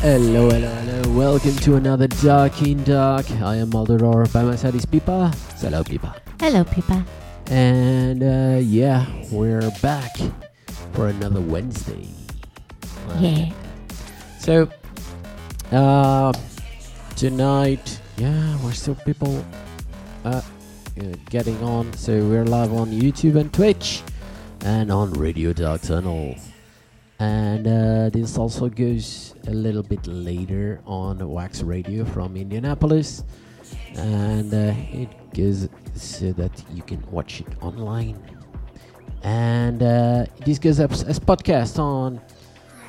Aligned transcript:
Hello, 0.00 0.50
hello, 0.50 0.68
hello. 0.68 1.16
Welcome 1.16 1.56
to 1.56 1.76
another 1.76 2.06
Dark 2.06 2.60
in 2.60 2.84
Dark. 2.84 3.30
I 3.40 3.56
am 3.56 3.70
Maldoror. 3.70 4.30
By 4.30 4.42
my 4.42 4.56
side 4.56 4.74
is 4.74 4.84
Pipa. 4.84 5.34
Hello, 5.58 5.82
Pipa. 5.82 6.20
Hello, 6.38 6.64
Pipa. 6.64 7.02
And 7.46 8.22
uh, 8.22 8.58
yeah, 8.60 9.06
we're 9.32 9.70
back 9.80 10.18
for 10.92 11.08
another 11.08 11.40
Wednesday. 11.40 12.08
Yeah. 13.18 13.50
So, 14.38 14.68
uh, 15.72 16.34
tonight, 17.16 18.00
yeah, 18.18 18.58
we're 18.62 18.72
still 18.72 18.96
people 18.96 19.42
getting 21.30 21.62
on. 21.62 21.92
So 21.94 22.12
we're 22.12 22.44
live 22.44 22.72
on 22.72 22.90
YouTube 22.90 23.36
and 23.36 23.52
Twitch, 23.52 24.02
and 24.64 24.90
on 24.90 25.12
Radio 25.12 25.52
Dark 25.52 25.82
Tunnel. 25.82 26.34
And 27.18 27.66
uh, 27.66 28.10
this 28.10 28.38
also 28.38 28.68
goes 28.68 29.34
a 29.46 29.50
little 29.50 29.82
bit 29.82 30.06
later 30.06 30.80
on 30.86 31.28
Wax 31.28 31.62
Radio 31.62 32.04
from 32.04 32.36
Indianapolis, 32.36 33.24
and 33.94 34.52
uh, 34.54 34.74
it 34.92 35.08
goes 35.34 35.68
so 35.94 36.32
that 36.32 36.64
you 36.72 36.82
can 36.82 37.02
watch 37.10 37.40
it 37.40 37.48
online. 37.60 38.18
And 39.22 39.82
uh, 39.82 40.26
this 40.44 40.58
goes 40.58 40.78
up 40.80 40.92
as 40.92 41.02
a 41.02 41.20
podcast 41.20 41.78
on 41.78 42.18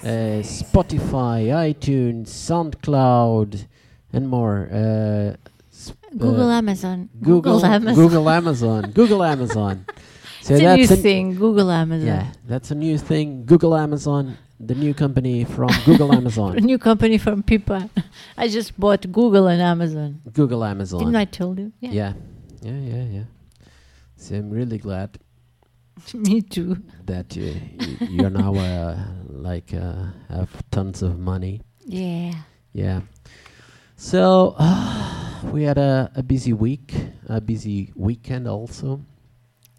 uh, 0.04 0.42
Spotify, 0.44 1.48
iTunes, 1.74 2.28
SoundCloud, 2.28 3.66
and 4.14 4.30
more. 4.30 5.38
Google 6.18 6.50
uh, 6.50 6.58
Amazon. 6.58 7.10
Google, 7.22 7.64
Amazon. 7.66 7.96
Google 7.96 8.30
Amazon, 8.30 8.92
Google 8.92 9.24
Amazon. 9.24 9.86
So 10.42 10.54
it's 10.56 10.64
a 10.64 10.76
new 10.78 10.88
that's 10.88 11.00
a, 11.00 11.04
thing. 11.04 11.36
Google 11.36 11.70
Amazon. 11.70 12.08
yeah, 12.08 12.32
that's 12.48 12.72
a 12.72 12.76
new 12.76 12.98
thing. 12.98 13.46
Google 13.46 13.76
Amazon, 13.76 14.38
the 14.60 14.74
new 14.74 14.94
company 14.94 15.44
from 15.44 15.70
Google 15.86 16.12
A 16.12 16.16
Amazon. 16.16 16.56
new 16.72 16.80
company 16.80 17.18
from 17.18 17.44
Pipa. 17.44 17.90
I 18.38 18.48
just 18.48 18.80
bought 18.80 19.12
Google 19.12 19.48
and 19.48 19.62
Amazon. 19.62 20.22
Google 20.32 20.64
Amazon. 20.64 21.00
Didn't 21.00 21.18
I 21.18 21.26
tell 21.26 21.54
you? 21.60 21.72
yeah, 21.82 22.14
yeah, 22.62 22.72
yeah, 22.72 23.04
yeah. 23.04 23.24
So 24.16 24.36
I'm 24.36 24.50
really 24.50 24.78
glad 24.78 25.20
Me 26.14 26.42
too. 26.42 26.78
that 27.06 27.38
uh, 27.38 27.42
y- 28.00 28.08
you're 28.10 28.30
now 28.32 28.56
uh, 28.56 28.98
like 29.28 29.74
uh, 29.74 30.06
have 30.30 30.50
tons 30.72 31.02
of 31.04 31.20
money. 31.20 31.62
Yeah. 31.86 32.34
Yeah. 32.74 33.02
So 34.00 34.56
we 35.52 35.64
had 35.64 35.78
a, 35.78 36.10
a 36.16 36.24
busy 36.24 36.54
week, 36.54 36.94
a 37.28 37.42
busy 37.42 37.92
weekend 37.96 38.48
also. 38.48 39.02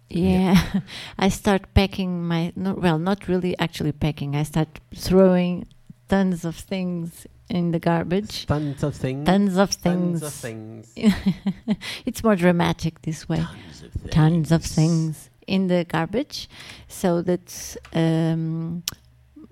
Yeah. 0.09 0.61
I 1.17 1.29
start 1.29 1.73
packing 1.73 2.23
my 2.27 2.53
no, 2.55 2.75
well, 2.75 2.99
not 2.99 3.27
really 3.27 3.57
actually 3.57 3.93
packing. 3.93 4.35
I 4.35 4.43
start 4.43 4.79
throwing 4.93 5.65
tons 6.07 6.45
of 6.45 6.55
things 6.55 7.25
in 7.49 7.71
the 7.71 7.79
garbage. 7.79 8.45
Tons 8.45 8.83
of 8.83 8.95
things. 8.95 9.25
Tons 9.25 9.57
of 9.57 9.71
things. 9.71 10.21
Tons 10.21 10.23
of 10.23 10.33
things. 10.33 10.93
it's 12.05 12.23
more 12.23 12.35
dramatic 12.35 13.01
this 13.01 13.27
way. 13.27 13.37
Tons 13.37 13.81
of 13.81 13.91
things. 13.91 14.13
tons 14.13 14.51
of 14.51 14.63
things 14.63 15.29
in 15.47 15.65
the 15.65 15.83
garbage 15.85 16.47
so 16.87 17.23
that 17.23 17.75
um, 17.93 18.83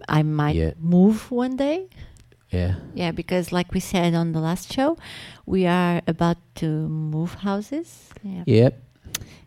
I 0.08 0.22
might 0.22 0.56
Yeah. 0.56 0.74
move 0.78 1.32
one 1.32 1.56
day. 1.56 1.88
Yeah. 2.52 2.76
Yeah, 2.96 3.12
because 3.12 3.52
like 3.52 3.74
we 3.74 3.80
said 3.80 4.14
on 4.16 4.32
the 4.32 4.40
last 4.40 4.74
show, 4.74 4.98
we 5.46 5.66
are 5.68 6.02
about 6.08 6.38
to 6.56 6.66
move 6.90 7.36
houses. 7.46 8.10
Yeah. 8.24 8.44
Yep. 8.46 8.84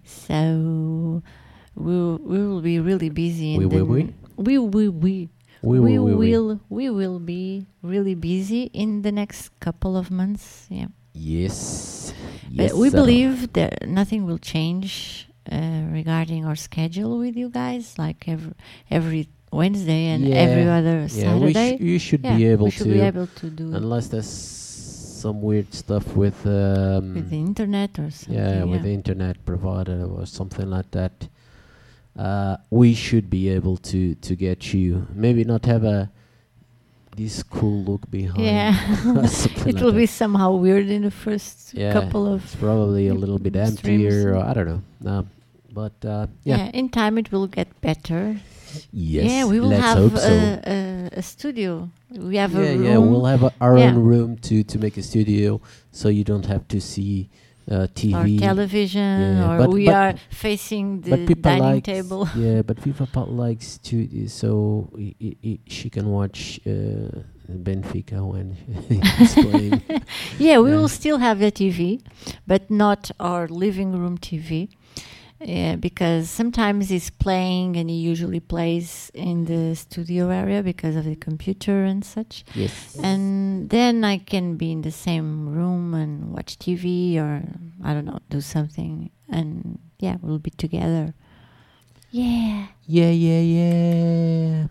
So 0.05 1.22
we 1.75 1.84
will, 1.84 2.19
we 2.19 2.39
will 2.39 2.61
be 2.61 2.78
really 2.81 3.11
busy. 3.11 3.59
We 3.59 3.67
will 3.67 3.97
n- 3.97 4.14
we 4.36 4.59
we 4.59 4.89
we 4.89 5.28
We, 5.62 5.78
we 5.78 5.98
will. 5.98 6.05
we 6.05 6.14
will 6.14 6.61
we 6.69 6.91
will 6.91 7.19
be 7.20 7.66
really 7.82 8.15
busy 8.15 8.62
in 8.75 9.03
the 9.03 9.12
next 9.12 9.50
couple 9.60 9.97
of 9.97 10.10
months. 10.10 10.66
Yeah. 10.69 10.91
Yes. 11.15 12.12
But 12.50 12.71
yes 12.71 12.75
we 12.75 12.91
sir. 12.91 12.97
believe 12.98 13.53
that 13.54 13.87
nothing 13.87 14.27
will 14.27 14.38
change 14.38 15.28
uh, 15.50 15.87
regarding 15.91 16.44
our 16.44 16.56
schedule 16.56 17.19
with 17.19 17.37
you 17.37 17.48
guys, 17.48 17.98
like 17.98 18.27
every, 18.28 18.54
every 18.91 19.28
Wednesday 19.53 20.07
and 20.15 20.27
every 20.33 20.65
Yeah. 20.65 20.79
other 20.79 20.99
Yeah, 21.13 21.37
we 21.37 21.53
Saturday. 21.53 21.77
sh- 21.77 21.81
you 21.81 21.99
should 21.99 22.25
yeah, 22.25 22.37
be 22.37 22.45
able 22.47 22.65
we 22.67 22.71
should 22.71 22.87
to, 22.87 22.93
be 22.93 23.01
able 23.01 23.27
to 23.41 23.47
do 23.51 23.69
it 23.73 23.77
unless 23.77 24.09
there's 24.09 24.27
some 25.23 25.41
weird 25.43 25.73
stuff 25.73 26.17
with 26.17 26.45
um, 26.47 27.15
with 27.15 27.31
the 27.31 27.39
internet 27.39 27.99
or 27.99 28.11
something. 28.11 28.35
yeah, 28.35 28.65
with 28.65 28.83
the 28.83 28.93
internet 29.01 29.37
provider 29.45 30.05
or 30.17 30.27
something 30.27 30.69
like 30.71 30.91
that. 30.93 31.29
Uh, 32.17 32.57
we 32.71 32.93
should 32.95 33.31
be 33.31 33.49
able 33.49 33.77
to 33.91 34.15
to 34.17 34.35
get 34.37 34.75
you 34.75 35.07
maybe 35.15 35.45
not 35.45 35.65
have 35.67 35.84
a 35.84 36.11
this 37.17 37.43
cool 37.43 37.84
look 37.84 38.11
behind. 38.11 38.41
Yeah. 38.43 38.73
it 39.67 39.81
will 39.81 39.93
that. 39.93 39.97
be 39.97 40.07
somehow 40.07 40.53
weird 40.57 40.89
in 40.89 41.03
the 41.03 41.11
first 41.11 41.75
Yeah, 41.75 41.93
couple 41.93 42.27
of. 42.27 42.43
It's 42.45 42.57
probably 42.57 43.09
a 43.09 43.15
little 43.15 43.39
bit 43.39 43.55
emptier, 43.57 44.33
or 44.34 44.39
I 44.49 44.53
don't 44.55 44.67
know. 44.67 44.83
No, 45.01 45.27
but 45.73 45.93
uh, 46.05 46.27
yeah. 46.45 46.57
yeah. 46.57 46.67
In 46.73 46.89
time, 46.89 47.19
it 47.19 47.31
will 47.33 47.47
get 47.47 47.69
better. 47.81 48.41
Yes. 48.93 49.25
yeah, 49.31 49.44
we 49.44 49.60
will 49.60 49.69
let's 49.69 49.83
have 49.83 49.99
hope 49.99 50.19
so. 50.19 50.28
a, 50.28 50.60
a, 50.66 51.19
a 51.19 51.22
studio. 51.22 51.88
We 52.10 52.37
have 52.37 52.53
yeah, 52.53 52.60
a 52.60 52.75
room. 52.77 52.84
yeah, 52.84 52.97
we'll 52.99 53.25
have 53.27 53.43
a, 53.43 53.53
our 53.60 53.78
Yeah. 53.78 53.87
own 53.91 53.99
room 54.05 54.37
to 54.49 54.62
to 54.65 54.78
make 54.78 54.97
a 54.99 55.03
studio, 55.03 55.60
so 55.91 56.09
you 56.09 56.25
don't 56.25 56.47
have 56.47 56.65
to 56.69 56.81
see 56.81 57.28
uh, 57.71 57.87
TV. 57.94 58.37
or 58.37 58.41
television, 58.41 59.21
Yeah, 59.38 59.50
or 59.55 59.59
but- 59.59 59.71
we 59.71 59.87
but- 59.87 59.94
are 59.94 60.15
facing 60.31 61.00
the 61.03 61.10
but 61.16 61.27
people 61.27 61.43
dining 61.43 61.75
like 61.75 61.84
table. 61.84 62.28
yeah, 62.37 62.62
but 62.62 62.77
Pot 63.12 63.31
likes 63.31 63.78
to, 63.88 63.97
so 64.28 64.91
i 64.99 65.15
i 65.22 65.37
i 65.50 65.59
she 65.66 65.89
can 65.91 66.06
watch 66.10 66.60
uh, 66.66 67.22
Benfica 67.66 68.19
when 68.33 68.56
he's 68.89 69.34
playing. 69.34 69.83
Yeah, 70.39 70.59
we 70.65 70.71
Yeah. 70.71 70.77
will 70.78 70.89
still 70.89 71.19
have 71.19 71.39
a 71.43 71.50
TV, 71.50 72.00
but 72.47 72.62
not 72.71 73.10
our 73.21 73.47
living 73.49 73.93
room 74.00 74.16
TV. 74.19 74.69
Yeah, 75.44 75.76
because 75.76 76.30
sometimes 76.30 76.88
he's 76.88 77.10
playing 77.10 77.76
and 77.76 77.91
he 77.91 77.97
usually 77.97 78.41
plays 78.41 79.10
in 79.14 79.44
the 79.47 79.75
studio 79.75 80.30
area 80.30 80.62
because 80.62 80.97
of 80.97 81.04
the 81.04 81.16
computer 81.16 81.84
and 81.84 82.04
such. 82.04 82.44
yes. 82.54 82.97
And 83.03 83.69
then 83.70 84.04
I 84.04 84.19
can 84.19 84.56
be 84.56 84.72
in 84.72 84.82
the 84.82 84.91
same 84.92 85.48
room 85.53 85.94
and 85.94 86.32
watch 86.32 86.58
TV 86.58 87.16
or 87.16 87.42
I 87.82 87.92
don't 87.94 88.04
know, 88.04 88.20
do 88.30 88.41
something. 88.41 89.10
And 89.28 89.78
yeah, 89.98 90.16
we'll 90.20 90.38
be 90.38 90.50
together. 90.50 91.14
Yeah. 92.10 92.66
Yeah, 92.86 93.10
yeah, 93.10 93.41
yeah. 93.41 94.66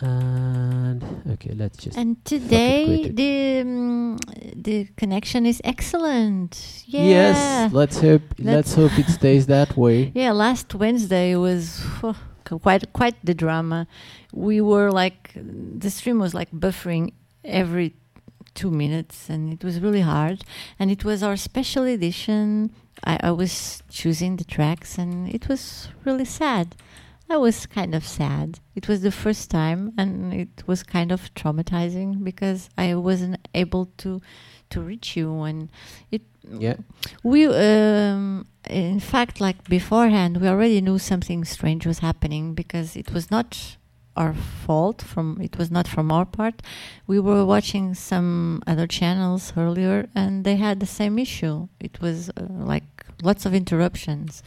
And 0.00 1.02
okay, 1.32 1.52
let's 1.54 1.78
just. 1.78 1.96
And 1.96 2.22
today 2.24 3.08
the 3.08 3.60
um, 3.62 4.18
the 4.54 4.88
connection 4.96 5.46
is 5.46 5.60
excellent. 5.64 6.82
Yeah. 6.86 7.04
Yes, 7.04 7.72
let's 7.72 8.00
hope. 8.00 8.22
Let's, 8.38 8.44
Let's- 8.44 8.74
hope 8.74 8.98
it 8.98 9.08
stays 9.20 9.46
that 9.46 9.76
way. 9.76 10.12
Yeah, 10.14 10.32
last 10.32 10.74
Wednesday 10.74 11.34
was 11.36 11.80
phew, 12.00 12.14
quite 12.62 12.92
quite 12.92 13.16
the 13.24 13.34
drama. 13.34 13.86
We 14.34 14.60
were 14.60 14.90
like 14.92 15.32
the 15.34 15.90
stream 15.90 16.18
was 16.18 16.34
like 16.34 16.50
buffering 16.52 17.12
every 17.44 17.94
two 18.54 18.70
minutes, 18.70 19.30
and 19.30 19.52
it 19.52 19.64
was 19.64 19.80
really 19.80 20.02
hard. 20.02 20.44
And 20.78 20.90
it 20.90 21.04
was 21.04 21.22
our 21.22 21.36
special 21.36 21.84
edition. 21.84 22.70
I, 23.04 23.18
I 23.22 23.30
was 23.30 23.82
choosing 23.88 24.36
the 24.36 24.44
tracks, 24.44 24.98
and 24.98 25.28
it 25.34 25.48
was 25.48 25.88
really 26.04 26.24
sad. 26.26 26.76
I 27.28 27.36
was 27.38 27.66
kind 27.66 27.94
of 27.94 28.06
sad. 28.06 28.60
It 28.74 28.86
was 28.88 29.02
the 29.02 29.10
first 29.10 29.50
time, 29.50 29.92
and 29.98 30.32
it 30.32 30.62
was 30.66 30.82
kind 30.82 31.10
of 31.10 31.34
traumatizing 31.34 32.22
because 32.22 32.68
I 32.78 32.94
wasn't 32.94 33.48
able 33.54 33.86
to 33.98 34.20
to 34.70 34.80
reach 34.80 35.16
you, 35.16 35.42
and 35.42 35.68
it 36.10 36.22
Yeah. 36.58 36.76
we, 37.22 37.46
um, 37.46 38.46
in 38.68 39.00
fact, 39.00 39.40
like 39.40 39.68
beforehand, 39.68 40.38
we 40.40 40.48
already 40.48 40.80
knew 40.80 40.98
something 40.98 41.44
strange 41.44 41.86
was 41.86 42.00
happening 42.00 42.54
because 42.54 42.96
it 42.96 43.12
was 43.12 43.30
not 43.30 43.76
our 44.16 44.32
fault. 44.34 45.02
From 45.02 45.40
it 45.40 45.56
was 45.58 45.70
not 45.70 45.86
from 45.88 46.10
our 46.10 46.24
part. 46.24 46.62
We 47.06 47.18
were 47.20 47.44
watching 47.44 47.94
some 47.94 48.62
other 48.66 48.86
channels 48.86 49.52
earlier, 49.56 50.08
and 50.14 50.44
they 50.44 50.56
had 50.56 50.80
the 50.80 50.86
same 51.00 51.18
issue. 51.18 51.68
It 51.80 52.00
was 52.00 52.30
uh, 52.30 52.46
like 52.72 52.84
lots 53.22 53.46
of 53.46 53.54
interruptions, 53.54 54.42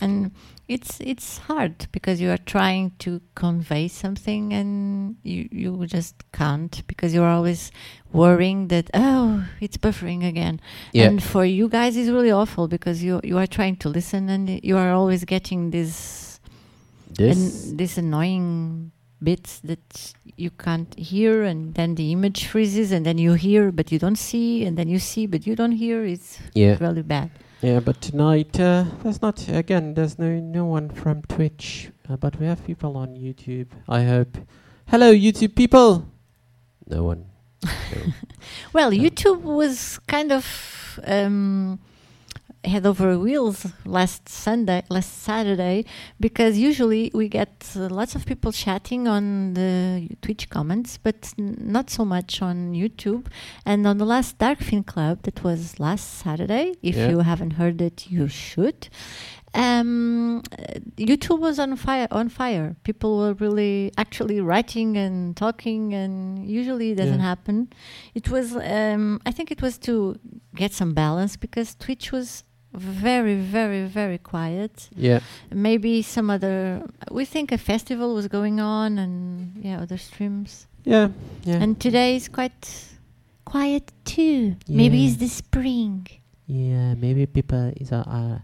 and 0.00 0.30
it's 0.66 0.98
it's 1.00 1.38
hard 1.38 1.86
because 1.92 2.20
you 2.22 2.30
are 2.30 2.38
trying 2.38 2.92
to 2.98 3.20
convey 3.34 3.86
something 3.88 4.52
and 4.52 5.16
you 5.22 5.46
you 5.52 5.86
just 5.86 6.14
can't 6.32 6.82
because 6.86 7.12
you're 7.12 7.28
always 7.28 7.70
worrying 8.12 8.68
that 8.68 8.88
oh 8.94 9.44
it's 9.60 9.76
buffering 9.76 10.26
again 10.26 10.60
Yeah. 10.92 11.06
and 11.08 11.22
for 11.22 11.44
you 11.44 11.68
guys 11.68 11.96
it's 11.96 12.08
really 12.08 12.30
awful 12.32 12.66
because 12.68 13.02
you 13.04 13.20
you 13.22 13.36
are 13.38 13.46
trying 13.46 13.76
to 13.76 13.88
listen 13.90 14.28
and 14.30 14.48
you 14.64 14.76
are 14.78 14.92
always 14.92 15.24
getting 15.24 15.70
this 15.70 16.40
This. 17.18 17.36
an- 17.36 17.76
this 17.76 17.98
annoying 17.98 18.90
bits 19.22 19.60
that 19.60 20.14
you 20.36 20.50
can't 20.50 20.92
hear 20.98 21.44
and 21.44 21.74
then 21.74 21.94
the 21.94 22.10
image 22.12 22.46
freezes 22.46 22.90
and 22.90 23.04
then 23.06 23.18
you 23.18 23.34
hear 23.34 23.70
but 23.70 23.92
you 23.92 23.98
don't 23.98 24.18
see 24.18 24.64
and 24.66 24.76
then 24.78 24.88
you 24.88 24.98
see 24.98 25.26
but 25.26 25.46
you 25.46 25.54
don't 25.54 25.72
hear 25.72 26.04
it's 26.04 26.38
yeah. 26.54 26.76
really 26.80 27.02
bad 27.02 27.30
Yeah, 27.64 27.80
but 27.80 27.98
tonight 28.02 28.60
uh, 28.60 28.84
there's 29.02 29.22
not 29.22 29.48
again. 29.48 29.94
There's 29.94 30.18
no 30.18 30.38
no 30.38 30.66
one 30.66 30.90
from 30.90 31.22
Twitch, 31.22 31.90
uh, 32.10 32.16
but 32.18 32.38
we 32.38 32.44
have 32.44 32.62
people 32.66 32.94
on 32.98 33.16
YouTube. 33.16 33.68
I 33.88 34.02
hope. 34.02 34.36
Hello, 34.88 35.10
YouTube 35.10 35.54
people. 35.56 36.06
No 36.86 37.04
one. 37.04 37.24
No. 37.64 37.70
Well, 38.74 38.88
Um, 38.88 39.00
YouTube 39.00 39.40
was 39.40 39.98
kind 40.06 40.30
of 40.30 41.00
um, 41.06 41.78
head 42.64 42.86
over 42.86 43.18
wheels 43.18 43.66
last 43.84 44.28
Sunday, 44.28 44.82
last 44.88 45.22
Saturday, 45.22 45.84
because 46.18 46.56
usually 46.58 47.10
we 47.14 47.28
get 47.28 47.52
uh, 47.76 47.88
lots 47.88 48.14
of 48.14 48.24
people 48.26 48.52
chatting 48.52 49.06
on 49.08 49.54
the 49.54 50.08
Twitch 50.22 50.48
comments, 50.50 50.98
but 50.98 51.32
n- 51.38 51.56
not 51.60 51.90
so 51.90 52.04
much 52.04 52.42
on 52.42 52.72
YouTube. 52.72 53.26
And 53.66 53.86
on 53.86 53.98
the 53.98 54.06
last 54.06 54.38
Darkfin 54.38 54.84
Club, 54.86 55.22
that 55.22 55.44
was 55.44 55.78
last 55.78 56.18
Saturday. 56.24 56.74
If 56.82 56.96
Yeah. 56.96 57.10
you 57.10 57.18
haven't 57.20 57.52
heard 57.52 57.80
it, 57.80 58.10
you 58.10 58.28
should. 58.28 58.88
Um, 59.56 60.42
YouTube 60.96 61.38
was 61.38 61.58
on 61.60 61.76
fire. 61.76 62.08
On 62.10 62.28
fire, 62.28 62.74
people 62.82 63.18
were 63.18 63.34
really 63.34 63.92
actually 63.96 64.40
writing 64.40 64.96
and 64.96 65.36
talking, 65.36 65.94
and 65.94 66.44
usually 66.44 66.90
it 66.90 66.96
doesn't 66.96 67.20
Yeah. 67.20 67.30
happen. 67.34 67.68
It 68.14 68.28
was, 68.30 68.56
um, 68.56 69.20
I 69.24 69.30
think, 69.30 69.52
it 69.52 69.62
was 69.62 69.78
to 69.86 70.18
get 70.56 70.72
some 70.72 70.92
balance 70.92 71.36
because 71.36 71.76
Twitch 71.76 72.10
was 72.10 72.42
very, 72.74 73.36
very, 73.36 73.86
very 73.86 74.18
quiet. 74.18 74.88
yeah. 74.96 75.20
Maybe 75.52 76.02
some 76.02 76.28
other. 76.30 76.82
We 77.10 77.24
think 77.24 77.52
a 77.52 77.58
festival 77.58 78.14
was 78.14 78.26
going 78.28 78.60
on, 78.60 78.98
and 78.98 79.56
yeah, 79.64 79.80
other 79.80 79.98
streams. 79.98 80.66
Yeah. 80.84 81.08
Yeah. 81.44 81.62
And 81.62 81.80
today 81.80 82.16
is 82.16 82.28
quite 82.28 82.84
quiet 83.44 83.92
too. 84.04 84.56
yeah. 84.66 84.76
Maybe 84.76 85.06
it's 85.06 85.16
the 85.16 85.28
spring. 85.28 86.06
yeah. 86.46 86.94
Maybe 86.94 87.24
people 87.26 87.72
is 87.76 87.90
uh, 87.92 88.04
uh, 88.06 88.38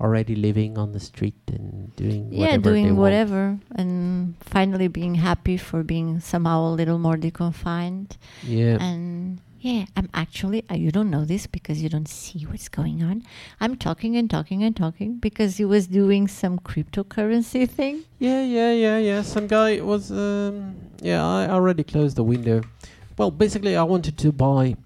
already 0.00 0.34
living 0.34 0.76
on 0.76 0.90
the 0.92 0.98
street 1.00 1.38
and 1.48 1.94
doing 1.96 2.32
yeah, 2.32 2.40
whatever 2.40 2.62
they 2.62 2.70
doing 2.70 2.86
want. 2.86 2.98
whatever, 2.98 3.58
and 3.76 4.34
finally 4.40 4.88
being 4.88 5.14
happy 5.14 5.56
for 5.56 5.82
being 5.84 6.18
somehow 6.20 6.66
a 6.66 6.74
little 6.74 6.98
more 6.98 7.16
deconfined. 7.16 8.16
Yeah. 8.42 8.78
And 8.82 9.38
yeah, 9.64 9.86
I'm 9.96 10.10
actually, 10.12 10.62
uh, 10.70 10.74
you 10.74 10.90
don't 10.90 11.08
know 11.08 11.24
this 11.24 11.46
because 11.46 11.82
you 11.82 11.88
don't 11.88 12.06
see 12.06 12.40
what's 12.40 12.68
going 12.68 13.02
on. 13.02 13.22
I'm 13.60 13.76
talking 13.76 14.14
and 14.14 14.28
talking 14.28 14.62
and 14.62 14.76
talking 14.76 15.16
because 15.16 15.56
he 15.56 15.64
was 15.64 15.86
doing 15.86 16.28
some 16.28 16.58
cryptocurrency 16.58 17.66
thing. 17.78 18.04
Yeah, 18.18 18.42
yeah, 18.42 18.72
yeah, 18.72 18.98
yeah. 18.98 19.22
Some 19.22 19.46
guy 19.46 19.80
was. 19.80 20.12
Um, 20.12 20.76
yeah, 21.00 21.26
I 21.26 21.48
already 21.48 21.82
closed 21.82 22.16
the 22.16 22.24
window. 22.24 22.60
Well, 23.16 23.30
basically, 23.30 23.74
I 23.74 23.84
wanted 23.84 24.18
to 24.18 24.32
buy. 24.32 24.76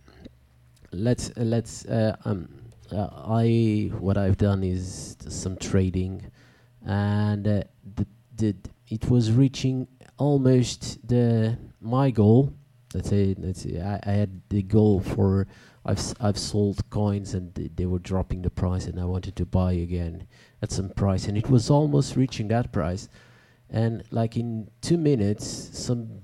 Let's 0.93 1.31
uh, 1.31 1.43
let's. 1.43 1.85
Uh, 1.85 2.15
um, 2.25 2.49
uh, 2.93 3.09
I 3.27 3.91
what 3.99 4.17
I've 4.17 4.37
done 4.37 4.63
is 4.63 5.17
some 5.29 5.57
trading, 5.57 6.25
and 6.87 7.49
uh, 7.49 7.63
the, 7.97 8.07
the 8.37 8.55
it 8.87 9.11
was 9.11 9.33
reaching 9.33 9.89
almost 10.19 11.05
the 11.09 11.59
my 11.81 12.13
goal. 12.13 12.53
Let's 12.95 13.11
say 13.11 13.35
let's 13.39 13.63
say 13.63 13.81
I, 13.81 14.01
I 14.03 14.13
had 14.13 14.41
the 14.49 14.63
goal 14.63 15.01
for 15.01 15.47
I've 15.85 16.01
I've 16.21 16.39
sold 16.39 16.89
coins 16.91 17.35
and 17.35 17.55
th- 17.55 17.73
they 17.77 17.87
were 17.87 17.99
dropping 17.99 18.43
the 18.43 18.51
price 18.51 18.87
and 18.87 18.99
I 18.99 19.05
wanted 19.05 19.37
to 19.37 19.47
buy 19.47 19.73
again 19.73 20.27
at 20.63 20.71
some 20.71 20.91
price 20.91 21.29
and 21.29 21.37
it 21.37 21.51
was 21.51 21.71
almost 21.71 22.17
reaching 22.17 22.49
that 22.49 22.73
price. 22.73 23.09
And 23.71 24.03
like 24.11 24.37
in 24.37 24.71
two 24.81 24.97
minutes 24.97 25.47
some 25.47 26.23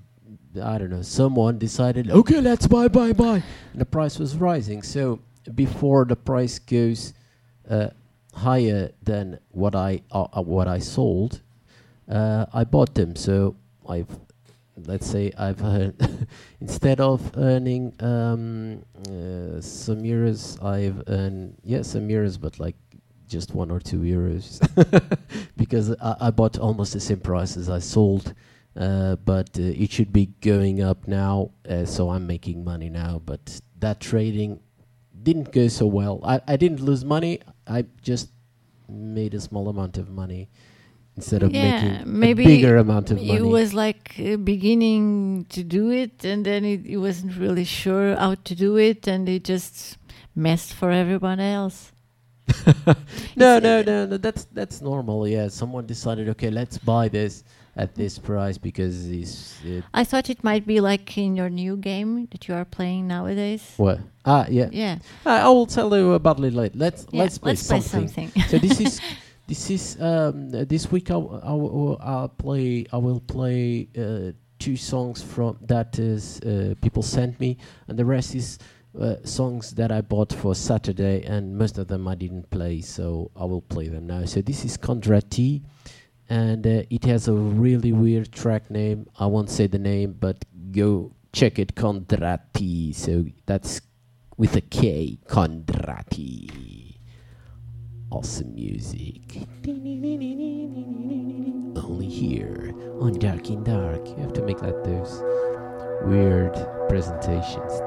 i 0.63 0.77
don't 0.77 0.89
know 0.89 1.01
someone 1.01 1.57
decided 1.57 2.09
okay 2.09 2.39
let's 2.39 2.65
buy 2.65 2.87
buy 2.87 3.13
buy. 3.13 3.43
And 3.71 3.81
the 3.81 3.85
price 3.85 4.17
was 4.17 4.35
rising. 4.35 4.81
So 4.81 5.19
before 5.53 6.05
the 6.05 6.15
price 6.15 6.57
goes 6.57 7.13
uh, 7.69 7.89
higher 8.33 8.91
than 9.03 9.39
what 9.51 9.75
i 9.75 10.01
uh, 10.11 10.27
uh, 10.33 10.41
what 10.41 10.67
i 10.67 10.79
sold 10.79 11.41
uh, 12.09 12.47
i 12.53 12.63
bought 12.63 12.95
them. 12.95 13.15
So 13.15 13.55
i've 13.87 14.07
let's 14.85 15.07
say 15.07 15.31
i've 15.37 15.61
earned 15.63 16.27
instead 16.61 16.99
of 16.99 17.31
earning 17.37 17.93
um, 18.01 18.83
uh, 19.07 19.59
some 19.61 20.01
euros 20.03 20.61
i've 20.63 21.01
earned 21.07 21.55
yeah 21.63 21.81
some 21.81 22.07
euros 22.07 22.39
but 22.39 22.59
like 22.59 22.75
just 23.27 23.53
one 23.53 23.71
or 23.71 23.79
two 23.79 23.99
euros 23.99 24.59
because 25.57 25.91
I, 26.01 26.15
I 26.21 26.31
bought 26.31 26.57
almost 26.57 26.93
the 26.93 26.99
same 26.99 27.19
price 27.19 27.57
as 27.57 27.69
I 27.69 27.79
sold, 27.79 28.33
uh, 28.75 29.15
but 29.17 29.49
uh, 29.57 29.63
it 29.63 29.91
should 29.91 30.13
be 30.13 30.27
going 30.41 30.81
up 30.81 31.07
now, 31.07 31.51
uh, 31.67 31.85
so 31.85 32.09
I'm 32.09 32.27
making 32.27 32.63
money 32.63 32.89
now. 32.89 33.21
But 33.25 33.59
that 33.79 33.99
trading 33.99 34.59
didn't 35.23 35.51
go 35.51 35.67
so 35.67 35.87
well. 35.87 36.19
I, 36.23 36.41
I 36.47 36.55
didn't 36.57 36.81
lose 36.81 37.03
money. 37.03 37.41
I 37.67 37.85
just 38.01 38.29
made 38.87 39.33
a 39.33 39.41
small 39.41 39.69
amount 39.69 39.97
of 39.97 40.09
money 40.09 40.49
instead 41.15 41.43
of 41.43 41.51
Yeah, 41.51 41.81
making 41.81 42.19
maybe 42.19 42.43
a 42.43 42.47
bigger 42.47 42.77
amount 42.77 43.11
of 43.11 43.17
money. 43.17 43.37
It 43.37 43.45
was 43.45 43.73
like 43.73 44.15
uh, 44.19 44.37
beginning 44.37 45.45
to 45.49 45.63
do 45.63 45.89
it, 45.91 46.25
and 46.25 46.45
then 46.45 46.65
it, 46.65 46.85
it 46.85 46.97
wasn't 46.97 47.37
really 47.37 47.63
sure 47.63 48.15
how 48.15 48.35
to 48.35 48.55
do 48.55 48.77
it, 48.77 49.07
and 49.07 49.27
it 49.29 49.43
just 49.43 49.97
messed 50.35 50.73
for 50.73 50.91
everyone 50.91 51.39
else. 51.39 51.91
no, 53.35 53.59
no, 53.59 53.79
uh, 53.79 53.83
no, 53.83 54.05
no. 54.05 54.17
That's 54.17 54.45
that's 54.45 54.81
normal. 54.81 55.27
Yeah, 55.27 55.47
someone 55.47 55.85
decided, 55.85 56.29
okay, 56.29 56.51
let's 56.51 56.77
buy 56.77 57.07
this 57.07 57.43
at 57.75 57.95
this 57.95 58.19
price 58.19 58.57
because 58.57 59.09
it's 59.09 59.59
it, 59.63 59.83
I 59.93 60.03
thought 60.03 60.29
it 60.29 60.43
might 60.43 60.65
be 60.65 60.79
like 60.79 61.17
in 61.17 61.35
your 61.35 61.49
new 61.49 61.75
game 61.75 62.27
that 62.31 62.47
you 62.47 62.53
are 62.53 62.65
playing 62.65 63.07
nowadays. 63.07 63.73
what? 63.77 63.99
Ah, 64.25 64.45
yeah. 64.49 64.69
Yeah, 64.71 64.99
I 65.25 65.41
I 65.41 65.47
will 65.49 65.65
tell 65.65 65.95
you 65.97 66.13
about 66.13 66.39
it 66.43 66.53
later. 66.53 66.77
Let's 66.77 67.07
yeah. 67.11 67.23
let's 67.23 67.37
play 67.37 67.55
something. 67.55 68.07
something. 68.07 68.43
so 68.47 68.59
this 68.59 68.79
is 68.79 69.01
this 69.47 69.69
is 69.69 69.97
um 70.01 70.49
this 70.49 70.91
week 70.91 71.11
I 71.11 71.13
w- 71.13 71.37
I 71.41 71.47
w- 71.47 71.97
I'll 72.01 72.29
play 72.29 72.85
I 72.91 72.97
will 72.97 73.19
play 73.19 73.87
uh, 73.97 74.31
two 74.59 74.75
songs 74.75 75.21
from 75.21 75.57
that 75.61 75.99
is 75.99 76.39
uh, 76.41 76.73
people 76.81 77.03
sent 77.03 77.39
me 77.39 77.57
and 77.87 77.97
the 77.99 78.05
rest 78.05 78.33
is 78.35 78.57
uh, 78.99 79.15
songs 79.23 79.71
that 79.71 79.91
I 79.91 80.01
bought 80.01 80.31
for 80.33 80.55
Saturday 80.55 81.23
and 81.25 81.57
most 81.57 81.77
of 81.77 81.87
them 81.87 82.07
I 82.07 82.15
didn't 82.15 82.49
play 82.49 82.81
so 82.81 83.29
I 83.35 83.43
will 83.45 83.61
play 83.61 83.87
them 83.89 84.07
now. 84.07 84.25
So 84.25 84.41
this 84.41 84.63
is 84.65 84.77
Kondrati 84.77 85.61
and 86.29 86.65
uh, 86.65 86.83
it 86.89 87.03
has 87.05 87.27
a 87.27 87.33
really 87.33 87.91
weird 87.91 88.31
track 88.31 88.71
name. 88.71 89.07
I 89.19 89.27
won't 89.27 89.49
say 89.49 89.67
the 89.67 89.79
name 89.79 90.15
but 90.19 90.45
go 90.71 91.11
check 91.33 91.59
it 91.59 91.75
Kondrati. 91.75 92.95
So 92.95 93.25
that's 93.45 93.81
with 94.37 94.55
a 94.55 94.61
K 94.61 95.19
Kondrati 95.27 96.84
awesome 98.11 98.53
music. 98.55 99.21
Only 101.77 102.07
here 102.07 102.73
on 102.99 103.13
Dark 103.19 103.49
in 103.49 103.63
Dark. 103.63 104.07
You 104.07 104.15
have 104.17 104.33
to 104.33 104.43
make 104.45 104.61
like 104.61 104.83
those 104.83 105.21
weird 106.03 106.53
presentations. 106.89 107.81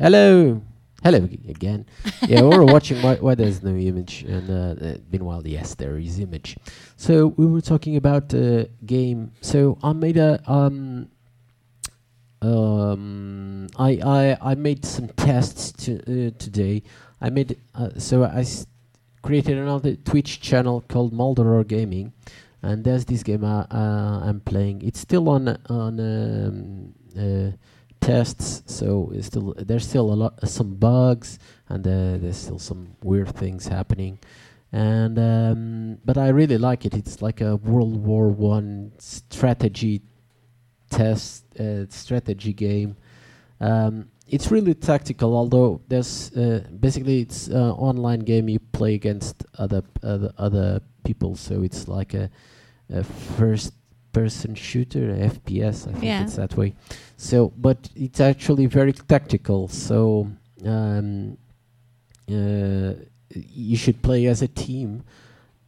Hello, 0.00 0.62
hello 1.04 1.28
again. 1.46 1.84
yeah, 2.26 2.40
we 2.40 2.56
were 2.56 2.64
watching 2.64 3.02
why, 3.02 3.16
why 3.16 3.34
there's 3.34 3.62
no 3.62 3.76
image, 3.76 4.22
and 4.22 4.48
uh, 4.48 4.82
uh, 4.82 4.96
meanwhile, 5.12 5.46
yes, 5.46 5.74
there 5.74 5.98
is 5.98 6.18
image. 6.18 6.56
So 6.96 7.26
we 7.36 7.44
were 7.44 7.60
talking 7.60 7.96
about 7.96 8.32
uh, 8.32 8.64
game. 8.86 9.32
So 9.42 9.76
I 9.82 9.92
made 9.92 10.16
a 10.16 10.40
um. 10.50 11.10
Um, 12.40 13.66
I, 13.76 14.00
I 14.02 14.38
I 14.40 14.54
made 14.54 14.86
some 14.86 15.08
tests 15.08 15.70
to, 15.84 15.98
uh, 15.98 16.30
today. 16.38 16.82
I 17.20 17.28
made 17.28 17.58
uh, 17.74 17.90
so 17.98 18.24
I 18.24 18.46
created 19.20 19.58
another 19.58 19.96
Twitch 19.96 20.40
channel 20.40 20.82
called 20.88 21.12
Maldoror 21.12 21.68
Gaming, 21.68 22.14
and 22.62 22.84
there's 22.84 23.04
this 23.04 23.22
game 23.22 23.44
I, 23.44 23.66
uh, 23.70 24.20
I'm 24.24 24.40
playing. 24.40 24.80
It's 24.80 25.00
still 25.00 25.28
on 25.28 25.58
on 25.68 26.00
um, 26.00 26.94
uh, 27.18 27.50
tests, 28.00 28.62
so 28.66 29.12
still 29.20 29.54
there's 29.58 29.86
still 29.86 30.12
a 30.12 30.14
lot 30.14 30.48
some 30.48 30.74
bugs, 30.74 31.38
and 31.68 31.86
uh, 31.86 32.18
there's 32.18 32.36
still 32.36 32.58
some 32.58 32.96
weird 33.02 33.34
things 33.34 33.66
happening. 33.66 34.18
And 34.72 35.18
um, 35.18 35.98
but 36.04 36.16
I 36.16 36.28
really 36.28 36.58
like 36.58 36.86
it. 36.86 36.94
It's 36.94 37.20
like 37.22 37.40
a 37.40 37.56
World 37.56 37.96
War 38.04 38.28
One 38.28 38.92
strategy 38.98 40.02
test 40.90 41.44
uh, 41.58 41.86
strategy 41.88 42.52
game. 42.52 42.96
Um, 43.60 44.08
it's 44.28 44.50
really 44.50 44.74
tactical, 44.74 45.36
although 45.36 45.80
there's 45.88 46.32
uh, 46.36 46.64
basically 46.78 47.20
it's 47.20 47.48
an 47.48 47.56
online 47.56 48.20
game 48.20 48.48
you 48.48 48.60
play 48.60 48.94
against 48.94 49.44
other 49.58 49.82
other 50.02 50.32
other 50.38 50.80
people, 51.04 51.34
so 51.34 51.62
it's 51.62 51.88
like 51.88 52.14
a, 52.14 52.30
a 52.90 53.02
first 53.02 53.72
person 54.12 54.54
shooter, 54.54 55.12
FPS. 55.14 55.86
I 55.88 55.92
think 55.92 56.04
Yeah. 56.04 56.22
it's 56.24 56.36
that 56.36 56.56
way. 56.56 56.74
So, 57.16 57.52
but 57.56 57.88
it's 57.94 58.20
actually 58.20 58.66
very 58.66 58.92
tactical. 58.92 59.68
So 59.68 60.30
um, 60.64 61.36
uh, 62.30 62.92
you 63.34 63.76
should 63.76 64.02
play 64.02 64.26
as 64.26 64.42
a 64.42 64.48
team, 64.48 65.02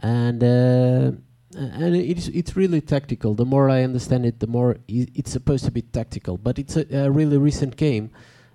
and 0.01 0.43
uh, 0.43 1.13
and 1.57 1.97
it's 1.97 2.29
it's 2.29 2.57
really 2.57 2.81
tactical. 2.81 3.35
The 3.35 3.45
more 3.45 3.69
I 3.71 3.83
understand 3.83 4.27
it, 4.27 4.41
the 4.41 4.47
more 4.47 4.77
i- 4.91 5.09
it's 5.15 5.31
supposed 5.31 5.65
to 5.67 5.71
be 5.71 5.83
tactical. 5.83 6.37
But 6.39 6.59
it's 6.59 6.77
a, 6.77 6.85
a 7.07 7.11
really 7.11 7.37
recent 7.39 7.77
game, 7.77 8.11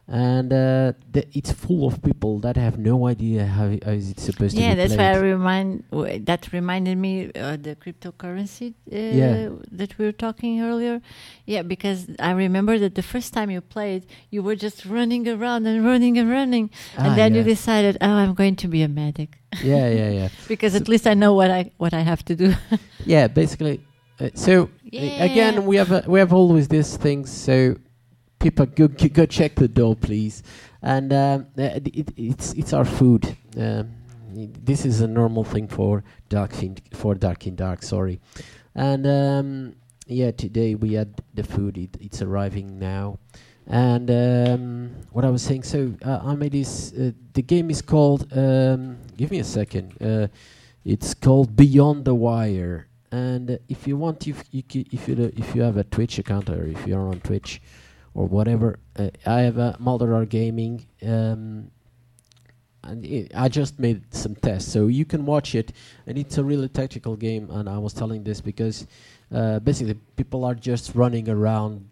and 0.10 0.54
uh, 0.54 0.94
th- 1.14 1.28
it's 1.34 1.52
full 1.52 1.86
of 1.86 2.02
people 2.02 2.40
that 2.40 2.56
have 2.56 2.78
no 2.78 3.08
idea 3.08 3.46
how, 3.46 3.66
how 3.86 3.92
is 3.92 4.10
it 4.12 4.20
supposed 4.20 4.56
yeah, 4.56 4.70
to 4.70 4.76
be 4.76 4.82
Yeah, 4.82 4.88
that's 4.88 4.98
why 4.98 5.12
I 5.12 5.18
remind 5.18 5.84
w- 5.92 6.20
that 6.20 6.54
reminded 6.54 6.98
me 6.98 7.30
uh, 7.36 7.58
the 7.58 7.76
cryptocurrency 7.76 8.74
uh, 8.92 8.96
Yeah. 8.96 9.50
that 9.72 9.98
we 9.98 10.06
were 10.06 10.14
talking 10.14 10.62
earlier. 10.62 11.02
Yeah, 11.46 11.62
because 11.64 12.08
I 12.20 12.32
remember 12.32 12.80
that 12.80 12.96
the 12.96 13.02
first 13.04 13.34
time 13.34 13.50
you 13.52 13.60
played, 13.60 14.06
you 14.30 14.42
were 14.44 14.56
just 14.56 14.86
running 14.86 15.28
around 15.28 15.68
and 15.68 15.86
running 15.86 16.18
and 16.18 16.30
running, 16.30 16.70
Ah, 16.98 17.04
and 17.10 17.18
then 17.18 17.36
you 17.36 17.44
decided, 17.44 17.98
oh, 18.00 18.10
I'm 18.10 18.34
going 18.34 18.56
to 18.58 18.68
be 18.70 18.84
a 18.84 18.88
medic 18.88 19.38
yeah, 19.64 19.90
yeah, 19.90 20.10
yeah, 20.10 20.30
because 20.48 20.72
So- 20.74 20.80
at 20.80 20.88
least 20.88 21.06
I 21.08 21.14
know 21.16 21.34
what 21.34 21.50
I 21.52 21.72
what 21.78 21.94
I 21.94 22.02
have 22.02 22.24
to 22.26 22.36
do. 22.36 22.54
yeah. 23.06 23.28
Basically, 23.28 23.82
uh, 24.20 24.30
so 24.36 24.64
uh, 24.94 25.28
again, 25.30 25.66
we 25.66 25.76
have 25.78 25.92
uh, 25.92 26.02
we 26.08 26.20
have 26.20 26.32
always 26.34 26.68
these 26.68 26.96
things. 26.98 27.30
So 27.32 27.76
people 28.40 28.66
go 28.66 28.88
go, 28.88 29.26
check 29.26 29.56
the 29.56 29.68
door, 29.68 29.96
please. 29.96 30.44
And 30.82 31.12
um, 31.14 31.48
uh, 31.58 31.80
it, 31.86 32.12
it's 32.16 32.54
it's 32.54 32.74
our 32.74 32.86
food. 32.86 33.36
Um, 33.58 33.92
this 34.30 34.86
is 34.86 35.02
a 35.02 35.08
normal 35.08 35.44
thing 35.44 35.68
for 35.68 36.04
dark 36.30 36.54
for 36.94 37.16
dark 37.16 37.48
in 37.48 37.56
dark. 37.56 37.84
Sorry, 37.84 38.20
and 38.76 39.08
um, 39.08 39.76
yeah, 40.06 40.32
today 40.32 40.76
we 40.76 40.94
had 40.94 41.22
the 41.34 41.44
food. 41.44 41.78
It, 41.78 41.98
it's 42.00 42.22
arriving 42.22 42.80
now. 42.80 43.20
And 43.70 44.10
um, 44.10 44.96
what 45.12 45.26
I 45.26 45.30
was 45.30 45.42
saying, 45.42 45.64
so 45.64 45.94
uh, 46.06 46.20
I 46.24 46.36
made 46.36 46.54
this. 46.54 46.94
Uh, 46.94 47.12
the 47.34 47.42
game 47.42 47.70
is 47.70 47.82
called. 47.82 48.32
Um, 48.32 48.98
give 49.18 49.30
me 49.30 49.40
a 49.40 49.44
second. 49.44 50.02
Uh, 50.02 50.28
it's 50.86 51.14
called 51.14 51.56
Beyond 51.58 52.06
the 52.06 52.16
Wire. 52.16 52.88
And 53.12 53.52
uh, 53.52 53.58
if 53.68 53.86
you 53.86 53.98
want, 53.98 54.26
if 54.26 54.44
you 54.52 54.64
if 54.72 55.08
you 55.08 55.34
if 55.36 55.54
you 55.54 55.62
have 55.64 55.76
a 55.76 55.84
Twitch 55.84 56.18
account 56.18 56.50
or 56.50 56.64
if 56.66 56.88
you're 56.88 57.08
on 57.10 57.20
Twitch 57.20 57.62
or 58.18 58.26
whatever, 58.26 58.80
uh, 58.98 59.12
I 59.28 59.42
have 59.42 59.60
a 59.60 59.78
Maldoror 59.80 60.28
Gaming. 60.28 60.88
Um, 61.06 61.70
and 62.84 63.06
i 63.06 63.46
I 63.46 63.48
just 63.48 63.80
made 63.80 64.02
some 64.14 64.34
tests, 64.36 64.72
so 64.72 64.88
you 64.88 65.06
can 65.06 65.24
watch 65.26 65.54
it. 65.54 65.72
And 66.08 66.18
it's 66.18 66.38
a 66.40 66.44
really 66.44 66.68
tactical 66.68 67.16
game. 67.16 67.52
And 67.52 67.70
I 67.70 67.78
was 67.78 67.94
telling 67.94 68.24
this 68.24 68.42
because 68.42 68.88
uh, 69.34 69.60
basically 69.60 69.96
people 70.16 70.46
are 70.46 70.56
just 70.56 70.96
running 70.96 71.30
around 71.30 71.88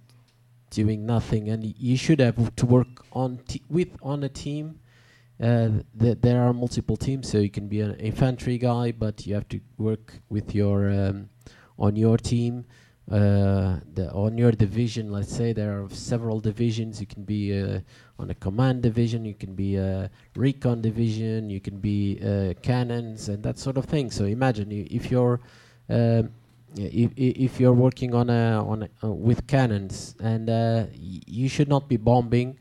doing 0.72 1.06
nothing, 1.06 1.50
and 1.50 1.64
you 1.78 1.96
should 1.96 2.20
have 2.20 2.56
to 2.56 2.66
work 2.66 3.06
on 3.12 3.40
with 3.70 3.90
on 4.02 4.24
a 4.24 4.30
team. 4.30 4.80
Uh, 5.40 5.70
th- 6.00 6.18
there 6.22 6.42
are 6.42 6.54
multiple 6.54 6.98
teams, 6.98 7.30
so 7.30 7.38
you 7.38 7.52
can 7.52 7.68
be 7.68 7.82
an 7.82 7.94
infantry 7.96 8.58
guy, 8.58 8.92
but 8.92 9.28
you 9.28 9.36
have 9.36 9.48
to 9.50 9.60
work 9.78 10.14
with 10.30 10.56
your 10.56 10.90
um, 10.90 11.30
on 11.78 11.96
your 11.96 12.18
team, 12.18 12.66
uh, 13.12 13.78
the 13.94 14.12
on 14.14 14.36
your 14.36 14.52
division. 14.52 15.12
Let's 15.12 15.32
say 15.36 15.54
there 15.54 15.80
are 15.80 15.90
several 15.90 16.40
divisions. 16.40 17.00
You 17.00 17.06
can 17.06 17.24
be 17.24 17.60
uh, 17.60 17.80
on 18.18 18.32
a 18.32 18.36
command 18.36 18.82
division, 18.82 19.26
you 19.26 19.36
can 19.36 19.54
be 19.54 19.76
a 19.76 20.10
recon 20.36 20.82
division, 20.82 21.50
you 21.50 21.60
can 21.60 21.78
be 21.78 22.20
uh, 22.20 22.56
cannons 22.64 23.30
and 23.30 23.44
that 23.44 23.60
sort 23.60 23.78
of 23.78 23.86
thing. 23.86 24.10
So 24.10 24.26
imagine 24.26 24.72
you, 24.72 24.88
if 24.90 25.12
you're 25.12 25.40
um, 25.90 26.32
if, 26.78 27.12
if 27.16 27.60
you're 27.60 27.74
working 27.74 28.16
on 28.16 28.32
a 28.32 28.66
on 28.66 28.84
a, 28.84 28.90
uh, 29.08 29.12
with 29.12 29.46
cannons 29.46 30.16
and 30.20 30.50
uh, 30.50 30.86
you 30.96 31.48
should 31.48 31.70
not 31.70 31.88
be 31.88 31.98
bombing 31.98 32.58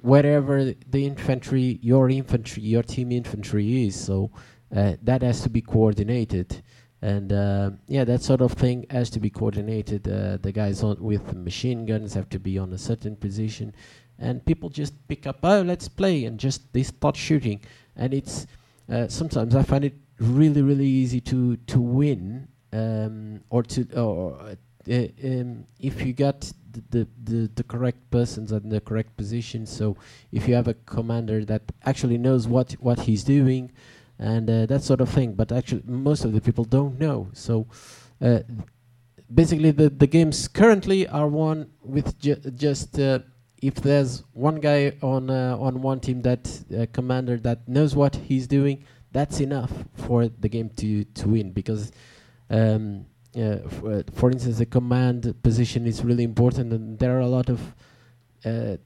wherever 0.00 0.72
the 0.90 1.04
infantry 1.04 1.80
your 1.82 2.08
infantry 2.08 2.62
your 2.62 2.82
team 2.82 3.10
infantry 3.12 3.86
is 3.86 3.94
so 3.94 4.30
that 4.70 5.20
has 5.20 5.42
to 5.42 5.50
be 5.50 5.60
coordinated 5.60 6.62
and 7.06 7.32
uh, 7.32 7.70
yeah 7.86 8.04
that 8.04 8.20
sort 8.20 8.40
of 8.40 8.52
thing 8.52 8.84
has 8.90 9.08
to 9.10 9.20
be 9.20 9.30
coordinated. 9.30 10.08
Uh, 10.08 10.38
the 10.42 10.50
guys 10.50 10.82
on 10.82 10.96
with 11.00 11.24
the 11.28 11.36
machine 11.36 11.86
guns 11.86 12.14
have 12.14 12.28
to 12.30 12.40
be 12.40 12.58
on 12.58 12.72
a 12.72 12.78
certain 12.78 13.14
position. 13.14 13.72
And 14.18 14.44
people 14.44 14.68
just 14.70 14.94
pick 15.06 15.26
up 15.26 15.38
oh 15.44 15.62
let's 15.62 15.88
play 15.88 16.24
and 16.24 16.38
just 16.38 16.72
they 16.72 16.82
start 16.82 17.16
shooting. 17.16 17.60
And 17.94 18.12
it's 18.12 18.46
uh, 18.92 19.08
sometimes 19.08 19.54
i 19.54 19.62
find 19.62 19.84
it 19.84 19.94
really 20.18 20.62
really 20.62 20.86
easy 20.86 21.20
to 21.20 21.56
to 21.72 21.80
win 21.80 22.48
um, 22.72 23.40
or 23.50 23.62
to 23.62 23.80
or 23.94 24.40
uh, 24.40 25.06
um, 25.24 25.64
if 25.78 26.04
you 26.04 26.12
got 26.12 26.52
the, 26.90 27.06
the 27.24 27.50
the 27.54 27.64
correct 27.64 28.10
persons 28.10 28.50
in 28.52 28.68
the 28.68 28.80
correct 28.80 29.16
position. 29.16 29.64
So 29.64 29.96
if 30.32 30.48
you 30.48 30.54
have 30.54 30.68
a 30.68 30.74
commander 30.74 31.44
that 31.44 31.62
actually 31.84 32.18
knows 32.18 32.48
what 32.48 32.72
what 32.80 32.98
he's 33.00 33.22
doing 33.22 33.70
and 34.18 34.48
uh, 34.48 34.66
that 34.66 34.82
sort 34.82 35.00
of 35.00 35.08
thing. 35.08 35.34
But 35.34 35.52
actually 35.52 35.82
most 35.84 36.24
of 36.24 36.32
the 36.32 36.40
people 36.40 36.64
don't 36.64 36.98
know. 36.98 37.28
So 37.32 37.66
uh, 38.20 38.40
basically 39.32 39.70
the 39.70 39.90
the 39.90 40.06
games 40.06 40.48
currently 40.48 41.06
are 41.08 41.28
won 41.28 41.70
with 41.82 42.18
ju- 42.18 42.40
just 42.56 42.98
uh, 42.98 43.20
if 43.62 43.74
there's 43.74 44.22
one 44.32 44.56
guy 44.56 44.92
on 45.02 45.30
uh, 45.30 45.56
on 45.58 45.82
one 45.82 46.00
team 46.00 46.22
that 46.22 46.48
uh, 46.76 46.86
commander 46.92 47.36
that 47.38 47.68
knows 47.68 47.94
what 47.94 48.16
he's 48.16 48.46
doing 48.46 48.84
that's 49.12 49.40
enough 49.40 49.72
for 49.94 50.28
the 50.28 50.48
game 50.48 50.70
to 50.76 51.04
to 51.04 51.28
win. 51.28 51.52
Because 51.52 51.92
um, 52.50 53.06
uh, 53.36 53.58
for, 54.14 54.30
instance 54.30 54.58
the 54.58 54.66
command 54.66 55.34
position 55.42 55.86
is 55.86 56.04
really 56.04 56.24
important. 56.24 56.72
And 56.72 56.98
there 56.98 57.16
are 57.16 57.20
a 57.20 57.28
lot 57.28 57.48
of 57.48 57.60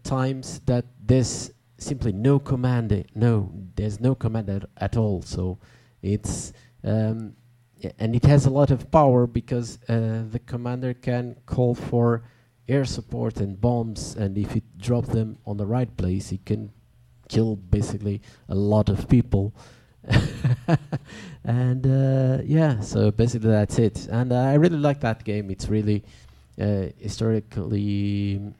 times 0.02 0.60
that 0.60 0.86
there's 1.04 1.52
simply 1.80 2.12
no 2.12 2.38
command 2.38 3.04
no 3.14 3.50
there's 3.76 4.00
no 4.00 4.14
command 4.14 4.48
at, 4.48 4.64
at 4.76 4.96
all. 4.96 5.22
So 5.22 5.58
it's 6.02 6.52
um, 6.84 7.34
and 7.98 8.14
it 8.14 8.24
has 8.24 8.46
a 8.46 8.50
lot 8.50 8.70
of 8.70 8.90
power 8.90 9.26
because 9.26 9.78
uh, 9.88 10.24
the 10.30 10.40
commander 10.46 10.94
can 10.94 11.36
call 11.46 11.74
for 11.74 12.22
air 12.68 12.84
support 12.84 13.38
and 13.38 13.60
bombs 13.60 14.14
and 14.16 14.36
if 14.36 14.54
it 14.54 14.64
drops 14.78 15.08
them 15.08 15.38
on 15.46 15.56
the 15.56 15.66
right 15.66 15.96
place 15.96 16.30
it 16.30 16.44
can 16.44 16.70
kill 17.28 17.56
basically 17.56 18.20
a 18.48 18.54
lot 18.54 18.88
of 18.88 19.08
people. 19.08 19.52
And 21.42 21.86
uh, 21.86 22.42
yeah 22.44 22.80
so 22.80 23.10
basically 23.10 23.50
that's 23.50 23.78
it. 23.78 24.06
And 24.10 24.32
uh, 24.32 24.36
i 24.36 24.54
really 24.54 24.76
like 24.76 25.00
that 25.00 25.24
game. 25.24 25.50
It's 25.50 25.68
really 25.68 26.04
uh, 26.60 26.86
historically 26.98 28.52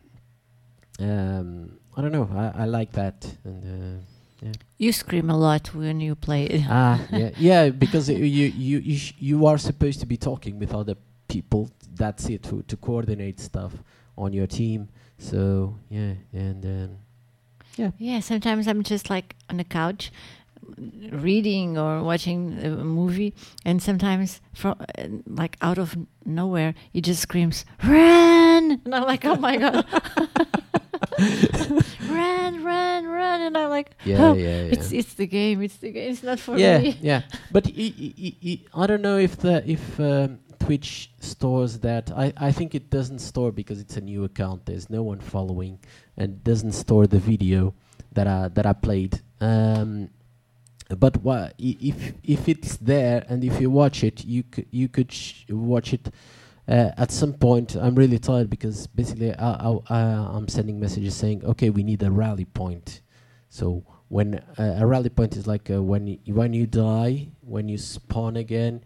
um, 1.00 1.78
i 1.96 2.00
don't 2.02 2.12
know. 2.12 2.28
I, 2.34 2.62
I 2.62 2.64
like 2.66 2.92
that. 2.92 3.26
And 3.44 4.02
uh, 4.46 4.52
You 4.78 4.92
scream 4.92 5.28
a 5.30 5.36
lot 5.36 5.74
when 5.74 6.00
you 6.00 6.14
play. 6.14 6.44
It. 6.46 6.62
ah 6.68 6.98
yeah. 7.12 7.30
Yeah 7.38 7.70
because 7.70 8.08
you 8.08 8.24
you 8.24 8.78
you, 8.78 8.96
sh- 8.96 9.14
you 9.18 9.46
are 9.46 9.58
supposed 9.58 10.00
to 10.00 10.06
be 10.06 10.16
talking 10.16 10.58
with 10.58 10.72
other 10.74 10.96
people. 11.28 11.68
That's 11.94 12.28
it 12.28 12.42
to, 12.44 12.62
to 12.62 12.76
coordinate 12.76 13.40
stuff 13.40 13.72
on 14.16 14.32
your 14.32 14.46
team. 14.46 14.88
So 15.18 15.74
yeah 15.90 16.14
and 16.32 16.64
um, 16.64 17.92
Yeah, 17.98 18.20
sometimes 18.20 18.66
I'm 18.66 18.82
just 18.82 19.10
like 19.10 19.36
on 19.50 19.56
the 19.56 19.64
couch 19.64 20.10
reading 21.10 21.76
or 21.76 22.02
watching 22.02 22.58
a 22.62 22.68
movie 22.84 23.34
and 23.64 23.82
sometimes 23.82 24.40
from 24.54 24.76
uh, 24.80 25.08
like 25.26 25.56
out 25.60 25.78
of 25.78 25.96
nowhere 26.24 26.74
he 26.92 27.00
just 27.00 27.20
screams 27.22 27.64
run! 27.82 28.80
And 28.84 28.94
i'm 28.94 29.02
like 29.04 29.24
oh 29.24 29.36
my 29.36 29.56
god 29.56 29.84
run, 32.08 32.64
run, 32.64 33.06
run, 33.06 33.40
and 33.42 33.56
I'm 33.56 33.68
like, 33.70 33.90
Yeah, 34.04 34.24
oh, 34.30 34.34
yeah, 34.34 34.42
yeah. 34.64 34.72
it's 34.74 34.92
it's 34.92 35.14
the 35.14 35.26
game, 35.26 35.62
it's 35.62 35.76
the 35.76 35.90
game, 35.92 36.10
it's 36.12 36.22
not 36.22 36.38
for 36.40 36.56
yeah, 36.58 36.78
me. 36.78 36.98
yeah. 37.02 37.22
But 37.52 37.66
i- 37.66 37.94
i- 38.06 38.14
i- 38.18 38.36
don't 38.86 39.02
know 39.02 39.18
if 39.18 39.36
the 39.36 39.62
if 39.70 39.98
um, 40.00 40.38
Twitch 40.58 41.10
stores 41.20 41.78
that. 41.80 42.10
I 42.12 42.32
I 42.36 42.52
think 42.52 42.74
it 42.74 42.90
doesn't 42.90 43.20
store 43.20 43.52
because 43.52 43.80
it's 43.80 43.96
a 43.96 44.00
new 44.00 44.24
account. 44.24 44.66
There's 44.66 44.88
no 44.90 45.02
one 45.02 45.20
following, 45.20 45.78
and 46.16 46.42
doesn't 46.44 46.72
store 46.72 47.06
the 47.06 47.18
video 47.20 47.74
that 48.12 48.26
I 48.26 48.48
that 48.48 48.66
I 48.66 48.72
played. 48.72 49.20
Um, 49.40 50.10
but 50.98 51.22
wha- 51.22 51.50
if 51.58 52.12
if 52.24 52.48
it's 52.48 52.76
there 52.76 53.24
and 53.28 53.44
if 53.44 53.60
you 53.60 53.70
watch 53.70 54.02
it, 54.04 54.24
you 54.24 54.42
c- 54.54 54.66
you 54.70 54.88
could 54.88 55.12
sh- 55.12 55.44
watch 55.50 55.92
it. 55.92 56.10
Uh, 56.68 56.90
at 56.96 57.10
some 57.10 57.32
point, 57.32 57.74
I'm 57.74 57.94
really 57.94 58.18
tired 58.18 58.48
because 58.48 58.86
basically 58.86 59.34
I, 59.34 59.78
I'm 59.88 60.48
sending 60.48 60.78
messages 60.78 61.16
saying, 61.16 61.44
"Okay, 61.44 61.70
we 61.70 61.82
need 61.82 62.02
a 62.02 62.10
rally 62.10 62.44
point." 62.44 63.00
So 63.48 63.84
when 64.08 64.34
uh, 64.58 64.76
a 64.78 64.86
rally 64.86 65.08
point 65.08 65.36
is 65.36 65.46
like 65.46 65.70
uh, 65.70 65.82
when 65.82 66.18
when 66.26 66.52
you 66.52 66.66
die, 66.66 67.28
when 67.40 67.68
you 67.68 67.78
spawn 67.78 68.36
again, 68.36 68.82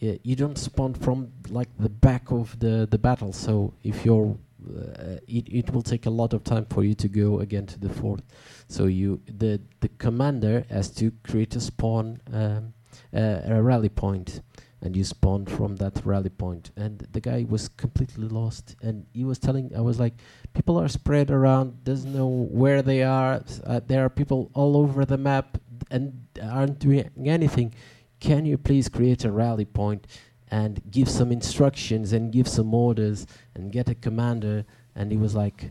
you 0.00 0.34
don't 0.34 0.58
spawn 0.58 0.94
from 0.94 1.32
like 1.48 1.68
the 1.78 1.88
back 1.88 2.32
of 2.32 2.58
the 2.58 2.86
the 2.90 2.98
battle. 2.98 3.32
So 3.32 3.74
if 3.84 4.04
you're, 4.04 4.36
uh, 4.66 5.18
it 5.28 5.48
it 5.48 5.72
will 5.72 5.82
take 5.82 6.06
a 6.06 6.10
lot 6.10 6.32
of 6.32 6.42
time 6.42 6.66
for 6.66 6.84
you 6.84 6.94
to 6.94 7.08
go 7.08 7.40
again 7.40 7.66
to 7.66 7.78
the 7.78 7.88
fort. 7.88 8.20
So 8.68 8.86
you 8.86 9.20
the 9.26 9.60
the 9.80 9.88
commander 9.98 10.64
has 10.70 10.90
to 10.96 11.12
create 11.22 11.54
a 11.56 11.60
spawn 11.60 12.20
um, 12.32 12.74
uh, 13.14 13.40
a 13.44 13.62
rally 13.62 13.90
point. 13.90 14.40
And 14.82 14.96
you 14.96 15.04
spawn 15.04 15.46
from 15.46 15.76
that 15.76 16.04
rally 16.04 16.28
point, 16.28 16.72
and 16.76 17.06
the 17.12 17.20
guy 17.20 17.46
was 17.48 17.68
completely 17.68 18.26
lost. 18.26 18.74
And 18.82 19.06
he 19.12 19.24
was 19.24 19.38
telling, 19.38 19.70
I 19.76 19.80
was 19.80 20.00
like, 20.00 20.14
people 20.54 20.76
are 20.76 20.88
spread 20.88 21.30
around. 21.30 21.84
Doesn't 21.84 22.12
know 22.12 22.26
where 22.26 22.82
they 22.82 23.04
are. 23.04 23.44
Uh, 23.64 23.80
there 23.86 24.04
are 24.04 24.08
people 24.08 24.50
all 24.54 24.76
over 24.76 25.04
the 25.04 25.16
map 25.16 25.58
and 25.90 26.26
aren't 26.42 26.80
doing 26.80 27.08
anything. 27.24 27.74
Can 28.18 28.44
you 28.44 28.58
please 28.58 28.88
create 28.88 29.24
a 29.24 29.30
rally 29.30 29.64
point 29.64 30.06
and 30.50 30.82
give 30.90 31.08
some 31.08 31.30
instructions 31.30 32.12
and 32.12 32.32
give 32.32 32.48
some 32.48 32.74
orders 32.74 33.26
and 33.54 33.70
get 33.70 33.88
a 33.88 33.94
commander? 33.94 34.64
And 34.96 35.12
he 35.12 35.16
was 35.16 35.34
like 35.34 35.70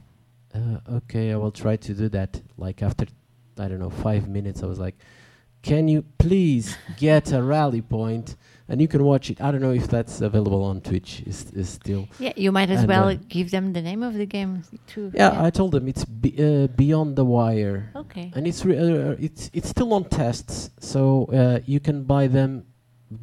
uh, 0.54 0.80
okay 0.90 1.32
i 1.32 1.36
will 1.36 1.52
try 1.52 1.76
to 1.76 1.94
do 1.94 2.10
that. 2.10 2.42
Like 2.58 2.82
after 2.82 3.06
i 3.60 3.68
don't 3.68 3.80
know 3.80 3.90
five 3.90 4.28
minutes 4.28 4.64
i 4.64 4.66
was 4.66 4.80
like 4.80 4.96
can 5.62 5.88
you 5.88 6.04
please 6.18 6.76
get 6.98 7.32
a 7.32 7.44
rally 7.44 7.82
point 7.82 8.36
and 8.72 8.80
you 8.84 8.88
can 8.94 9.02
watch 9.12 9.26
it 9.32 9.38
i 9.46 9.52
don't 9.52 9.62
know 9.68 9.76
if 9.82 9.88
that's 9.96 10.16
available 10.30 10.64
on 10.72 10.76
twitch 10.90 11.12
is, 11.32 11.40
is 11.62 11.70
still 11.80 12.04
Yeah, 12.26 12.34
you 12.46 12.52
might 12.58 12.70
as 12.76 12.82
And, 12.84 12.90
well 12.94 13.08
uh, 13.10 13.18
give 13.38 13.48
them 13.56 13.66
the 13.78 13.82
name 13.90 14.02
of 14.10 14.14
the 14.22 14.26
game 14.38 14.54
too. 14.92 15.06
yeah, 15.22 15.32
I 15.48 15.50
told 15.60 15.72
them 15.76 15.86
it's 15.92 16.06
be, 16.24 16.30
uh, 16.48 16.68
Beyond 16.82 17.10
the 17.20 17.26
Wire, 17.36 17.80
okay. 18.04 18.28
and 18.36 18.44
it's 18.50 18.62
re- 18.68 18.80
uh, 18.88 19.16
it's 19.28 19.44
it's 19.58 19.70
still 19.76 19.92
on 19.98 20.04
tests, 20.22 20.56
so 20.92 21.02
uh, 21.40 21.60
you 21.74 21.80
can 21.88 21.98
buy 22.14 22.24
them, 22.38 22.50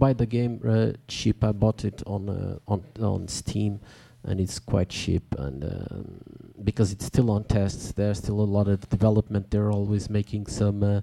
buy 0.02 0.12
the 0.22 0.26
game 0.37 0.54
uh, 0.74 0.92
cheap. 1.14 1.38
I 1.50 1.52
bought 1.64 1.80
it 1.90 1.98
on 2.14 2.22
uh, 2.28 2.72
on 2.72 2.80
on 3.12 3.20
Steam, 3.28 3.72
and 4.28 4.37
it's 4.44 4.58
quite 4.72 4.90
cheap. 5.02 5.26
And 5.46 5.58
um, 5.64 6.04
because 6.68 6.88
it's 6.94 7.06
still 7.12 7.28
on 7.37 7.42
tests, 7.44 7.92
there's 7.98 8.18
still 8.24 8.40
a 8.40 8.50
lot 8.56 8.66
of 8.68 8.78
development. 8.96 9.44
They're 9.50 9.72
always 9.78 10.04
making 10.11 10.46
some, 10.61 10.78
uh, 10.82 11.00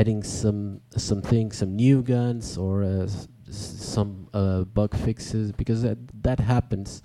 adding 0.00 0.22
some 0.22 0.80
some 1.08 1.20
things, 1.22 1.58
some 1.58 1.72
new 1.84 1.98
guns 2.02 2.56
or 2.64 2.74
uh, 2.84 3.08
some 3.56 4.28
uh, 4.32 4.62
bug 4.62 4.96
fixes 4.96 5.52
because 5.52 5.82
that 5.82 5.98
that 6.22 6.40
happens. 6.40 7.02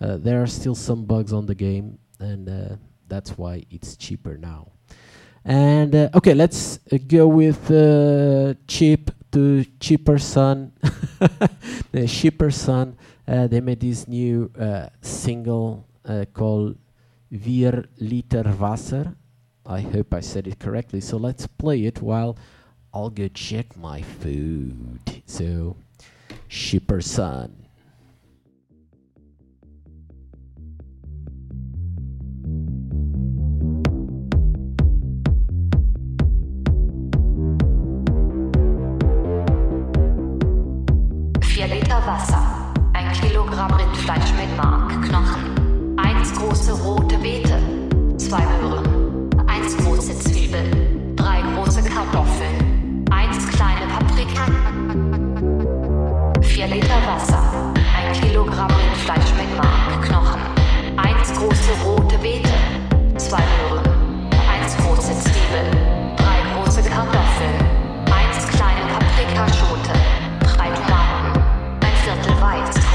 Uh, 0.00 0.16
there 0.16 0.42
are 0.42 0.46
still 0.46 0.74
some 0.74 1.04
bugs 1.04 1.32
on 1.32 1.46
the 1.46 1.54
game, 1.54 1.98
and 2.18 2.48
uh, 2.48 2.76
that's 3.08 3.38
why 3.38 3.64
it's 3.70 3.96
cheaper 3.96 4.36
now. 4.36 4.68
And 5.44 5.94
uh, 5.94 6.08
okay, 6.14 6.34
let's 6.34 6.80
uh, 6.92 6.98
go 7.06 7.28
with 7.28 7.68
cheap 8.66 9.10
to 9.32 9.64
cheaper 9.80 10.18
son, 10.18 10.72
the 11.92 12.06
cheaper 12.06 12.50
son. 12.50 12.96
They 13.26 13.60
made 13.60 13.80
this 13.80 14.06
new 14.06 14.50
single 15.02 15.86
called 16.32 16.76
Vier 17.32 17.86
Liter 17.98 18.54
Wasser. 18.58 19.14
I 19.64 19.80
hope 19.80 20.14
I 20.14 20.20
said 20.20 20.46
it 20.46 20.58
correctly. 20.60 21.00
So 21.00 21.16
let's 21.16 21.46
play 21.46 21.84
it 21.86 22.00
while 22.00 22.36
I'll 22.96 23.10
go 23.10 23.28
check 23.28 23.76
my 23.76 24.00
food. 24.00 25.00
So, 25.26 25.76
cheaper 26.48 27.00
son. 27.00 27.50
Vier 41.42 41.68
Liter 41.68 42.02
Wasser, 42.06 42.72
ein 42.92 43.12
Kilogramm 43.12 43.72
Rindfleisch 43.72 44.32
mit 44.34 44.56
Mark, 44.56 45.02
Knochen, 45.02 45.98
eins 45.98 46.32
große 46.34 46.72
rote 46.72 47.16
Beete, 47.18 47.58
zwei 48.18 48.44
Möhren, 48.60 49.30
eins 49.48 49.76
große 49.78 50.18
Zwiebel, 50.18 51.14
drei 51.16 51.40
große 51.54 51.82
Kartoffeln, 51.82 53.04
eins 53.10 53.48
kleine 53.48 53.86
Paprika. 53.86 54.75
Vier 56.66 56.74
Liter 56.76 57.00
Wasser, 57.06 57.72
ein 57.96 58.12
Kilogramm 58.20 58.68
Rindfleisch 58.72 59.32
mit 59.36 59.56
Mark, 59.56 60.02
Knochen, 60.02 60.40
eins 60.96 61.32
große 61.38 61.70
rote 61.84 62.18
Beete, 62.18 62.50
zwei 63.16 63.38
Möhren, 63.38 63.84
eins 64.50 64.76
große 64.78 65.16
Zwiebel, 65.16 65.70
drei 66.16 66.42
große 66.54 66.82
Kartoffeln, 66.82 67.54
eins 68.06 68.48
kleine 68.48 68.82
Paprikaschote, 68.90 69.92
drei 70.40 70.70
Tomaten, 70.70 71.40
ein 71.82 71.96
Viertel 72.02 72.34
Weißkohl, 72.42 72.85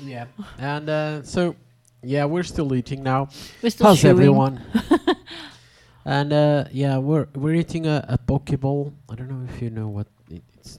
Yeah. 0.00 0.26
And 0.58 0.88
uh, 0.88 1.22
so, 1.22 1.54
yeah, 2.02 2.24
we're 2.24 2.42
still 2.42 2.74
eating 2.74 3.02
now. 3.02 3.28
We're 3.62 3.70
still 3.70 3.86
How's 3.88 4.00
chewing. 4.00 4.10
everyone? 4.16 4.60
and 6.04 6.32
uh, 6.32 6.64
yeah, 6.72 6.98
we're 6.98 7.26
we're 7.34 7.54
eating 7.54 7.86
a, 7.86 8.04
a 8.08 8.18
poke 8.18 8.58
bowl. 8.60 8.92
I 9.10 9.14
don't 9.14 9.28
know 9.30 9.46
if 9.54 9.62
you 9.62 9.70
know 9.70 9.88
what 9.88 10.06
it, 10.30 10.42
it's. 10.58 10.78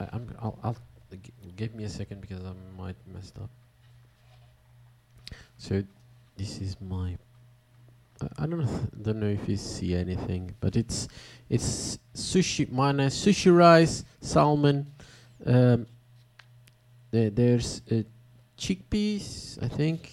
I, 0.00 0.08
I'm. 0.12 0.28
I'll. 0.40 0.58
I'll 0.62 0.76
g- 1.12 1.32
give 1.56 1.74
me 1.74 1.84
a 1.84 1.88
second 1.90 2.20
because 2.22 2.40
I 2.44 2.52
might 2.80 2.96
messed 3.12 3.36
up. 3.38 3.50
So, 5.58 5.82
this 6.36 6.58
is 6.60 6.76
my. 6.80 7.16
I- 8.22 8.44
I 8.44 8.46
don't 8.46 8.60
know. 8.60 8.80
Don't 9.02 9.20
know 9.20 9.28
if 9.28 9.48
you 9.48 9.56
see 9.56 9.94
anything, 9.94 10.54
but 10.60 10.76
it's 10.76 11.08
it's 11.48 11.98
sushi. 12.14 12.70
Mine 12.70 13.00
is 13.00 13.14
sushi 13.14 13.54
rice, 13.54 14.04
salmon. 14.20 14.86
Um, 15.46 15.86
there, 17.10 17.30
there's 17.30 17.82
uh, 17.90 18.02
chickpeas, 18.58 19.58
I 19.62 19.68
think. 19.68 20.10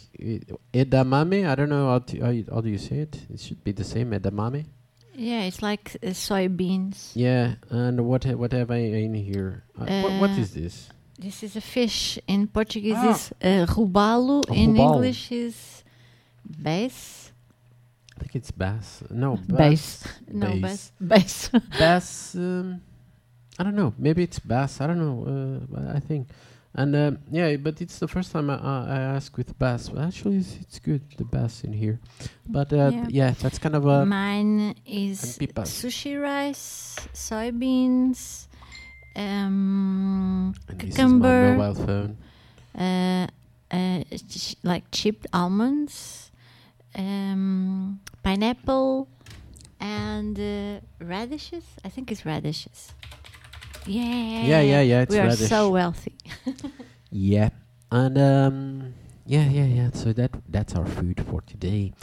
Edamame. 0.74 1.48
I 1.48 1.56
don't 1.56 1.70
know 1.70 1.90
how, 1.90 2.00
to, 2.00 2.20
how, 2.22 2.30
you, 2.30 2.46
how 2.54 2.62
do 2.62 2.70
you 2.70 2.78
say 2.78 3.00
it. 3.00 3.20
It 3.34 3.40
should 3.40 3.64
be 3.64 3.72
the 3.72 3.84
same. 3.84 4.12
Edamame. 4.12 4.66
Yeah, 5.14 5.42
it's 5.44 5.62
like 5.62 5.96
uh, 6.04 6.08
soybeans. 6.08 7.12
Yeah. 7.16 7.56
And 7.70 8.06
what 8.06 8.24
ha- 8.24 8.36
what 8.36 8.52
have 8.54 8.70
I 8.72 8.78
in 8.78 9.14
here? 9.16 9.64
Uh, 9.78 10.02
what, 10.02 10.14
what 10.22 10.30
Uh, 10.32 10.42
is 10.42 10.54
this? 10.54 10.90
This 11.18 11.42
is 11.42 11.56
a 11.56 11.62
fish. 11.62 12.20
In 12.28 12.48
Portuguese 12.48 12.94
Ah. 12.98 13.10
is 13.12 13.32
uh, 13.42 13.66
robalo. 13.74 14.44
Oh, 14.48 14.54
In 14.54 14.74
robalo. 14.76 14.94
English 14.96 15.32
is 15.32 15.84
bass. 16.46 17.32
I 18.16 18.20
think 18.20 18.36
it's 18.36 18.52
bass. 18.52 19.04
No, 19.10 19.38
Bass. 19.38 19.58
bass. 19.58 20.08
No, 20.32 20.48
Bass. 20.60 20.92
bass. 21.00 21.50
Bass. 21.50 21.50
bass. 21.80 22.36
Um, 22.36 22.82
I 23.60 23.64
don't 23.64 23.76
know. 23.76 23.94
Maybe 23.98 24.22
it's 24.24 24.38
bass. 24.40 24.82
I 24.82 24.88
don't 24.88 25.00
know. 25.00 25.26
Uh, 25.26 25.66
but 25.70 25.96
I 25.96 26.00
think. 26.00 26.28
And 26.78 26.96
um, 26.96 27.18
yeah, 27.32 27.58
but 27.58 27.82
it's 27.82 27.98
the 27.98 28.08
first 28.08 28.32
time 28.32 28.50
I, 28.52 28.56
I, 28.62 28.86
I 28.88 29.00
ask 29.18 29.36
with 29.36 29.58
bass. 29.58 29.90
But 29.90 30.04
actually, 30.06 30.38
it's, 30.38 30.56
it's 30.62 30.78
good 30.80 31.02
the 31.18 31.26
bass 31.26 31.64
in 31.64 31.74
here. 31.74 32.00
But 32.48 32.72
uh, 32.72 32.92
Yeah. 32.94 33.06
yeah. 33.10 33.32
that's 33.42 33.58
kind 33.58 33.76
of 33.76 33.86
a. 33.88 34.06
Mine 34.06 34.76
is 34.86 35.38
sushi 35.42 36.22
rice, 36.22 36.96
soybeans, 37.14 38.48
um, 39.16 40.54
and 40.70 40.80
this 40.80 40.90
is 40.90 40.98
my 40.98 41.04
cucumber, 41.04 41.58
mobile 41.58 41.86
phone. 41.86 42.18
uh, 42.78 43.28
uh, 43.76 44.04
ch- 44.30 44.56
like 44.64 44.84
chipped 44.92 45.26
almonds, 45.34 46.32
um, 46.96 48.00
pineapple, 48.24 49.08
and 49.80 50.38
uh, 50.40 50.80
radishes. 51.04 51.64
I 51.84 51.90
think 51.90 52.12
it's 52.12 52.24
radishes. 52.26 52.94
Yeah. 53.88 54.44
Yeah, 54.44 54.62
yeah, 54.62 54.82
yeah. 54.82 55.02
It's 55.02 55.12
we 55.12 55.20
are 55.20 55.28
radish. 55.28 55.50
so 55.50 55.70
wealthy. 55.72 56.16
Yeah, 57.10 57.50
and 57.90 58.18
um, 58.18 58.94
yeah, 59.26 59.48
yeah, 59.50 59.64
yeah. 59.66 59.90
So 59.94 60.12
that 60.14 60.32
that's 60.50 60.76
our 60.76 60.86
food 60.86 61.24
for 61.30 61.42
today. 61.42 61.94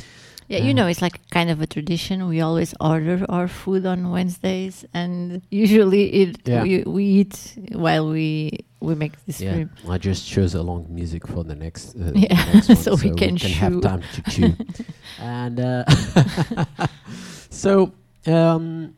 Yeah, 0.49 0.59
you 0.65 0.71
Uh, 0.71 0.75
know, 0.77 0.87
it's 0.89 1.03
like 1.03 1.21
kind 1.31 1.51
of 1.51 1.61
a 1.61 1.67
tradition. 1.67 2.27
We 2.27 2.41
always 2.41 2.75
order 2.81 3.25
our 3.29 3.49
food 3.49 3.85
on 3.87 4.11
Wednesdays, 4.11 4.85
and 4.95 5.43
usually 5.51 6.05
it 6.23 6.39
Yeah. 6.49 6.63
we, 6.63 6.83
we 6.87 7.05
eat 7.05 7.37
while 7.73 8.09
we 8.09 8.61
we 8.81 8.95
make 8.95 9.13
this 9.27 9.41
Yeah. 9.41 9.65
I 9.89 9.99
just 9.99 10.27
chose 10.27 10.55
along 10.55 10.87
music 10.89 11.27
for 11.29 11.45
the 11.45 11.55
next. 11.55 11.95
Uh, 11.97 12.13
Yeah, 12.15 12.35
next 12.55 12.69
one, 12.73 12.77
so 12.79 12.95
we 12.97 13.11
can 13.15 13.37
have 13.37 13.73
chew. 13.73 13.81
time 13.81 14.03
to 14.15 14.23
chew. 14.31 14.53
and 15.21 15.61
uh, 15.61 15.85
so 17.51 17.93
um, 18.27 18.95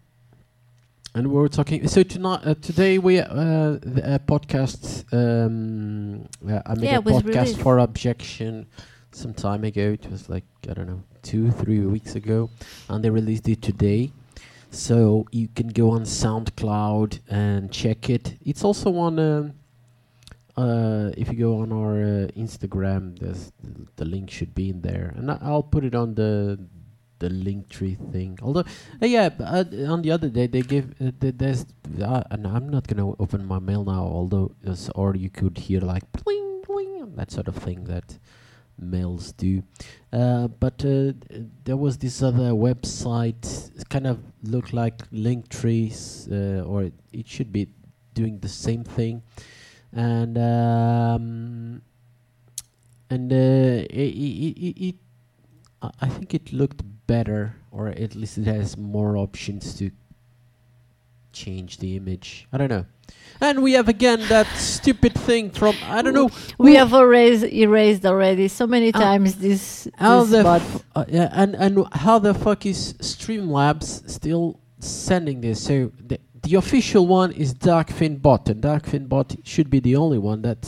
and 1.17 1.29
we 1.29 1.35
were 1.35 1.49
talking. 1.49 1.89
So 1.89 2.03
tonight, 2.03 2.41
uh, 2.45 2.55
today 2.61 2.99
we 2.99 3.19
uh, 3.21 3.79
the 3.81 4.03
uh, 4.05 4.19
podcast. 4.19 5.11
Um, 5.15 6.29
uh, 6.47 6.61
I 6.67 6.75
made 6.75 6.91
Yeah, 6.91 6.99
a 6.99 7.03
podcast 7.03 7.25
released. 7.25 7.61
for 7.61 7.79
Objection 7.79 8.67
some 9.13 9.33
time 9.33 9.65
ago. 9.65 9.97
It 9.99 10.11
was 10.11 10.29
like 10.29 10.45
I 10.69 10.75
don't 10.75 10.87
know, 10.87 11.03
two, 11.23 11.51
three 11.51 11.81
weeks 11.81 12.17
ago, 12.17 12.51
and 12.91 13.03
they 13.03 13.09
released 13.09 13.49
it 13.49 13.63
today. 13.63 14.13
So 14.71 15.25
you 15.33 15.49
can 15.49 15.69
go 15.69 15.91
on 15.93 16.03
SoundCloud 16.03 17.21
and 17.31 17.73
check 17.73 18.11
it. 18.11 18.37
It's 18.45 18.63
also 18.63 18.95
on. 18.97 19.19
Um, 19.19 19.55
uh, 20.59 21.13
if 21.19 21.31
you 21.31 21.39
go 21.39 21.59
on 21.61 21.71
our 21.71 21.97
uh, 21.97 22.29
Instagram, 22.37 23.19
the 23.97 24.05
link 24.05 24.31
should 24.31 24.55
be 24.55 24.71
in 24.71 24.81
there, 24.83 25.13
and 25.17 25.31
I'll 25.31 25.63
put 25.63 25.85
it 25.85 25.95
on 25.95 26.15
the 26.15 26.59
the 27.19 27.29
Linktree 27.29 28.13
thing. 28.13 28.39
Although, 28.43 28.65
uh, 29.03 29.07
yeah, 29.07 29.31
uh, 29.41 29.65
on 29.89 30.03
the 30.03 30.11
other 30.11 30.29
day 30.29 30.47
they 30.47 30.63
give 30.63 30.95
uh, 31.01 31.11
th- 31.21 31.35
there's, 31.37 31.67
uh, 32.01 32.23
and 32.31 32.47
I'm 32.47 32.69
not 32.69 32.87
gonna 32.87 33.09
open 33.19 33.45
my 33.45 33.59
mail 33.59 33.85
now. 33.85 34.05
Although, 34.05 34.53
or 34.95 35.17
you 35.17 35.31
could 35.31 35.59
hear 35.59 35.81
like 35.81 36.05
bling 36.13 36.63
bling 36.67 37.15
that 37.17 37.31
sort 37.31 37.49
of 37.49 37.57
thing 37.57 37.85
that 37.85 38.19
mails 38.79 39.33
do. 39.33 39.63
Uh, 40.13 40.49
but 40.49 40.85
uh, 40.85 41.13
there 41.65 41.77
was 41.77 41.99
this 41.99 42.23
other 42.23 42.51
website, 42.51 43.45
kind 43.89 44.07
of 44.07 44.19
looked 44.43 44.73
like 44.73 44.99
Linktrees, 45.11 46.31
or 46.67 46.85
it, 46.85 46.95
it 47.13 47.27
should 47.27 47.53
be 47.53 47.69
doing 48.15 48.39
the 48.41 48.49
same 48.49 48.85
thing 48.85 49.23
and 49.97 50.37
um, 50.37 51.83
and 53.09 53.33
it, 53.33 53.91
it, 53.91 54.87
it, 54.87 54.95
I 56.01 56.09
think 56.09 56.35
it 56.35 56.53
looked 56.53 56.83
better, 57.07 57.55
or 57.71 57.89
at 57.89 58.15
least 58.15 58.39
it 58.39 58.47
has 58.47 58.77
more 58.77 59.17
options 59.17 59.75
to 59.79 59.91
change 61.33 61.79
the 61.79 61.97
image. 61.97 62.49
I 62.53 62.59
don't 62.59 62.71
know. 62.71 62.87
And 63.41 63.63
we 63.63 63.73
have 63.73 63.89
again 63.89 64.21
that 64.29 64.47
stupid 64.57 65.15
thing 65.15 65.51
from 65.51 65.75
I 65.85 66.01
don't 66.03 66.15
know 66.15 66.31
We 66.59 66.73
who- 66.73 66.79
have 66.79 66.93
erased, 66.93 67.45
erased 67.45 68.05
already 68.07 68.49
so 68.49 68.67
many 68.67 68.93
Uh, 68.95 68.99
times 69.01 69.37
this, 69.37 69.87
how 69.97 70.25
this 70.25 70.31
the 70.43 70.49
f- 70.49 70.85
uh, 70.97 71.05
yeah, 71.09 71.29
and 71.33 71.55
and 71.55 71.85
how 71.93 72.19
the 72.19 72.33
fuck 72.35 72.65
is 72.67 72.95
Streamlabs 72.95 74.09
still 74.11 74.59
sending 74.81 75.41
this? 75.43 75.61
So 75.63 75.93
the 76.07 76.19
the 76.43 76.55
official 76.57 77.07
one 77.07 77.33
is 77.33 77.53
Darkfin 77.55 78.23
Bot, 78.23 78.49
and 78.49 78.63
Darkfin 78.63 79.09
Bot 79.09 79.37
should 79.45 79.69
be 79.69 79.81
the 79.81 79.97
only 79.97 80.19
one 80.19 80.43
that 80.43 80.67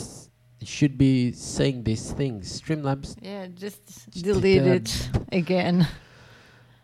should 0.61 0.97
be 0.97 1.31
saying 1.31 1.83
these 1.85 2.11
things. 2.11 2.61
Streamlabs 2.61 3.15
yeah, 3.21 3.47
just 3.47 3.81
Just 4.11 4.23
delete 4.23 4.63
did 4.63 4.87
it 4.87 5.09
again. 5.31 5.87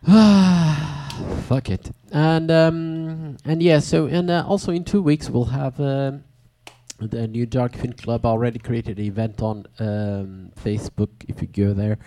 Fuck 1.47 1.69
it. 1.71 1.89
And 2.11 2.51
um, 2.51 3.37
and 3.43 3.63
yeah, 3.63 3.79
so 3.79 4.05
and 4.05 4.29
uh, 4.29 4.45
also 4.47 4.71
in 4.71 4.83
two 4.83 5.01
weeks 5.01 5.31
we'll 5.31 5.45
have 5.45 5.79
um, 5.79 6.23
the 6.99 7.27
new 7.27 7.47
Darkfin 7.47 7.97
Club 7.97 8.23
already 8.23 8.59
created 8.59 8.99
an 8.99 9.05
event 9.05 9.41
on 9.41 9.65
um, 9.79 10.51
Facebook. 10.63 11.09
If 11.27 11.41
you 11.41 11.47
go 11.47 11.73
there, 11.73 11.97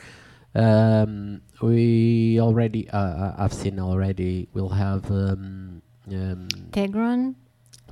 um, 0.54 1.42
we 1.60 2.38
already 2.40 2.88
uh, 2.90 2.98
uh, 2.98 3.34
I've 3.36 3.52
seen 3.52 3.80
already. 3.80 4.48
We'll 4.52 4.68
have 4.68 5.10
um, 5.10 5.82
um, 6.06 6.48
Tegron, 6.70 7.34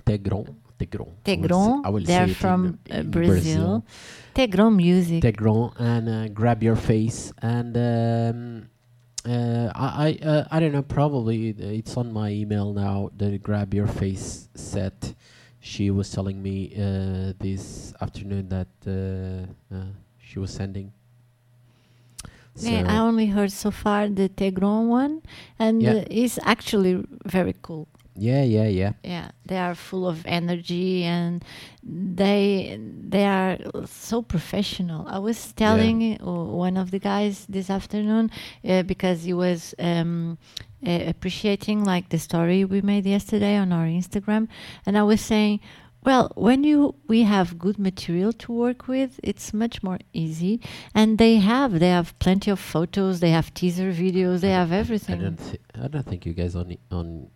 Tegron. 0.04 0.54
Tegron. 0.78 1.14
Tegron. 1.24 1.84
I 1.84 1.88
will 1.88 2.04
They're 2.04 2.28
from 2.28 2.78
uh, 2.92 2.98
in 2.98 3.10
Brazil. 3.10 3.84
Tegron 4.34 4.76
music. 4.76 5.22
Tegron 5.22 5.72
and 5.80 6.08
uh, 6.08 6.28
grab 6.28 6.62
your 6.62 6.76
face 6.76 7.32
and 7.40 7.76
um, 7.76 8.68
uh, 9.26 9.70
I 9.74 9.88
I, 10.22 10.26
uh, 10.32 10.44
I 10.50 10.60
don't 10.60 10.72
know 10.72 10.82
probably 10.82 11.50
it's 11.50 11.96
on 11.96 12.12
my 12.12 12.30
email 12.30 12.72
now 12.72 13.10
the 13.16 13.38
grab 13.38 13.74
your 13.74 13.86
face 14.00 14.48
set 14.54 15.14
she 15.60 15.90
was 15.90 16.10
telling 16.16 16.38
me 16.42 16.56
uh, 16.76 17.32
this 17.38 17.92
afternoon 18.00 18.48
that 18.48 18.68
uh, 18.86 19.74
uh, 19.74 19.84
she 20.26 20.38
was 20.38 20.50
sending 20.50 20.92
Yeah, 22.58 22.82
So- 22.84 22.88
I 22.94 22.98
only 22.98 23.26
heard 23.26 23.52
so 23.52 23.70
far 23.70 24.08
the 24.08 24.28
Tegron 24.30 24.88
one, 24.88 25.20
and 25.58 25.82
Yeah. 25.82 26.04
it's 26.08 26.38
actually 26.42 27.04
very 27.24 27.54
cool. 27.60 27.86
Yeah 28.18 28.42
yeah 28.42 28.66
yeah 28.66 28.92
Yeah, 29.04 29.30
they 29.44 29.58
are 29.58 29.74
full 29.74 30.06
of 30.08 30.24
energy 30.26 31.04
and 31.04 31.44
they 31.82 32.78
they 33.08 33.24
are 33.26 33.58
so 33.86 34.22
professional. 34.22 35.06
I 35.08 35.18
was 35.18 35.52
telling 35.52 36.18
uh, 36.20 36.26
one 36.66 36.76
of 36.76 36.90
the 36.90 36.98
guys 36.98 37.46
this 37.48 37.70
afternoon 37.70 38.30
uh, 38.64 38.82
because 38.82 39.24
he 39.24 39.32
was 39.32 39.74
um, 39.78 40.38
uh, 40.86 41.00
appreciating 41.06 41.84
like 41.84 42.08
the 42.08 42.18
story 42.18 42.64
we 42.64 42.80
made 42.80 43.06
yesterday 43.06 43.56
on 43.56 43.72
our 43.72 43.86
Instagram, 43.86 44.48
and 44.86 44.96
I 44.98 45.02
was 45.02 45.20
saying. 45.20 45.60
Well, 46.04 46.30
when 46.36 46.62
you 46.62 46.94
we 47.08 47.24
have 47.24 47.58
good 47.58 47.78
material 47.80 48.32
to 48.44 48.52
work 48.52 48.86
with, 48.86 49.18
it's 49.24 49.52
much 49.52 49.82
more 49.82 49.98
easy. 50.12 50.60
And 50.94 51.18
they 51.18 51.34
have 51.38 51.80
they 51.80 51.88
have 51.90 52.16
plenty 52.20 52.48
of 52.52 52.60
photos, 52.60 53.18
they 53.18 53.30
have 53.30 53.52
teaser 53.54 53.90
videos, 53.92 54.38
they 54.40 54.52
have 54.52 54.70
everything. 54.70 55.18
I 55.18 55.22
don't 55.24 55.40
thi- 55.46 55.58
I 55.74 55.88
don't 55.88 56.06
think 56.06 56.24
you 56.24 56.32
guys 56.32 56.54
on 56.54 56.76
on 56.92 57.26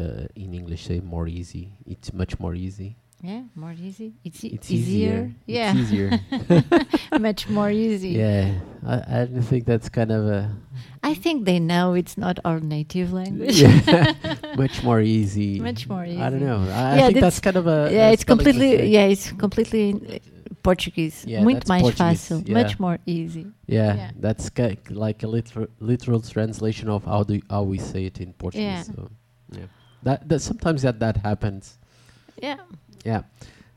uh, 0.00 0.26
in 0.34 0.54
English 0.54 0.86
say 0.86 1.00
more 1.00 1.26
easy 1.28 1.72
it's 1.86 2.12
much 2.12 2.38
more 2.40 2.54
easy 2.54 2.96
Yeah, 3.20 3.42
more 3.56 3.74
easy. 3.74 4.14
It's, 4.22 4.44
e- 4.46 4.54
it's 4.54 4.70
easier. 4.70 5.34
It's 5.42 5.50
Yeah, 5.58 5.74
easier 5.74 6.08
much 7.18 7.48
more 7.50 7.70
easy. 7.70 8.10
Yeah, 8.10 8.54
I, 8.86 9.22
I 9.22 9.26
think 9.42 9.66
that's 9.66 9.88
kind 9.88 10.12
of 10.12 10.22
a 10.26 10.54
I 11.02 11.14
think 11.14 11.44
they 11.44 11.58
know 11.58 11.94
it's 11.98 12.16
not 12.16 12.38
our 12.44 12.60
native 12.60 13.12
language. 13.12 13.58
yeah, 13.60 14.14
much 14.56 14.82
more 14.86 15.00
easy. 15.02 15.58
Much 15.58 15.88
more 15.88 16.04
easy. 16.06 16.22
I 16.22 16.30
don't 16.30 16.46
know. 16.46 16.62
I, 16.70 16.70
I 16.70 16.96
Yeah, 16.96 17.06
think 17.10 17.14
that's- 17.18 17.34
that's 17.34 17.40
kind 17.40 17.56
of 17.56 17.66
a. 17.66 17.90
yeah, 17.90 18.08
a 18.08 18.12
it's 18.14 18.22
completely. 18.24 18.70
mistake. 18.78 18.92
Yeah, 18.94 19.06
it's 19.10 19.32
completely 19.32 19.86
uh, 19.94 20.18
Portuguese. 20.62 21.24
Yeah, 21.26 21.42
Muito 21.42 21.58
that's 21.58 21.68
mais 21.68 21.82
Portuguese, 21.82 22.22
fácil. 22.22 22.46
yeah. 22.46 22.54
Much 22.62 22.78
more 22.78 22.98
easy. 23.06 23.46
Yeah, 23.66 23.94
yeah. 23.96 24.10
that's 24.22 24.46
like 24.90 25.22
a 25.22 25.28
literal 25.28 25.66
literal 25.80 26.20
translation 26.22 26.88
of 26.88 27.02
how 27.04 27.22
do 27.24 27.40
how 27.50 27.62
we 27.66 27.78
say 27.78 28.06
it 28.06 28.20
in 28.20 28.32
Portuguese. 28.32 28.86
Yeah. 28.86 28.94
So, 28.94 29.10
yeah, 29.58 29.66
that, 30.02 30.28
that 30.28 30.40
sometimes 30.40 30.82
that 30.82 30.98
that 31.00 31.16
happens. 31.18 31.78
Yeah. 32.42 32.58
Yeah, 33.04 33.22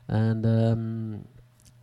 and 0.08 0.44
um, 0.44 1.24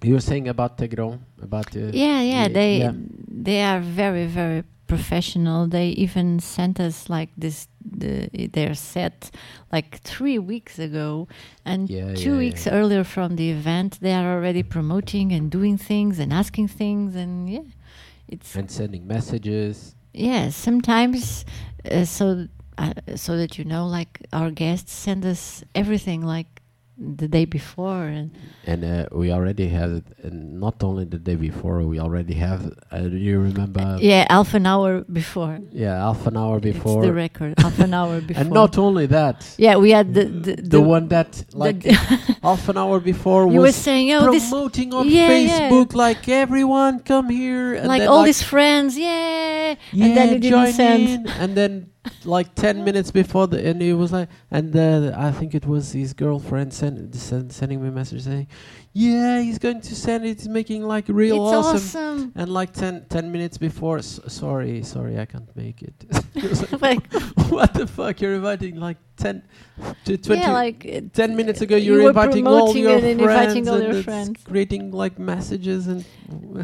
you 0.03 0.13
were 0.13 0.19
saying 0.21 0.47
about 0.49 0.77
Tegron 0.77 1.19
about 1.41 1.75
uh, 1.75 1.91
Yeah, 1.93 2.21
yeah. 2.21 2.47
They 2.49 2.77
yeah. 2.79 2.91
they 3.27 3.61
are 3.63 3.79
very 3.79 4.25
very 4.27 4.63
professional. 4.87 5.67
They 5.67 5.89
even 5.89 6.39
sent 6.39 6.79
us 6.79 7.09
like 7.09 7.29
this 7.37 7.67
the 7.81 8.29
their 8.53 8.73
set 8.75 9.31
like 9.71 9.99
three 10.01 10.37
weeks 10.37 10.79
ago, 10.79 11.27
and 11.65 11.89
Yeah, 11.89 12.13
two 12.13 12.33
yeah, 12.33 12.37
weeks 12.39 12.65
yeah. 12.65 12.73
earlier 12.73 13.03
from 13.05 13.35
the 13.37 13.49
event, 13.51 13.99
they 14.01 14.13
are 14.13 14.35
already 14.35 14.63
promoting 14.63 15.31
and 15.31 15.49
doing 15.49 15.77
things 15.77 16.19
and 16.19 16.33
asking 16.33 16.67
things, 16.69 17.15
and 17.15 17.49
yeah, 17.49 17.63
it's 18.27 18.55
and 18.55 18.69
sending 18.69 19.07
messages. 19.07 19.95
yeah. 20.13 20.49
Sometimes, 20.49 21.45
uh, 21.89 22.03
so 22.05 22.47
uh, 22.79 22.93
so 23.15 23.31
that 23.37 23.57
you 23.57 23.65
know, 23.65 23.85
like 23.97 24.11
our 24.33 24.51
guests 24.51 24.91
send 24.93 25.25
us 25.25 25.63
everything 25.75 26.21
like 26.35 26.47
the 26.99 27.27
day 27.29 27.45
before, 27.45 28.03
and 28.17 28.31
And 28.67 28.83
uh, 28.83 29.05
we 29.11 29.31
already 29.31 29.67
have 29.69 29.91
it, 29.99 30.03
and 30.21 30.59
not 30.59 30.83
only 30.83 31.05
the 31.05 31.17
day 31.17 31.35
before, 31.35 31.81
we 31.83 31.97
already 31.99 32.33
have. 32.45 32.61
Uh, 32.91 32.99
do 33.13 33.17
you 33.17 33.39
remember? 33.39 33.97
yeah, 34.01 34.25
half 34.29 34.53
an 34.53 34.65
hour 34.65 34.91
before. 35.19 35.59
Yeah, 35.71 35.95
half 36.07 36.27
an 36.27 36.35
hour 36.35 36.59
before. 36.59 36.99
It's 37.03 37.07
the 37.07 37.13
record. 37.13 37.53
half 37.57 37.79
an 37.79 37.93
hour 37.93 38.19
before. 38.29 38.41
And 38.43 38.51
not 38.51 38.77
only 38.77 39.05
that, 39.07 39.37
Yeah, 39.57 39.75
we 39.77 39.91
had 39.91 40.13
the 40.13 40.25
the, 40.25 40.53
the, 40.75 40.81
one 40.81 41.07
that 41.15 41.31
like 41.53 41.83
half 42.43 42.67
an 42.67 42.77
hour 42.77 42.99
before 42.99 43.41
you 43.53 43.61
were 43.61 43.71
saying, 43.71 44.11
oh, 44.13 44.31
this 44.31 44.49
promoting 44.49 44.93
on 44.93 45.07
Yeah, 45.07 45.31
yeah. 45.37 45.69
Facebook, 45.69 45.89
like 45.95 46.27
everyone 46.27 46.99
come 47.11 47.29
here, 47.29 47.75
and 47.79 47.87
like 47.87 48.03
all 48.11 48.17
like, 48.23 48.25
these 48.29 48.43
friends, 48.43 48.97
yeah, 48.97 49.75
yeah, 49.93 50.05
and 50.05 50.17
then 50.17 50.27
you 50.33 50.39
didn't 50.39 50.57
join 50.65 50.73
send. 50.73 51.29
and 51.41 51.55
then 51.59 51.71
like 52.25 52.53
ten 52.55 52.83
minutes 52.83 53.11
before 53.11 53.47
the, 53.47 53.65
and 53.65 53.81
he 53.81 53.93
was 53.93 54.11
like, 54.11 54.29
and 54.51 54.75
uh, 54.75 55.13
I 55.17 55.31
think 55.31 55.55
it 55.55 55.65
was 55.65 55.91
his 55.91 56.13
girlfriend 56.13 56.73
send, 56.73 57.15
send, 57.15 57.51
sending 57.51 57.81
me 57.81 57.89
a 57.89 57.91
message 57.91 58.23
saying, 58.23 58.47
yeah, 58.93 59.39
he's 59.41 59.59
going 59.59 59.81
to 59.81 59.95
send 59.95 60.25
it, 60.25 60.39
he's 60.39 60.47
making 60.49 60.83
like 60.83 61.05
real 61.07 61.45
it's 61.47 61.55
awesome. 61.55 61.75
awesome. 61.75 62.31
And 62.35 62.49
like 62.51 62.73
10, 62.73 63.05
10 63.09 63.31
minutes 63.31 63.57
before, 63.57 63.99
s- 63.99 64.19
sorry, 64.27 64.83
sorry, 64.83 65.19
I 65.19 65.25
can't 65.25 65.55
make 65.55 65.81
it. 65.83 65.93
Like, 66.81 66.81
like 66.81 67.13
what 67.49 67.73
the 67.73 67.85
fuck? 67.87 68.21
You're 68.21 68.35
inviting 68.35 68.75
like 68.77 68.97
10 69.17 69.43
to 70.05 70.17
20. 70.17 70.41
yeah, 70.41 70.51
like 70.53 70.85
uh, 70.85 71.01
10 71.13 71.35
minutes 71.35 71.61
ago, 71.61 71.75
you 71.75 71.93
you're 71.93 72.03
were 72.03 72.09
inviting 72.09 72.47
all 72.47 72.75
your 72.75 72.97
and 72.97 73.19
friends 73.21 73.55
inviting 73.55 73.69
all 73.69 73.75
and 73.75 73.93
your 73.93 74.03
friends. 74.03 74.43
creating 74.43 74.91
like 74.91 75.19
messages 75.19 75.87
and. 75.87 76.05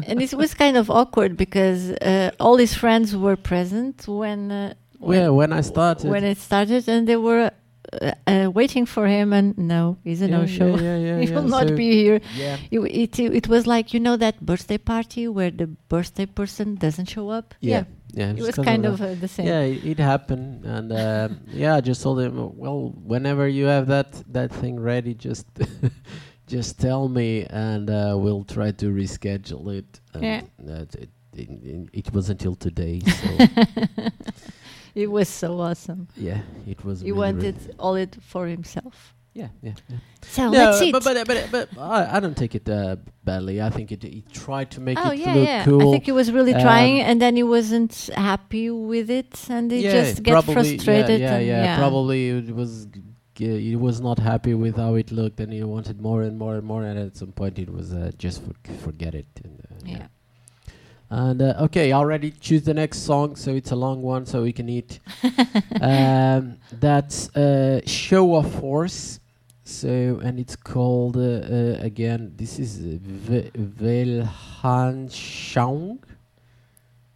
and 0.06 0.20
it 0.22 0.34
was 0.34 0.54
kind 0.54 0.76
of 0.76 0.90
awkward 0.90 1.36
because 1.36 1.90
uh, 1.90 2.30
all 2.40 2.56
his 2.56 2.74
friends 2.74 3.14
were 3.16 3.36
present 3.36 4.06
when 4.08 4.50
uh, 4.50 4.74
yeah, 5.00 5.28
when 5.28 5.52
I 5.52 5.60
started. 5.62 6.10
when 6.10 6.24
it 6.24 6.38
started, 6.38 6.88
and 6.88 7.06
they 7.06 7.16
were 7.16 7.50
uh, 7.92 8.10
uh, 8.26 8.50
waiting 8.52 8.86
for 8.86 9.06
him. 9.06 9.32
And 9.32 9.56
no, 9.56 9.96
he's 10.04 10.22
a 10.22 10.28
yeah, 10.28 10.36
no-show. 10.38 10.76
Yeah, 10.76 10.82
yeah, 10.82 10.96
yeah. 10.96 11.18
he 11.22 11.26
yeah, 11.28 11.34
will 11.34 11.48
not 11.48 11.68
so- 11.68 11.76
be 11.76 11.90
here. 11.92 12.20
Yeah. 12.36 12.56
It, 12.70 12.80
it 12.80 13.18
it 13.18 13.48
was 13.48 13.66
like 13.66 13.94
you 13.94 14.00
know 14.00 14.16
that 14.16 14.40
birthday 14.40 14.78
party 14.78 15.28
where 15.28 15.50
the 15.50 15.66
birthday 15.66 16.26
person 16.26 16.74
doesn't 16.76 17.06
show 17.08 17.28
up. 17.30 17.54
Yeah. 17.60 17.84
Yeah. 18.14 18.30
it 18.30 18.40
was 18.40 18.56
kind 18.56 18.84
that. 18.84 18.92
of 18.94 19.02
uh, 19.02 19.14
the 19.14 19.28
same. 19.28 19.46
Yeah, 19.46 19.60
it, 19.60 19.84
it 19.84 19.98
happened, 19.98 20.64
and 20.64 20.90
um, 20.92 21.40
yeah, 21.48 21.76
I 21.76 21.80
just 21.82 22.02
told 22.02 22.18
him, 22.20 22.56
well, 22.56 22.94
whenever 23.04 23.46
you 23.46 23.66
have 23.66 23.86
that 23.88 24.10
that 24.32 24.50
thing 24.52 24.80
ready, 24.80 25.12
just 25.12 25.46
just 26.46 26.80
tell 26.80 27.08
me, 27.08 27.44
and 27.50 27.90
uh, 27.90 28.14
we'll 28.16 28.44
try 28.44 28.70
to 28.72 28.86
reschedule 28.86 29.68
it. 29.78 30.00
And 30.14 30.22
Yeah. 30.22 30.40
that 30.60 30.94
it, 30.94 31.10
it, 31.34 31.48
it, 31.50 31.88
it 31.92 32.12
was 32.14 32.30
until 32.30 32.54
today, 32.54 33.00
so 33.00 33.28
It 35.02 35.08
was 35.16 35.28
so 35.42 35.48
awesome. 35.60 36.02
yeah, 36.28 36.40
it 36.72 36.80
was. 36.86 36.96
He 37.00 37.10
really, 37.12 37.18
wanted 37.24 37.56
really- 37.60 37.78
all 37.78 37.94
it 38.04 38.12
for 38.32 38.46
himself. 38.56 38.96
yeah, 39.40 39.50
yeah, 39.62 39.74
yeah. 39.90 39.98
So 40.36 40.42
No, 40.50 40.58
let's 40.58 40.80
but 40.94 41.02
but 41.04 41.16
but, 41.30 41.38
but 41.54 41.66
I, 41.78 42.16
I 42.16 42.20
don't 42.22 42.38
take 42.42 42.54
it 42.60 42.66
uh, 42.68 42.96
badly. 43.28 43.56
I 43.68 43.70
think 43.76 43.92
it 43.96 44.02
he 44.02 44.22
tried 44.44 44.68
to 44.76 44.80
make 44.86 44.96
oh 44.98 45.10
it 45.12 45.18
yeah, 45.18 45.34
look 45.36 45.48
yeah. 45.48 45.64
cool. 45.68 45.88
I 45.88 45.92
think 45.92 46.04
he 46.10 46.14
was 46.20 46.28
really 46.38 46.54
Um, 46.56 46.62
trying, 46.68 46.96
and 47.08 47.16
then 47.22 47.34
he 47.40 47.44
wasn't 47.56 47.92
happy 48.30 48.66
with 48.70 49.08
it, 49.20 49.32
and 49.56 49.70
he 49.70 49.78
yeah, 49.84 49.92
just 49.98 50.22
get 50.22 50.42
frustrated. 50.44 51.20
Yeah, 51.20 51.38
yeah, 51.38 51.56
and 51.60 51.66
yeah. 51.68 51.78
Probably 51.84 52.20
it 52.30 52.54
was. 52.62 52.72
g- 52.86 53.02
He 53.68 53.76
was 53.88 53.96
not 54.08 54.18
happy 54.32 54.54
with 54.64 54.76
how 54.84 54.92
it 55.02 55.08
looked, 55.20 55.38
and 55.42 55.50
he 55.52 55.60
wanted 55.76 55.96
more 56.08 56.20
and 56.28 56.34
more 56.44 56.54
and 56.58 56.66
more. 56.72 56.82
And 56.88 56.96
at 57.06 57.14
some 57.22 57.32
point, 57.40 57.54
it 57.64 57.70
was 57.78 57.88
uh, 57.92 58.10
just 58.24 58.36
for, 58.44 58.54
forget 58.86 59.12
it. 59.22 59.28
And, 59.44 59.54
uh, 59.60 59.92
Yeah. 59.94 60.06
And 61.08 61.40
uh, 61.40 61.54
okay, 61.60 61.92
already 61.92 62.32
choose 62.32 62.62
the 62.62 62.74
next 62.74 63.04
song, 63.04 63.36
so 63.36 63.54
it's 63.54 63.70
a 63.70 63.76
long 63.76 64.02
one, 64.02 64.26
so 64.26 64.42
we 64.42 64.52
can 64.52 64.68
eat. 64.68 64.98
um, 65.80 66.56
that's 66.72 67.34
uh, 67.36 67.80
"Show 67.86 68.34
of 68.34 68.52
Force." 68.60 69.20
So, 69.62 70.20
and 70.22 70.38
it's 70.38 70.56
called 70.56 71.16
uh, 71.16 71.20
uh, 71.20 71.78
again. 71.80 72.32
This 72.36 72.58
is 72.58 72.78
uh, 72.78 72.98
Ve- 73.02 73.50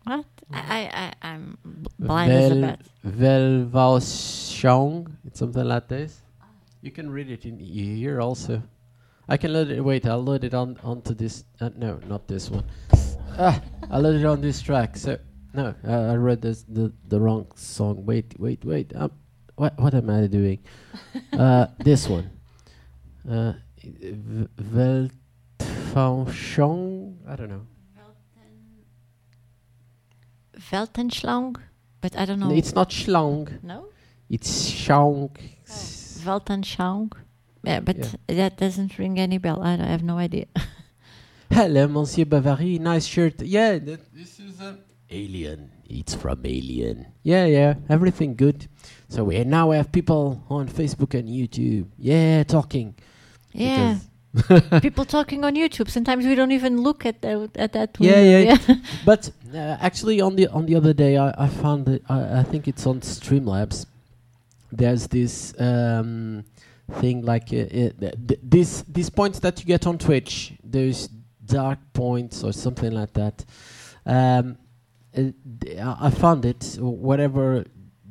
What? 0.04 0.24
I, 0.52 1.12
I, 1.22 1.28
I'm 1.28 1.58
blind 1.98 2.32
as 2.32 2.50
a 2.50 2.54
Vel- 2.54 2.60
bat. 2.62 2.80
Velvausschauung. 3.06 5.12
It's 5.26 5.38
something 5.38 5.64
like 5.64 5.88
this. 5.88 6.20
You 6.82 6.90
can 6.90 7.10
read 7.10 7.30
it 7.30 7.44
in 7.44 7.58
here 7.58 8.20
also. 8.20 8.62
I 9.28 9.36
can 9.36 9.52
load 9.52 9.70
it. 9.70 9.80
Wait, 9.80 10.06
I'll 10.06 10.22
load 10.22 10.44
it 10.44 10.54
on 10.54 10.78
onto 10.82 11.14
this. 11.14 11.44
Uh, 11.60 11.70
no, 11.76 12.00
not 12.08 12.26
this 12.26 12.50
one. 12.50 12.64
Ah, 13.40 13.60
I'll 13.90 14.00
load 14.02 14.20
it 14.20 14.24
on 14.26 14.40
this 14.40 14.60
track. 14.62 14.96
So 14.96 15.18
no, 15.54 15.74
uh, 15.86 16.12
I 16.12 16.14
read 16.14 16.40
this 16.42 16.62
the 16.68 16.92
the 17.08 17.18
wrong 17.20 17.46
song. 17.56 18.04
Wait, 18.06 18.34
wait, 18.38 18.64
wait. 18.64 18.92
Um, 18.94 19.10
what 19.56 19.74
what 19.80 19.94
am 19.94 20.08
I 20.10 20.26
doing? 20.28 20.60
uh, 21.32 21.66
this 21.80 22.06
one. 22.08 22.30
Uh, 23.28 23.52
v- 23.82 24.48
Weltforschung. 25.58 27.16
I 27.26 27.36
don't 27.36 27.48
know. 27.50 27.66
Weltenschlang, 30.70 31.56
but 32.00 32.16
I 32.16 32.24
don't 32.26 32.38
know. 32.38 32.52
It's 32.52 32.74
not 32.74 32.90
Schlaung. 32.90 33.62
no? 33.62 33.86
It's 34.28 34.70
Schaung. 34.70 35.30
Weltanschauung. 36.24 37.12
Yeah, 37.64 37.80
but 37.80 37.96
Yeah. 37.96 38.36
that 38.36 38.56
doesn't 38.58 38.98
ring 38.98 39.18
any 39.18 39.38
bell. 39.38 39.60
I, 39.62 39.72
I 39.74 39.86
have 39.90 40.02
no 40.04 40.18
idea. 40.18 40.46
Hello, 41.50 41.88
Monsieur 41.88 42.24
Bovary. 42.24 42.78
Nice 42.78 43.06
shirt. 43.06 43.42
Yeah, 43.42 43.78
that, 43.78 44.14
this 44.14 44.38
is 44.38 44.60
a 44.60 44.78
Alien. 45.10 45.70
It's 45.88 46.14
from 46.14 46.40
Alien. 46.44 47.06
Yeah, 47.24 47.46
yeah. 47.46 47.74
Everything 47.88 48.36
good. 48.36 48.68
So 49.08 49.24
we 49.24 49.42
now 49.44 49.70
we 49.70 49.76
have 49.76 49.90
people 49.90 50.42
on 50.48 50.68
Facebook 50.68 51.18
and 51.18 51.28
YouTube. 51.28 51.86
Yeah, 51.98 52.44
talking. 52.44 52.94
yeah, 53.52 53.98
people 54.80 55.04
talking 55.04 55.44
on 55.44 55.56
YouTube. 55.56 55.90
Sometimes 55.90 56.24
we 56.24 56.36
don't 56.36 56.52
even 56.52 56.80
look 56.82 57.04
at 57.04 57.20
that. 57.22 57.50
At 57.56 57.72
that. 57.72 57.96
Yeah, 57.98 58.20
window. 58.20 58.56
yeah. 58.68 58.74
But 59.04 59.30
uh, 59.52 59.76
actually, 59.80 60.20
on 60.20 60.36
the 60.36 60.46
on 60.48 60.66
the 60.66 60.76
other 60.76 60.92
day, 60.92 61.16
I, 61.18 61.34
I 61.36 61.48
found 61.48 61.86
that 61.86 62.02
I, 62.08 62.40
I 62.40 62.42
think 62.44 62.68
it's 62.68 62.86
on 62.86 63.00
Streamlabs. 63.00 63.86
There's 64.70 65.08
this 65.08 65.52
um, 65.60 66.44
thing 67.00 67.22
like 67.22 67.52
uh, 67.52 67.56
uh, 67.56 67.90
th- 67.98 68.14
th- 68.28 68.40
this 68.40 68.82
these 68.86 69.10
points 69.10 69.40
that 69.40 69.58
you 69.58 69.66
get 69.66 69.84
on 69.88 69.98
Twitch. 69.98 70.52
There's 70.62 71.08
dark 71.50 71.78
points 71.92 72.42
or 72.44 72.52
something 72.52 72.92
like 72.92 73.12
that. 73.14 73.44
Um, 74.06 74.56
d- 75.14 75.78
I 75.78 76.06
I 76.06 76.10
found 76.10 76.44
it. 76.44 76.78
Whatever 76.80 77.64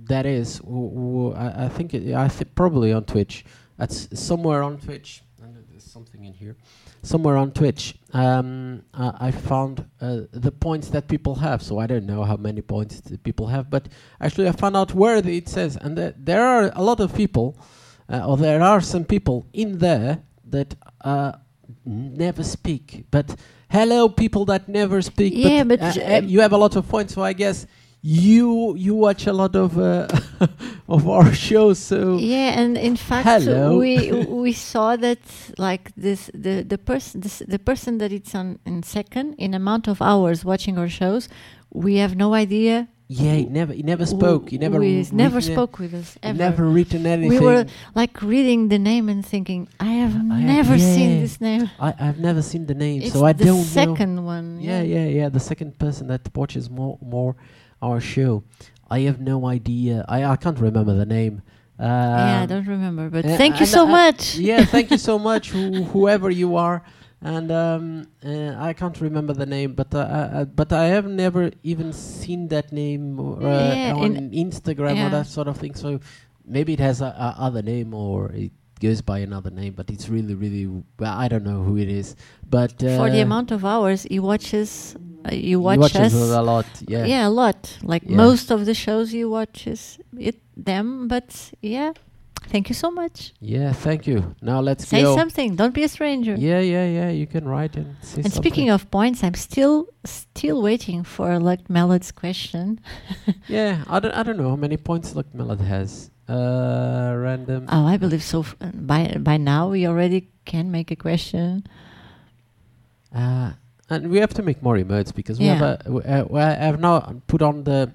that 0.09 0.25
is, 0.25 0.61
I, 0.65 1.65
I 1.65 1.69
think 1.69 1.93
it, 1.93 2.13
I 2.13 2.27
think 2.27 2.55
probably 2.55 2.93
on 2.93 3.03
Twitch. 3.05 3.45
That's 3.77 4.07
somewhere 4.19 4.61
on 4.63 4.77
Twitch. 4.77 5.23
And 5.41 5.55
there's 5.69 5.83
something 5.83 6.25
in 6.25 6.33
here 6.33 6.55
somewhere 7.01 7.37
on 7.37 7.51
Twitch, 7.51 7.95
um, 8.13 8.83
uh, 8.93 9.11
I 9.19 9.31
found 9.31 9.85
uh, 10.01 10.21
the 10.31 10.51
points 10.51 10.89
that 10.89 11.07
people 11.07 11.35
have. 11.35 11.61
So 11.61 11.79
I 11.79 11.87
don't 11.87 12.05
know 12.05 12.23
how 12.23 12.35
many 12.37 12.61
points 12.61 13.01
people 13.23 13.47
have, 13.47 13.69
but 13.69 13.87
actually 14.19 14.47
I 14.47 14.51
found 14.51 14.75
out 14.75 14.93
where 14.93 15.17
it 15.17 15.49
says, 15.49 15.77
and 15.77 15.97
that 15.97 16.25
there 16.25 16.45
are 16.45 16.71
a 16.75 16.83
lot 16.83 16.99
of 16.99 17.13
people, 17.15 17.57
uh, 18.09 18.27
or 18.27 18.37
there 18.37 18.61
are 18.61 18.81
some 18.81 19.05
people 19.05 19.47
in 19.53 19.77
there 19.77 20.19
that 20.45 20.75
uh, 21.01 21.33
never 21.85 22.43
speak. 22.43 23.05
But 23.11 23.35
hello, 23.69 24.09
people 24.09 24.45
that 24.45 24.67
never 24.67 25.01
speak. 25.01 25.33
Yeah, 25.35 25.63
but, 25.63 25.81
uh, 25.81 25.85
uh, 25.85 26.17
uh, 26.17 26.21
you 26.23 26.41
have 26.41 26.53
a 26.53 26.57
lot 26.57 26.75
of 26.75 26.87
points, 26.87 27.13
so 27.13 27.23
I 27.23 27.33
guess. 27.33 27.65
You 28.01 28.75
you 28.77 28.95
watch 28.95 29.27
a 29.27 29.33
lot 29.33 29.57
of 29.57 29.77
uh, 29.77 30.07
of 30.87 31.09
our 31.09 31.33
shows, 31.33 31.79
so 31.79 32.15
Yeah, 32.17 32.57
and 32.57 32.77
in 32.77 32.95
fact, 32.95 33.27
Hello. 33.27 33.77
we 33.77 34.09
we 34.23 34.53
saw 34.53 34.95
that 34.95 35.19
like 35.57 35.91
this 35.97 36.31
the 36.33 36.63
the 36.63 36.77
person 36.77 37.19
the 37.45 37.59
person 37.59 37.97
that 37.97 38.13
it's 38.13 38.33
on 38.33 38.59
in 38.65 38.83
second 38.83 39.35
in 39.37 39.53
amount 39.53 39.89
of 39.89 40.01
hours 40.01 40.45
watching 40.45 40.77
our 40.77 40.87
shows, 40.87 41.27
we 41.73 41.97
have 41.97 42.15
no 42.15 42.33
idea. 42.33 42.87
Yeah, 43.11 43.33
he 43.33 43.45
never 43.45 43.73
he 43.73 43.81
never 43.81 44.05
spoke. 44.05 44.49
He 44.51 44.59
never 44.59 44.77
we 44.79 45.03
never 45.11 45.41
spoke 45.41 45.79
with 45.79 45.95
us 45.95 46.13
he 46.13 46.19
ever. 46.29 46.37
never 46.37 46.65
written 46.65 47.07
anything. 47.07 47.39
we 47.39 47.43
were 47.43 47.65
like 47.95 48.21
reading 48.21 48.69
the 48.69 48.77
name 48.77 49.09
and 49.09 49.25
thinking, 49.25 49.67
I 49.79 49.93
have 50.03 50.15
I- 50.15 50.41
never 50.55 50.77
seen 50.77 51.09
yeah. 51.15 51.19
this 51.21 51.41
name. 51.41 51.69
I, 51.79 51.93
I've 51.99 52.19
never 52.19 52.43
seen 52.43 52.67
the 52.67 52.75
name, 52.75 53.01
It's 53.01 53.13
so 53.13 53.25
I 53.25 53.33
don't 53.33 53.47
know. 53.47 53.57
The 53.57 53.63
second 53.63 54.23
one. 54.23 54.59
Yeah, 54.61 54.83
yeah, 54.83 55.05
yeah. 55.07 55.27
The 55.29 55.39
second 55.39 55.79
person 55.79 56.05
that 56.07 56.21
watches 56.35 56.69
more 56.69 56.99
more 57.01 57.35
our 57.81 57.99
show. 57.99 58.43
I 58.91 58.99
have 59.09 59.19
no 59.19 59.47
idea. 59.47 60.05
I 60.07 60.23
I 60.23 60.35
can't 60.35 60.59
remember 60.59 60.93
the 60.93 61.05
name. 61.07 61.41
Um, 61.79 61.87
yeah, 61.87 62.41
I 62.43 62.45
don't 62.45 62.67
remember, 62.67 63.09
but 63.09 63.25
uh, 63.25 63.37
thank 63.37 63.59
you 63.59 63.65
so 63.65 63.87
I- 63.87 63.91
much. 63.91 64.35
yeah, 64.35 64.65
thank 64.65 64.91
you 64.91 64.97
so 64.99 65.17
much, 65.17 65.49
who, 65.49 65.83
whoever 65.85 66.29
you 66.29 66.57
are. 66.57 66.83
And 67.21 67.51
um, 67.51 68.07
uh, 68.25 68.55
I 68.57 68.71
can't 68.73 68.99
remember 69.01 69.33
the 69.33 69.45
name, 69.45 69.73
but 69.73 69.93
uh, 69.93 69.99
uh, 69.99 70.45
but 70.45 70.71
I 70.71 70.85
have 70.85 71.05
never 71.05 71.51
even 71.63 71.91
seen 71.91 72.47
that 72.47 72.71
name 72.71 73.19
uh, 73.19 73.39
Yeah, 73.41 73.93
on 73.97 74.15
in- 74.15 74.31
Instagram 74.49 75.05
or 75.05 75.09
that 75.09 75.27
sort 75.27 75.47
of 75.49 75.57
thing. 75.57 75.75
So 75.75 75.99
maybe 76.45 76.73
it 76.73 76.79
has 76.79 77.01
a, 77.01 77.07
a 77.07 77.35
other 77.37 77.61
name 77.61 77.93
or 77.93 78.31
it 78.31 78.51
goes 78.79 79.01
by 79.01 79.19
another 79.19 79.49
name, 79.51 79.73
but 79.73 79.89
it's 79.89 80.07
really, 80.07 80.33
really. 80.33 80.65
Well, 80.97 81.13
I 81.13 81.27
don't 81.27 81.43
know 81.43 81.61
who 81.61 81.75
it 81.77 81.89
is, 81.89 82.15
but 82.49 82.81
uh, 82.83 82.95
For 82.97 83.09
the 83.09 83.19
amount 83.19 83.51
of 83.51 83.65
hours 83.65 84.03
he 84.03 84.19
watches, 84.19 84.95
uh, 85.25 85.33
you 85.33 85.41
he 85.41 85.55
watch 85.57 85.79
watches 85.79 86.15
us. 86.15 86.31
a 86.31 86.41
lot. 86.41 86.65
Yeah. 86.87 87.03
yeah. 87.05 87.27
a 87.27 87.29
lot. 87.29 87.77
Like 87.83 88.03
Yeah. 88.07 88.15
most 88.15 88.49
of 88.49 88.65
the 88.65 88.73
shows 88.73 89.11
you 89.13 89.29
watches 89.29 89.99
it 90.17 90.37
them, 90.55 91.09
but 91.09 91.51
yeah. 91.61 91.91
Thank 92.47 92.67
you 92.69 92.73
so 92.73 92.89
much. 92.89 93.33
Yeah, 93.39 93.73
thank 93.73 94.07
you. 94.07 94.33
Now 94.41 94.59
let's 94.59 94.87
Say 94.87 95.03
go. 95.03 95.15
something. 95.15 95.55
Don't 95.55 95.73
be 95.73 95.83
a 95.83 95.87
stranger. 95.87 96.33
Yeah, 96.35 96.59
yeah, 96.61 96.85
yeah. 96.87 97.09
You 97.11 97.27
can 97.27 97.47
write 97.47 97.75
and 97.75 97.95
say 98.01 98.21
And 98.23 98.31
something. 98.33 98.41
speaking 98.41 98.69
of 98.71 98.89
points, 98.89 99.23
I'm 99.23 99.35
still 99.35 99.87
still 100.03 100.61
waiting 100.63 101.03
for 101.03 101.37
Luck 101.39 101.69
Mallet's 101.69 102.11
question. 102.11 102.79
yeah, 103.47 103.83
I 103.87 103.99
don't, 103.99 104.13
I 104.15 104.23
don't 104.23 104.37
know 104.37 104.49
how 104.49 104.55
many 104.55 104.77
points 104.77 105.15
Luck 105.15 105.27
Mallet 105.35 105.59
has. 105.61 106.09
Uh, 106.27 107.13
random. 107.17 107.65
Oh, 107.69 107.85
I 107.85 107.97
believe 107.97 108.23
so. 108.23 108.39
F- 108.41 108.55
By 108.73 109.15
by 109.19 109.37
now, 109.37 109.69
we 109.69 109.85
already 109.85 110.29
can 110.45 110.71
make 110.71 110.89
a 110.89 110.95
question. 110.95 111.65
Uh, 113.13 113.53
and 113.89 114.09
we 114.09 114.17
have 114.17 114.33
to 114.35 114.41
make 114.43 114.61
more 114.61 114.75
emotes 114.77 115.13
because 115.13 115.39
we 115.39 115.45
Yeah. 115.45 115.55
have 115.55 115.61
a. 115.61 115.83
w- 115.85 116.05
Uh, 116.05 116.55
have 116.59 116.79
now 116.79 117.21
put 117.27 117.41
on 117.41 117.63
the 117.63 117.91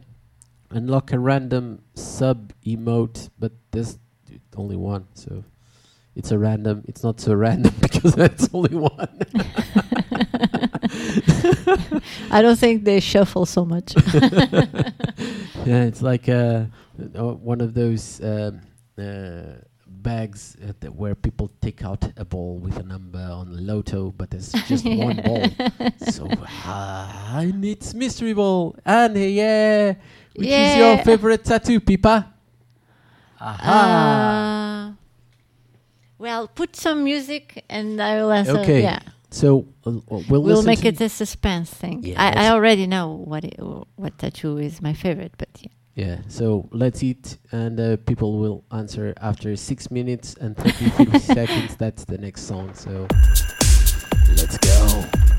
unlock 0.70 1.12
a 1.12 1.18
random 1.18 1.82
sub 1.94 2.52
emote, 2.66 3.30
but 3.38 3.52
there's 3.70 3.98
only 4.56 4.76
one, 4.76 5.06
so 5.14 5.44
it's 6.16 6.30
a 6.30 6.38
random. 6.38 6.84
It's 6.86 7.02
not 7.02 7.20
so 7.20 7.34
random 7.34 7.74
because 7.80 8.16
it's 8.16 8.48
only 8.52 8.76
one. 8.76 8.90
I 12.30 12.42
don't 12.42 12.58
think 12.58 12.84
they 12.84 13.00
shuffle 13.00 13.46
so 13.46 13.64
much. 13.64 13.94
yeah, 15.64 15.84
it's 15.84 16.02
like 16.02 16.28
uh, 16.28 16.66
uh, 17.16 17.34
one 17.34 17.60
of 17.60 17.74
those 17.74 18.20
um, 18.22 18.60
uh, 18.98 19.42
bags 19.86 20.56
uh, 20.62 20.72
that 20.80 20.94
where 20.94 21.14
people 21.14 21.50
take 21.60 21.84
out 21.84 22.04
a 22.16 22.24
ball 22.24 22.58
with 22.58 22.76
a 22.76 22.82
number 22.82 23.18
on 23.18 23.52
the 23.52 23.60
Lotto, 23.60 24.12
but 24.16 24.30
there's 24.30 24.52
just 24.68 24.84
one 24.84 25.16
ball. 25.16 25.46
So 26.10 26.28
uh, 26.66 27.42
it's 27.62 27.94
mystery 27.94 28.34
ball, 28.34 28.76
and 28.84 29.16
yeah, 29.16 29.94
which 30.36 30.48
is 30.48 30.76
your 30.76 30.98
favorite 30.98 31.44
tattoo, 31.44 31.80
Pipa? 31.80 32.33
Aha. 33.44 34.88
Uh, 34.88 34.92
well, 36.18 36.48
put 36.48 36.76
some 36.76 37.04
music, 37.04 37.64
and 37.68 38.00
I 38.00 38.16
will 38.16 38.32
answer. 38.32 38.58
Okay, 38.58 38.82
Yeah, 38.82 39.00
so 39.30 39.66
uh, 39.84 39.92
we'll, 40.08 40.42
we'll 40.42 40.62
make 40.62 40.84
it 40.86 40.98
a 41.00 41.08
suspense 41.10 41.70
thing. 41.70 42.02
Yeah, 42.02 42.22
I, 42.22 42.46
I 42.46 42.50
already 42.50 42.86
know 42.86 43.08
what 43.10 43.44
it, 43.44 43.56
what 43.96 44.18
tattoo 44.18 44.56
is 44.56 44.80
my 44.80 44.94
favorite, 44.94 45.32
but 45.36 45.48
yeah. 45.60 45.68
Yeah, 45.94 46.18
so 46.26 46.68
let's 46.72 47.02
eat, 47.04 47.36
and 47.52 47.78
uh, 47.78 47.96
people 47.98 48.38
will 48.38 48.64
answer 48.72 49.14
after 49.20 49.54
six 49.54 49.90
minutes 49.90 50.34
and 50.40 50.56
33 50.56 51.18
seconds. 51.20 51.76
That's 51.76 52.04
the 52.04 52.18
next 52.18 52.48
song. 52.48 52.74
So 52.74 53.06
let's 54.36 54.58
go. 54.58 55.33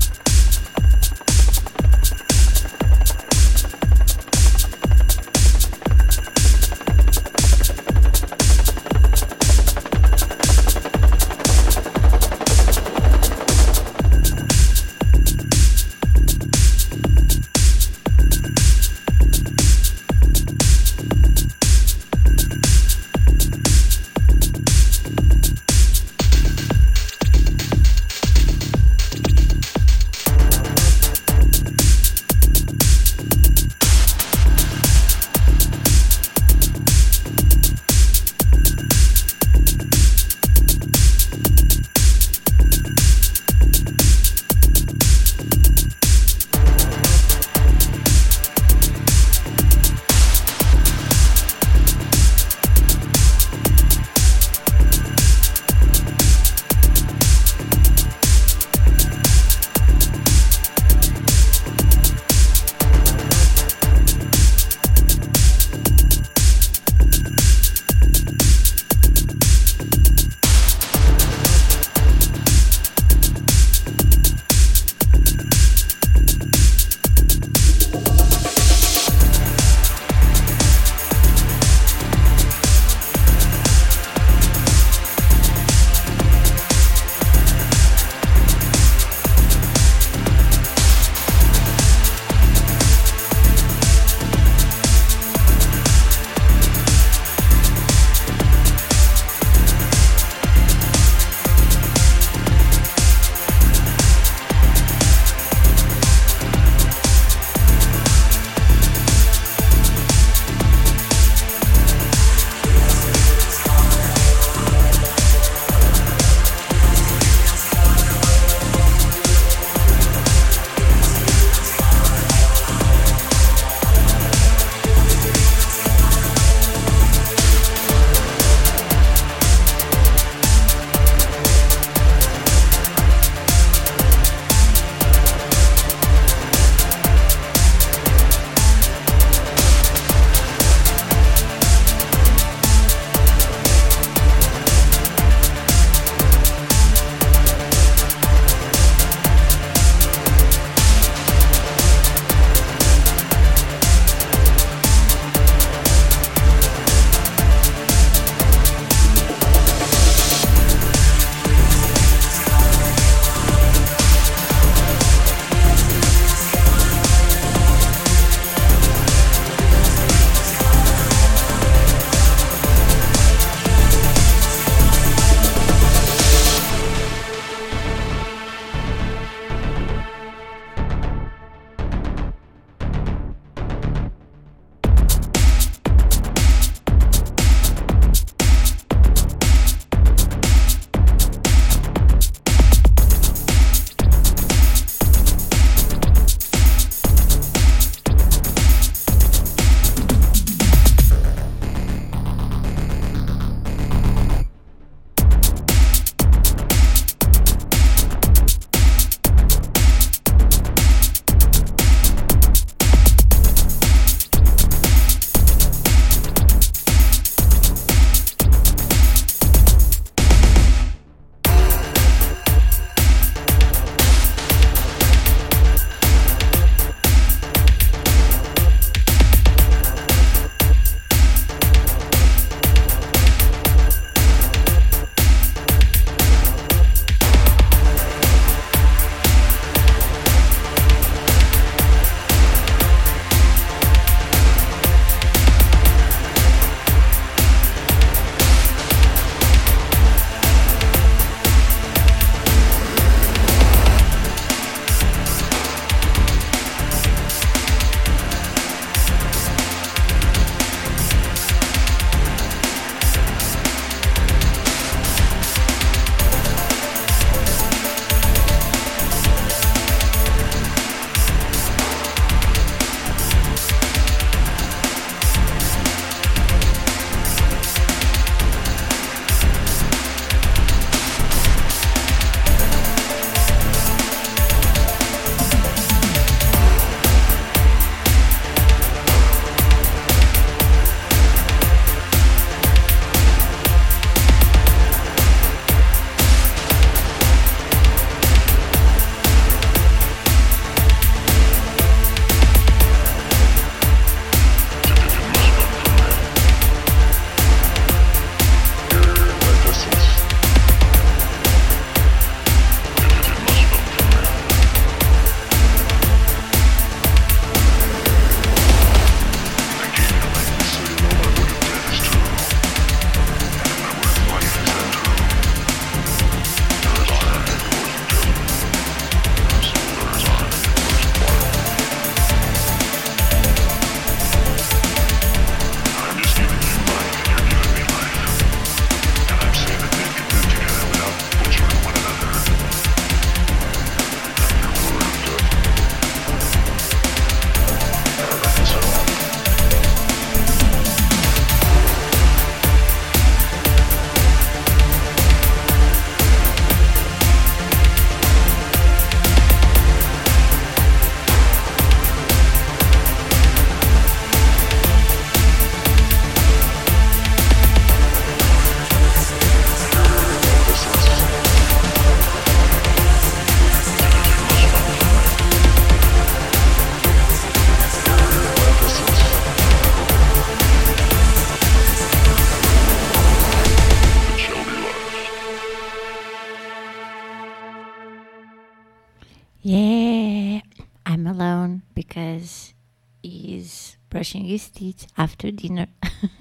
Teeth 394.76 395.06
after 395.16 395.50
dinner. 395.50 395.86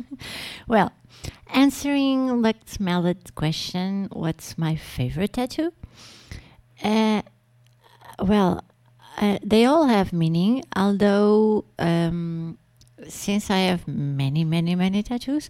well, 0.68 0.92
answering 1.48 2.42
Let's 2.42 2.80
Mallet 2.80 3.34
question, 3.36 4.10
what's 4.12 4.58
my 4.58 4.76
favorite 4.76 5.34
tattoo? 5.34 5.72
Uh, 6.84 7.22
well, 8.20 8.64
uh, 9.18 9.40
they 9.42 9.66
all 9.66 9.86
have 9.86 10.12
meaning, 10.12 10.64
although 10.76 11.66
um, 11.80 12.58
since 13.08 13.50
I 13.50 13.60
have 13.72 13.88
many, 13.88 14.44
many, 14.44 14.76
many 14.76 15.02
tattoos, 15.02 15.50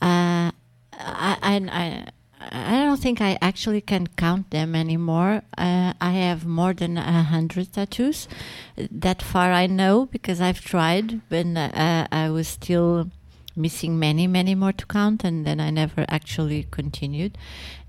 uh, 0.00 0.50
I, 0.92 1.36
I, 1.42 1.54
I 1.70 2.06
I 2.50 2.84
don't 2.84 3.00
think 3.00 3.20
I 3.20 3.38
actually 3.40 3.80
can 3.80 4.06
count 4.06 4.50
them 4.50 4.74
anymore. 4.74 5.42
Uh, 5.56 5.92
I 6.00 6.12
have 6.12 6.44
more 6.44 6.72
than 6.72 6.98
a 6.98 7.22
hundred 7.22 7.72
tattoos. 7.72 8.28
That 8.76 9.22
far 9.22 9.52
I 9.52 9.66
know 9.66 10.06
because 10.06 10.40
I've 10.40 10.60
tried, 10.60 11.20
but 11.28 11.46
uh, 11.56 12.06
I 12.10 12.30
was 12.30 12.48
still 12.48 13.10
missing 13.54 13.98
many, 13.98 14.26
many 14.26 14.54
more 14.54 14.72
to 14.72 14.86
count, 14.86 15.24
and 15.24 15.46
then 15.46 15.60
I 15.60 15.70
never 15.70 16.04
actually 16.08 16.66
continued. 16.70 17.36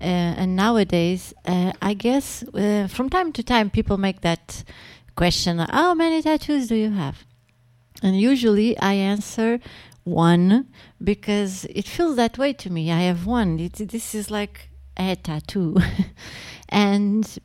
Uh, 0.00 0.04
and 0.40 0.56
nowadays, 0.56 1.34
uh, 1.46 1.72
I 1.80 1.94
guess 1.94 2.42
uh, 2.54 2.86
from 2.88 3.10
time 3.10 3.32
to 3.32 3.42
time 3.42 3.70
people 3.70 3.96
make 3.96 4.20
that 4.20 4.64
question: 5.16 5.58
How 5.58 5.94
many 5.94 6.22
tattoos 6.22 6.68
do 6.68 6.74
you 6.74 6.90
have? 6.90 7.24
And 8.02 8.20
usually 8.20 8.78
I 8.78 8.94
answer 8.94 9.60
one 10.04 10.68
because 11.02 11.64
it 11.66 11.86
feels 11.86 12.16
that 12.16 12.38
way 12.38 12.52
to 12.52 12.70
me. 12.70 12.92
I 12.92 13.00
have 13.00 13.26
one. 13.26 13.58
It, 13.58 13.74
this 13.74 14.14
is 14.14 14.30
like 14.30 14.68
a 14.96 15.16
tattoo. 15.16 15.76
and 16.68 17.38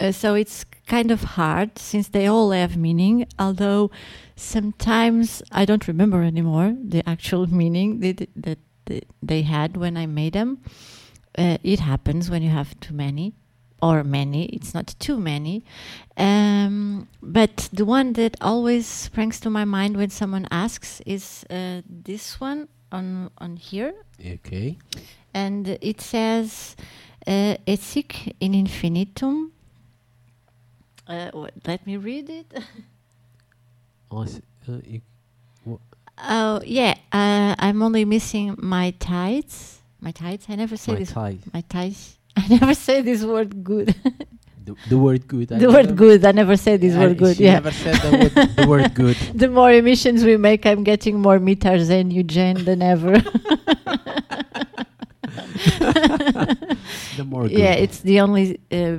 uh, 0.00 0.12
so 0.12 0.34
it's 0.34 0.64
kind 0.86 1.10
of 1.10 1.22
hard 1.22 1.78
since 1.78 2.08
they 2.08 2.26
all 2.26 2.50
have 2.50 2.76
meaning, 2.76 3.26
although 3.38 3.90
sometimes 4.36 5.42
I 5.52 5.64
don't 5.64 5.86
remember 5.88 6.22
anymore 6.22 6.76
the 6.82 7.08
actual 7.08 7.46
meaning 7.62 8.00
that, 8.00 8.28
that, 8.36 8.58
they 9.22 9.42
had 9.42 9.76
when 9.76 9.96
I 9.96 10.06
made 10.06 10.32
them. 10.32 10.58
Uh, 11.38 11.56
it 11.62 11.80
happens 11.80 12.28
when 12.28 12.42
you 12.42 12.50
have 12.50 12.78
too 12.80 12.92
many 12.92 13.32
or 13.82 14.04
many. 14.04 14.46
It's 14.46 14.72
not 14.72 14.94
too 14.98 15.18
many. 15.18 15.64
Um, 16.16 17.08
but 17.20 17.68
the 17.72 17.84
one 17.84 18.12
that 18.14 18.36
always 18.40 18.86
springs 18.86 19.40
to 19.40 19.50
my 19.50 19.64
mind 19.64 19.96
when 19.96 20.10
someone 20.10 20.46
asks 20.50 21.02
is 21.04 21.44
uh, 21.50 21.82
this 21.88 22.40
one 22.40 22.68
on 22.92 23.30
on 23.38 23.56
here. 23.56 23.94
Okay. 24.24 24.78
And 25.34 25.78
it 25.80 26.00
says 26.00 26.76
uh, 27.26 27.56
"Et 27.66 27.80
sic 27.80 28.34
in 28.40 28.54
infinitum." 28.54 29.52
Uh, 31.08 31.30
let 31.66 31.84
me 31.86 31.96
read 31.96 32.30
it. 32.30 32.46
Oh, 34.14 34.26
uh, 34.68 35.76
oh 36.28 36.60
yeah, 36.66 36.94
uh, 37.12 37.56
I'm 37.58 37.82
only 37.82 38.04
missing 38.04 38.54
my 38.58 38.90
tights. 39.00 39.80
My 40.02 40.10
tights. 40.10 40.50
I 40.50 40.56
never 40.56 40.76
say 40.76 40.92
my 40.92 40.98
this. 40.98 41.14
My 41.54 41.62
ties. 41.62 42.18
I 42.36 42.48
never 42.48 42.74
say 42.74 43.02
this 43.02 43.22
word 43.24 43.62
good. 43.64 43.94
The, 44.64 44.76
the 44.88 44.96
word 44.98 45.26
good. 45.26 45.52
I 45.52 45.58
the 45.58 45.68
word 45.70 45.96
good. 45.96 46.24
I 46.24 46.32
never 46.32 46.56
say 46.56 46.76
this 46.76 46.94
I- 46.94 47.00
word 47.06 47.18
good. 47.18 47.36
she 47.36 47.44
Yeah. 47.44 47.54
never 47.54 47.72
said 47.72 47.96
the 47.96 48.10
word, 48.18 48.56
the 48.56 48.66
word 48.68 48.94
good. 49.02 49.16
the 49.34 49.48
more 49.48 49.72
emissions 49.72 50.24
we 50.24 50.36
make, 50.36 50.64
I'm 50.66 50.84
getting 50.84 51.20
more 51.20 51.38
me 51.40 51.56
Tarzan 51.56 52.10
you 52.10 52.22
Jane 52.22 52.64
than 52.64 52.80
ever. 52.82 53.20
The 57.16 57.24
more 57.26 57.42
good. 57.48 57.58
yeah, 57.58 57.72
it's 57.72 58.00
the 58.00 58.20
only 58.20 58.58
uh, 58.70 58.96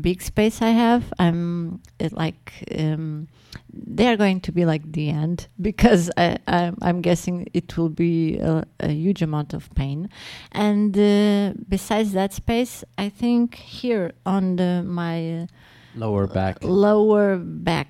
big 0.00 0.22
space 0.22 0.60
I 0.62 0.70
have. 0.70 1.12
I'm 1.18 1.80
uh, 2.00 2.08
like 2.12 2.52
um, 2.76 3.28
they 3.76 4.06
are 4.08 4.16
going 4.16 4.40
to 4.40 4.52
be 4.52 4.64
like 4.64 4.92
the 4.92 5.10
end 5.10 5.48
because 5.60 6.10
I, 6.16 6.38
I, 6.46 6.72
I'm 6.82 7.00
guessing 7.00 7.48
it 7.52 7.76
will 7.76 7.88
be 7.88 8.38
a, 8.38 8.64
a 8.80 8.88
huge 8.88 9.22
amount 9.22 9.52
of 9.52 9.72
pain. 9.74 10.08
And 10.52 10.96
uh, 10.96 11.54
besides 11.68 12.12
that 12.12 12.32
space, 12.32 12.84
I 12.98 13.08
think 13.08 13.54
here 13.56 14.12
on 14.24 14.56
the 14.56 14.82
my 14.86 15.42
uh, 15.42 15.46
lower 15.94 16.26
back. 16.26 16.58
lower 16.62 17.36
back 17.36 17.88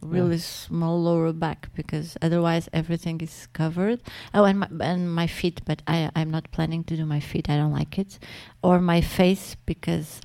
really 0.00 0.38
small 0.38 1.02
lower 1.02 1.32
back 1.32 1.68
because 1.74 2.16
otherwise 2.22 2.68
everything 2.72 3.20
is 3.20 3.48
covered 3.52 4.00
oh 4.32 4.44
and 4.44 4.60
my, 4.60 4.68
and 4.80 5.12
my 5.12 5.26
feet 5.26 5.60
but 5.64 5.82
i 5.88 6.08
i'm 6.14 6.30
not 6.30 6.50
planning 6.52 6.84
to 6.84 6.96
do 6.96 7.04
my 7.04 7.18
feet 7.18 7.50
i 7.50 7.56
don't 7.56 7.72
like 7.72 7.98
it 7.98 8.18
or 8.62 8.80
my 8.80 9.00
face 9.00 9.56
because 9.66 10.20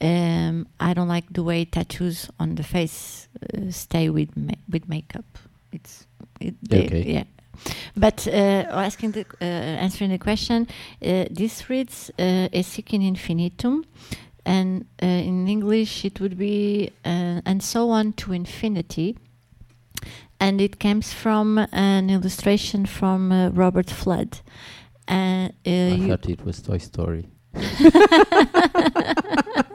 um 0.00 0.66
i 0.80 0.92
don't 0.92 1.08
like 1.08 1.32
the 1.32 1.42
way 1.42 1.64
tattoos 1.64 2.28
on 2.38 2.54
the 2.54 2.62
face 2.62 3.28
uh, 3.54 3.70
stay 3.70 4.10
with 4.10 4.36
ma- 4.36 4.52
with 4.70 4.88
makeup 4.88 5.38
it's 5.72 6.06
it, 6.40 6.54
they, 6.62 6.84
Okay. 6.84 7.02
yeah 7.02 7.24
but 7.96 8.28
uh, 8.28 8.66
asking 8.70 9.12
the 9.12 9.24
uh, 9.40 9.44
answering 9.84 10.10
the 10.10 10.18
question 10.18 10.68
uh, 11.02 11.24
this 11.30 11.70
reads 11.70 12.10
uh, 12.18 12.48
et 12.52 12.64
sic 12.64 12.92
in 12.92 13.02
infinitum 13.02 13.84
and 14.46 14.86
uh, 15.02 15.06
in 15.06 15.48
English 15.48 16.04
it 16.04 16.20
would 16.20 16.38
be 16.38 16.90
uh, 17.04 17.40
and 17.44 17.62
so 17.62 17.90
on 17.90 18.12
to 18.12 18.32
infinity. 18.32 19.18
And 20.38 20.60
it 20.60 20.78
comes 20.78 21.12
from 21.12 21.58
an 21.72 22.10
illustration 22.10 22.86
from 22.86 23.32
uh, 23.32 23.48
Robert 23.50 23.86
Fludd. 23.86 24.40
I 25.08 25.50
thought 26.08 26.28
it 26.28 26.44
was 26.44 26.62
Toy 26.62 26.78
Story. 26.78 27.26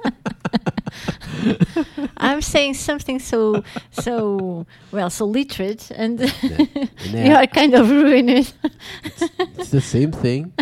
I'm 2.18 2.42
saying 2.42 2.76
something 2.76 3.20
so 3.20 3.64
so 3.92 4.66
well 4.92 5.10
so 5.10 5.26
literate, 5.26 5.92
and 5.92 6.20
Yeah. 6.20 7.26
you 7.28 7.34
are 7.36 7.48
kind 7.48 7.74
of 7.74 7.89
ruining 7.89 8.38
it. 8.46 8.54
It's 9.58 9.70
the 9.72 9.82
same 9.82 10.12
thing. 10.12 10.54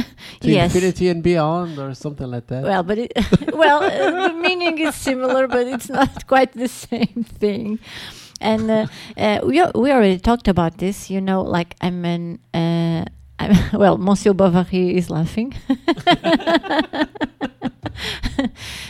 To 0.41 0.49
Yes. 0.51 0.73
infinity 0.75 1.09
and 1.09 1.23
beyond, 1.23 1.79
or 1.79 1.93
something 1.95 2.27
like 2.29 2.47
that. 2.47 2.63
Well, 2.63 2.83
but 2.83 2.97
it, 2.97 3.11
well, 3.53 3.83
uh, 3.83 4.27
the 4.27 4.33
meaning 4.33 4.77
is 4.79 4.95
similar, 4.95 5.47
but 5.47 5.67
it's 5.67 5.89
not 5.89 6.27
quite 6.27 6.51
the 6.53 6.67
same 6.67 7.23
thing. 7.39 7.79
And 8.41 8.71
uh, 8.71 8.87
uh, 9.17 9.39
we 9.43 9.61
we 9.75 9.91
already 9.91 10.17
talked 10.19 10.47
about 10.47 10.77
this. 10.77 11.09
You 11.09 11.19
know, 11.21 11.41
like 11.41 11.75
I'm 11.81 12.05
an 12.05 12.39
well, 13.73 13.97
Monsieur 13.97 14.33
Bovary 14.33 14.95
is 14.97 15.09
laughing. 15.09 15.53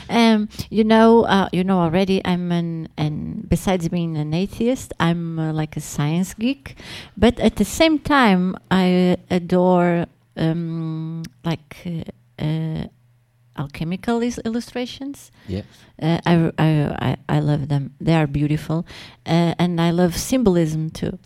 um, 0.10 0.50
you 0.70 0.84
know, 0.84 1.24
uh, 1.24 1.50
you 1.52 1.64
know 1.64 1.80
already. 1.80 2.22
I'm 2.26 2.52
an 2.52 2.90
and 2.98 3.48
besides 3.48 3.90
being 3.90 4.18
an 4.18 4.34
atheist, 4.34 4.94
I'm 5.00 5.40
uh, 5.40 5.54
like 5.54 5.78
a 5.78 5.82
science 5.82 6.34
geek. 6.34 6.76
But 7.18 7.40
at 7.40 7.56
the 7.58 7.66
same 7.66 8.00
time, 8.00 8.56
I 8.72 9.18
adore 9.30 10.06
um, 10.38 11.24
like 11.44 11.78
uh, 11.86 12.44
uh, 12.44 12.88
alchemical 13.58 14.22
is- 14.22 14.42
illustrations. 14.46 15.32
yeah. 15.48 15.62
Uh, 16.02 16.20
I, 16.26 16.52
I, 16.58 16.70
I, 17.10 17.18
I 17.28 17.40
love 17.40 17.68
them. 17.68 17.94
They 18.00 18.14
are 18.16 18.28
beautiful. 18.28 18.86
Uh, 19.26 19.54
and 19.60 19.82
I 19.82 19.92
love 19.92 20.16
symbolism 20.16 20.90
too. 20.92 21.20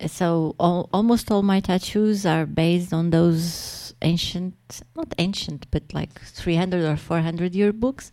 Uh, 0.00 0.08
So 0.08 0.54
all, 0.58 0.88
almost 0.92 1.30
all 1.30 1.42
my 1.42 1.60
tattoos 1.60 2.26
are 2.26 2.46
based 2.46 2.92
on 2.92 3.10
those 3.10 3.94
ancient, 4.02 4.54
not 4.96 5.14
ancient, 5.18 5.66
but 5.70 5.82
like 5.94 6.20
300 6.20 6.84
or 6.84 6.96
400 6.96 7.54
year 7.54 7.72
books. 7.72 8.10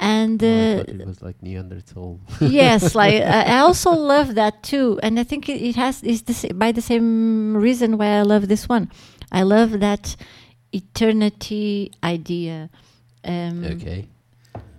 And 0.00 0.42
uh, 0.42 0.82
it 0.88 1.06
was 1.06 1.22
like 1.22 1.36
Neanderthal. 1.42 2.18
yes, 2.40 2.94
like 3.02 3.22
I 3.22 3.42
I 3.56 3.58
also 3.60 3.90
love 3.92 4.34
that 4.34 4.62
too, 4.62 4.98
and 5.02 5.18
I 5.20 5.24
think 5.24 5.48
it, 5.48 5.60
it 5.62 5.76
has 5.76 6.02
is 6.02 6.22
the 6.22 6.34
sa- 6.34 6.54
by 6.54 6.72
the 6.72 6.80
same 6.82 7.56
reason 7.56 7.98
why 7.98 8.18
I 8.18 8.22
love 8.22 8.48
this 8.48 8.68
one. 8.68 8.90
I 9.30 9.42
love 9.42 9.80
that 9.80 10.16
eternity 10.72 11.90
idea. 12.02 12.70
Um, 13.24 13.64
okay. 13.64 14.06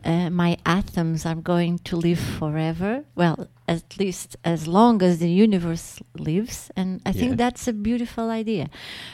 uh, 0.04 0.30
my 0.30 0.58
atoms 0.66 1.26
are 1.26 1.36
going 1.36 1.80
to 1.80 1.96
live 1.98 2.20
forever. 2.20 3.04
Well, 3.16 3.48
at 3.70 3.98
least 4.00 4.36
as 4.44 4.68
long 4.68 5.02
as 5.04 5.20
the 5.20 5.30
universe 5.30 6.02
lives. 6.18 6.72
And 6.76 6.90
I 7.06 7.10
Yeah. 7.10 7.20
think 7.20 7.38
that's 7.38 7.68
a 7.68 7.74
beautiful 7.74 8.30
idea. 8.42 8.66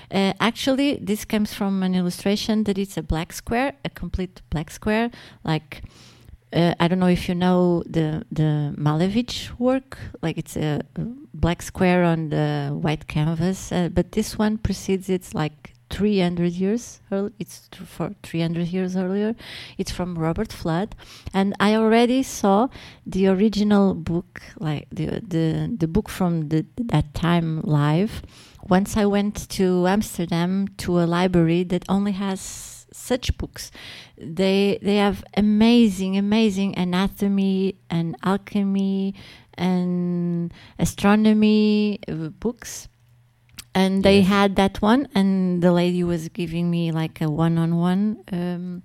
Uh, 0.10 0.34
actually, 0.40 0.98
this 1.02 1.26
comes 1.26 1.54
from 1.54 1.84
an 1.84 1.94
illustration 1.94 2.64
that 2.64 2.78
it's 2.78 2.98
a 2.98 3.04
black 3.04 3.34
square, 3.34 3.74
a 3.84 3.90
complete 3.90 4.42
black 4.50 4.72
square. 4.72 5.10
Like, 5.44 5.82
uh, 6.54 6.74
I 6.80 6.88
don't 6.88 7.00
know 7.00 7.12
if 7.12 7.28
you 7.28 7.36
know 7.36 7.84
the, 7.86 8.24
the 8.32 8.74
Malevich 8.78 9.52
work, 9.60 9.98
like 10.22 10.38
it's 10.38 10.56
a 10.56 10.82
black 11.34 11.62
square 11.62 12.04
on 12.04 12.30
the 12.30 12.70
white 12.82 13.08
canvas, 13.08 13.72
uh, 13.72 13.90
but 13.90 14.14
this 14.14 14.40
one 14.40 14.58
precedes 14.58 15.10
it's 15.10 15.34
like 15.34 15.75
300 15.96 16.52
years 16.52 17.00
early. 17.10 17.32
It's 17.40 17.70
for 17.86 18.12
300 18.22 18.68
years 18.68 18.98
earlier. 18.98 19.34
It's 19.78 19.92
from 19.92 20.20
Robert 20.20 20.50
Fludd, 20.50 20.92
and 21.34 21.56
I 21.58 21.76
already 21.76 22.22
saw 22.22 22.68
the 23.06 23.28
original 23.28 23.94
book, 23.94 24.42
like 24.60 24.88
the 24.92 25.22
the 25.26 25.74
the 25.80 25.88
book 25.88 26.10
from 26.10 26.50
the, 26.50 26.66
that 26.76 27.14
time 27.14 27.62
live. 27.62 28.24
Once 28.68 28.98
I 28.98 29.06
went 29.06 29.48
to 29.52 29.88
Amsterdam 29.88 30.68
to 30.80 31.00
a 31.00 31.06
library 31.06 31.64
that 31.64 31.86
only 31.88 32.12
has 32.12 32.86
such 32.92 33.38
books. 33.38 33.72
They 34.18 34.80
they 34.82 34.98
have 34.98 35.24
amazing, 35.38 36.18
amazing 36.18 36.78
anatomy 36.78 37.78
and 37.90 38.18
alchemy 38.22 39.16
and 39.54 40.54
astronomy 40.78 42.00
uh, 42.10 42.36
books. 42.44 42.90
And 43.76 44.04
they 44.04 44.22
had 44.22 44.56
that 44.56 44.82
one, 44.82 45.08
and 45.14 45.62
the 45.62 45.72
lady 45.74 46.04
was 46.04 46.30
giving 46.30 46.72
me 46.72 46.92
like 46.94 47.20
a 47.22 47.30
one-on-one 47.30 48.24
um, 48.32 48.84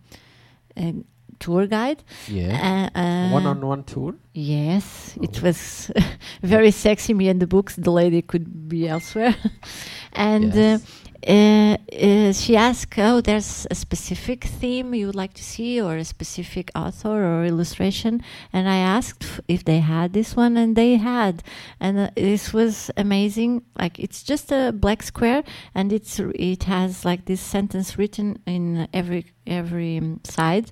uh, 0.76 0.92
tour 1.38 1.66
guide. 1.68 2.02
Yeah. 2.26 2.90
Uh, 2.94 2.98
uh, 2.98 3.30
One-on-one 3.30 3.84
tour. 3.84 4.14
Yes, 4.34 5.16
it 5.22 5.38
Oh. 5.38 5.46
was 5.46 5.92
very 6.42 6.72
sexy. 6.72 7.14
Me 7.14 7.28
and 7.28 7.40
the 7.40 7.46
books. 7.46 7.76
The 7.76 7.92
lady 7.92 8.20
could 8.22 8.68
be 8.68 8.88
elsewhere, 8.88 9.36
and 10.12 10.52
Yes. 10.54 10.82
Uh, 11.26 11.76
uh, 11.92 12.32
she 12.32 12.56
asked, 12.56 12.98
"Oh, 12.98 13.20
there's 13.20 13.66
a 13.70 13.74
specific 13.74 14.44
theme 14.44 14.94
you 14.94 15.06
would 15.06 15.14
like 15.14 15.34
to 15.34 15.42
see, 15.42 15.80
or 15.80 15.96
a 15.96 16.04
specific 16.04 16.70
author 16.74 17.24
or 17.24 17.44
illustration?" 17.44 18.22
And 18.52 18.68
I 18.68 18.78
asked 18.78 19.24
if 19.46 19.64
they 19.64 19.80
had 19.80 20.12
this 20.12 20.34
one, 20.34 20.56
and 20.56 20.76
they 20.76 20.96
had, 20.96 21.42
and 21.78 21.98
uh, 21.98 22.10
this 22.16 22.52
was 22.52 22.90
amazing. 22.96 23.62
Like 23.78 23.98
it's 23.98 24.22
just 24.22 24.50
a 24.50 24.72
black 24.72 25.02
square, 25.02 25.42
and 25.74 25.92
it's 25.92 26.18
it 26.34 26.64
has 26.64 27.04
like 27.04 27.26
this 27.26 27.40
sentence 27.40 27.98
written 27.98 28.38
in 28.46 28.88
every 28.94 29.26
every 29.46 29.98
um, 29.98 30.20
side 30.24 30.70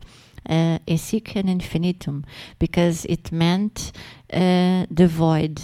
uh, 0.48 0.78
et 0.88 0.96
sic 0.98 1.36
and 1.36 1.48
infinitum 1.48 2.24
because 2.58 3.04
it 3.04 3.30
meant 3.30 3.92
uh, 4.32 4.86
the 4.90 5.06
void. 5.06 5.60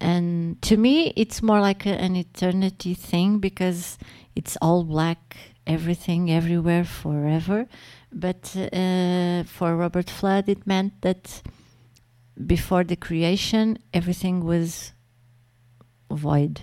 And 0.00 0.60
to 0.62 0.76
me, 0.76 1.12
it's 1.16 1.42
more 1.42 1.60
like 1.60 1.86
a, 1.86 1.90
an 1.90 2.16
eternity 2.16 2.94
thing 2.94 3.38
because 3.38 3.96
it's 4.36 4.56
all 4.60 4.84
black, 4.84 5.36
everything, 5.66 6.30
everywhere, 6.30 6.84
forever. 6.84 7.66
But 8.12 8.54
uh, 8.56 9.44
for 9.44 9.76
Robert 9.76 10.06
Fludd, 10.06 10.48
it 10.48 10.66
meant 10.66 11.02
that 11.02 11.42
before 12.46 12.84
the 12.84 12.96
creation, 12.96 13.78
everything 13.92 14.44
was 14.44 14.92
void. 16.10 16.62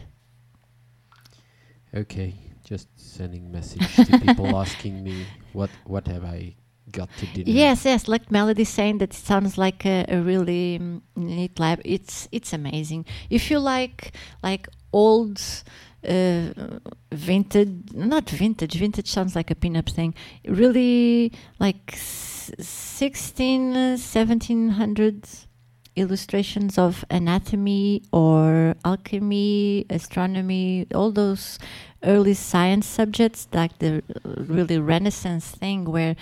Okay. 1.93 2.36
Just 2.63 2.88
sending 2.95 3.51
message 3.51 3.95
to 3.95 4.19
people 4.19 4.55
asking 4.63 5.03
me 5.03 5.26
what 5.51 5.69
what 5.84 6.07
have 6.07 6.24
I 6.24 6.55
got 6.91 7.09
to 7.17 7.26
dinner. 7.26 7.49
Yes, 7.49 7.84
yes, 7.84 8.07
like 8.07 8.32
Melody 8.32 8.63
saying 8.63 8.99
that 8.99 9.09
it 9.11 9.13
sounds 9.13 9.57
like 9.57 9.86
a, 9.86 10.05
a 10.07 10.22
really 10.22 10.80
neat 11.15 11.59
lab. 11.59 11.82
It's 11.84 12.30
it's 12.32 12.53
amazing. 12.53 13.05
If 13.30 13.51
you 13.51 13.59
like 13.59 14.13
like 14.41 14.69
old 14.93 15.41
uh, 16.07 16.79
vintage, 17.11 17.93
not 17.93 18.29
vintage. 18.29 18.75
Vintage 18.75 19.07
sounds 19.07 19.35
like 19.35 19.51
a 19.51 19.55
pin-up 19.55 19.89
thing. 19.89 20.13
Really 20.47 21.31
like 21.59 21.93
s- 21.93 22.51
16, 22.59 23.75
uh, 23.75 23.97
1700 23.97 25.27
illustrations 25.95 26.77
of 26.77 27.03
anatomy 27.09 28.01
or 28.13 28.75
alchemy, 28.85 29.85
astronomy, 29.89 30.87
all 30.95 31.11
those 31.11 31.59
early 32.03 32.33
science 32.33 32.87
subjects, 32.87 33.47
like 33.53 33.77
the 33.79 34.01
really 34.25 34.79
Renaissance 34.79 35.51
thing 35.51 35.85
where 35.85 36.15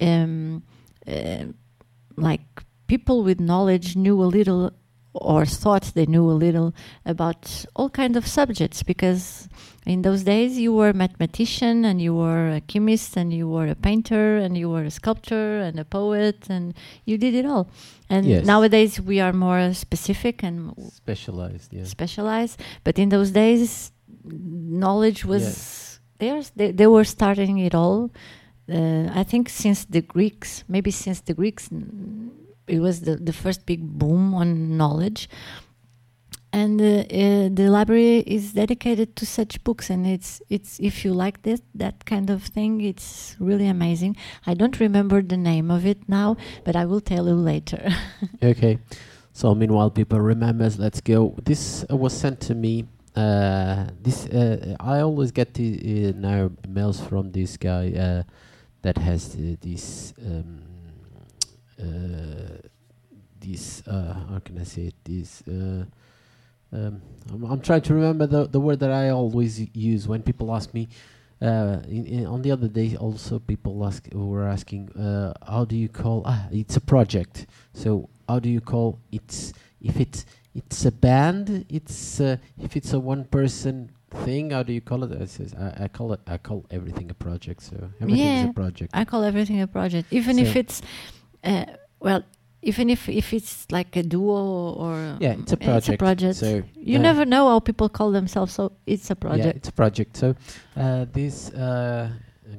um, 0.00 0.62
uh, 1.06 1.44
like 2.16 2.42
people 2.86 3.22
with 3.22 3.40
knowledge 3.40 3.96
knew 3.96 4.20
a 4.22 4.24
little 4.26 4.72
or 5.14 5.44
thought 5.44 5.92
they 5.94 6.06
knew 6.06 6.30
a 6.30 6.32
little 6.46 6.72
about 7.04 7.66
all 7.76 7.90
kind 7.90 8.16
of 8.16 8.26
subjects 8.26 8.82
because 8.82 9.46
in 9.84 10.00
those 10.02 10.22
days 10.24 10.58
you 10.58 10.72
were 10.72 10.88
a 10.90 10.94
mathematician 10.94 11.84
and 11.84 12.00
you 12.00 12.14
were 12.14 12.48
a 12.50 12.60
chemist 12.62 13.16
and 13.16 13.32
you 13.32 13.46
were 13.48 13.66
a 13.66 13.74
painter 13.74 14.38
and 14.38 14.56
you 14.56 14.70
were 14.70 14.84
a 14.84 14.90
sculptor 14.90 15.60
and 15.60 15.78
a 15.78 15.84
poet 15.84 16.48
and 16.48 16.72
you 17.04 17.18
did 17.18 17.34
it 17.34 17.44
all 17.44 17.66
and 18.08 18.24
Yes. 18.26 18.46
nowadays 18.46 19.00
we 19.00 19.20
are 19.20 19.32
more 19.34 19.74
specific 19.74 20.42
and 20.42 20.72
Specialized. 20.92 21.72
Yeah. 21.74 21.84
specialized 21.84 22.58
but 22.84 22.98
in 22.98 23.08
those 23.10 23.32
days 23.32 23.92
knowledge 24.24 25.24
was 25.24 26.00
theirs 26.18 26.52
they, 26.56 26.70
they 26.70 26.86
were 26.86 27.04
starting 27.04 27.58
it 27.58 27.74
all 27.74 28.10
uh, 28.70 29.08
i 29.14 29.22
think 29.24 29.48
since 29.48 29.84
the 29.84 30.00
greeks 30.00 30.64
maybe 30.68 30.90
since 30.90 31.20
the 31.20 31.34
greeks 31.34 31.68
mm, 31.68 32.30
it 32.66 32.80
was 32.80 33.02
the, 33.02 33.16
the 33.16 33.32
first 33.32 33.66
big 33.66 33.82
boom 33.82 34.34
on 34.34 34.76
knowledge 34.76 35.28
and 36.54 36.80
uh, 36.80 36.84
uh, 36.84 37.48
the 37.50 37.68
library 37.70 38.18
is 38.18 38.52
dedicated 38.52 39.16
to 39.16 39.24
such 39.24 39.62
books 39.64 39.88
and 39.88 40.06
it's 40.06 40.42
it's 40.50 40.78
if 40.80 41.04
you 41.04 41.12
like 41.12 41.42
this 41.42 41.62
that 41.74 42.04
kind 42.04 42.28
of 42.28 42.42
thing 42.42 42.80
it's 42.82 43.36
really 43.40 43.66
amazing 43.66 44.14
i 44.46 44.52
don't 44.52 44.78
remember 44.78 45.22
the 45.22 45.36
name 45.36 45.70
of 45.70 45.86
it 45.86 46.06
now 46.08 46.36
but 46.64 46.76
i 46.76 46.84
will 46.84 47.00
tell 47.00 47.26
you 47.26 47.34
later 47.34 47.90
Okay. 48.42 48.78
So 49.32 49.54
meanwhile, 49.54 49.90
people 49.90 50.20
remembers. 50.20 50.78
Let's 50.78 51.00
go. 51.00 51.34
This 51.42 51.84
uh, 51.90 51.96
was 51.96 52.12
sent 52.12 52.40
to 52.40 52.54
me. 52.54 52.86
Uh, 53.16 53.86
this 54.00 54.26
uh, 54.26 54.76
I 54.80 55.00
always 55.00 55.32
get 55.32 55.54
the, 55.54 56.08
uh, 56.08 56.12
now 56.18 56.50
mails 56.68 57.00
from 57.00 57.32
this 57.32 57.56
guy 57.56 58.24
that 58.82 58.98
has 58.98 59.36
this 59.60 60.14
um, 60.26 60.62
uh, 61.82 62.68
this 63.40 63.82
uh, 63.86 64.14
how 64.30 64.38
can 64.38 64.58
I 64.58 64.64
say 64.64 64.82
it? 64.82 64.94
This 65.04 65.42
uh, 65.48 65.84
um, 66.72 67.02
I'm, 67.32 67.44
I'm 67.44 67.60
trying 67.60 67.82
to 67.82 67.94
remember 67.94 68.26
the 68.26 68.46
the 68.46 68.60
word 68.60 68.78
that 68.80 68.90
I 68.90 69.10
always 69.10 69.60
use 69.74 70.06
when 70.08 70.22
people 70.22 70.54
ask 70.54 70.72
me. 70.72 70.88
Uh, 71.40 71.82
in, 71.88 72.06
in, 72.06 72.26
on 72.26 72.40
the 72.42 72.52
other 72.52 72.68
day, 72.68 72.94
also 72.96 73.40
people 73.40 73.84
ask 73.84 74.06
were 74.12 74.46
asking, 74.46 74.88
uh, 74.92 75.32
how 75.44 75.64
do 75.64 75.74
you 75.74 75.88
call? 75.88 76.22
Ah, 76.24 76.46
it's 76.52 76.76
a 76.76 76.80
project. 76.80 77.46
So 77.74 78.08
how 78.28 78.38
do 78.38 78.48
you 78.48 78.60
call 78.60 79.00
it's 79.10 79.52
if 79.80 79.98
it's 79.98 80.24
it's 80.54 80.84
a 80.84 80.92
band? 80.92 81.66
It's 81.68 82.20
uh, 82.20 82.36
if 82.62 82.76
it's 82.76 82.92
a 82.92 83.00
one 83.00 83.24
person 83.24 83.90
thing. 84.24 84.50
How 84.50 84.62
do 84.62 84.72
you 84.72 84.80
call 84.80 85.02
it? 85.02 85.20
I 85.20 85.24
says 85.24 85.52
I, 85.58 85.84
I 85.84 85.88
call 85.88 86.12
it 86.12 86.20
I 86.28 86.38
call 86.38 86.64
everything 86.70 87.10
a 87.10 87.14
project. 87.14 87.62
So 87.62 87.90
everything 88.00 88.24
is 88.24 88.50
a 88.50 88.52
project. 88.52 88.90
I 88.94 89.04
call 89.04 89.24
everything 89.24 89.60
a 89.60 89.66
project, 89.66 90.12
even 90.12 90.38
if 90.38 90.54
it's, 90.54 90.80
uh, 91.44 91.64
well, 92.00 92.24
even 92.62 92.90
if 92.90 93.08
if 93.08 93.32
it's 93.32 93.66
like 93.70 93.96
a 93.96 94.02
duo 94.02 94.72
or 94.74 95.16
yeah, 95.20 95.32
it's 95.32 95.52
a 95.52 95.56
project. 95.56 95.88
it's 95.88 95.88
a 95.88 95.98
project. 95.98 96.36
So 96.36 96.62
you 96.76 96.98
uh, 96.98 97.02
never 97.02 97.24
know 97.24 97.48
how 97.48 97.60
people 97.60 97.88
call 97.88 98.12
themselves, 98.12 98.52
so 98.54 98.72
it's 98.86 99.10
a 99.10 99.16
project. 99.16 99.44
Yeah, 99.44 99.52
it's 99.56 99.68
a 99.68 99.72
project. 99.72 100.16
So 100.16 100.34
uh, 100.76 101.06
this 101.12 101.50
uh, 101.50 102.10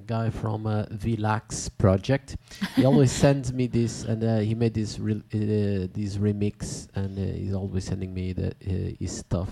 guy 0.06 0.30
from 0.30 0.68
uh, 0.68 0.86
Vilax 0.92 1.70
project, 1.78 2.36
he 2.76 2.86
always 2.90 3.12
sends 3.12 3.54
me 3.54 3.68
this, 3.68 4.04
and 4.04 4.24
uh, 4.24 4.40
he 4.40 4.56
made 4.56 4.74
this 4.74 5.00
re- 5.00 5.24
uh, 5.34 5.88
this 5.94 6.18
remix, 6.18 6.88
and 6.96 7.18
uh, 7.18 7.22
he's 7.22 7.54
always 7.54 7.86
sending 7.86 8.14
me 8.14 8.34
the 8.34 8.48
uh, 8.50 8.96
his 9.00 9.18
stuff. 9.18 9.50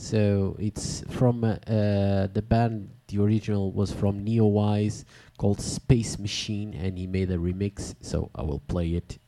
So 0.00 0.56
it's 0.58 1.04
from 1.10 1.44
uh, 1.44 1.58
the 1.66 2.42
band. 2.48 2.88
The 3.08 3.18
original 3.22 3.70
was 3.70 3.92
from 3.92 4.24
Neowise 4.24 5.04
called 5.36 5.60
Space 5.60 6.18
Machine, 6.18 6.72
and 6.72 6.96
he 6.96 7.06
made 7.06 7.30
a 7.30 7.36
remix. 7.36 7.94
So 8.00 8.30
I 8.34 8.42
will 8.42 8.60
play 8.60 8.94
it. 8.94 9.18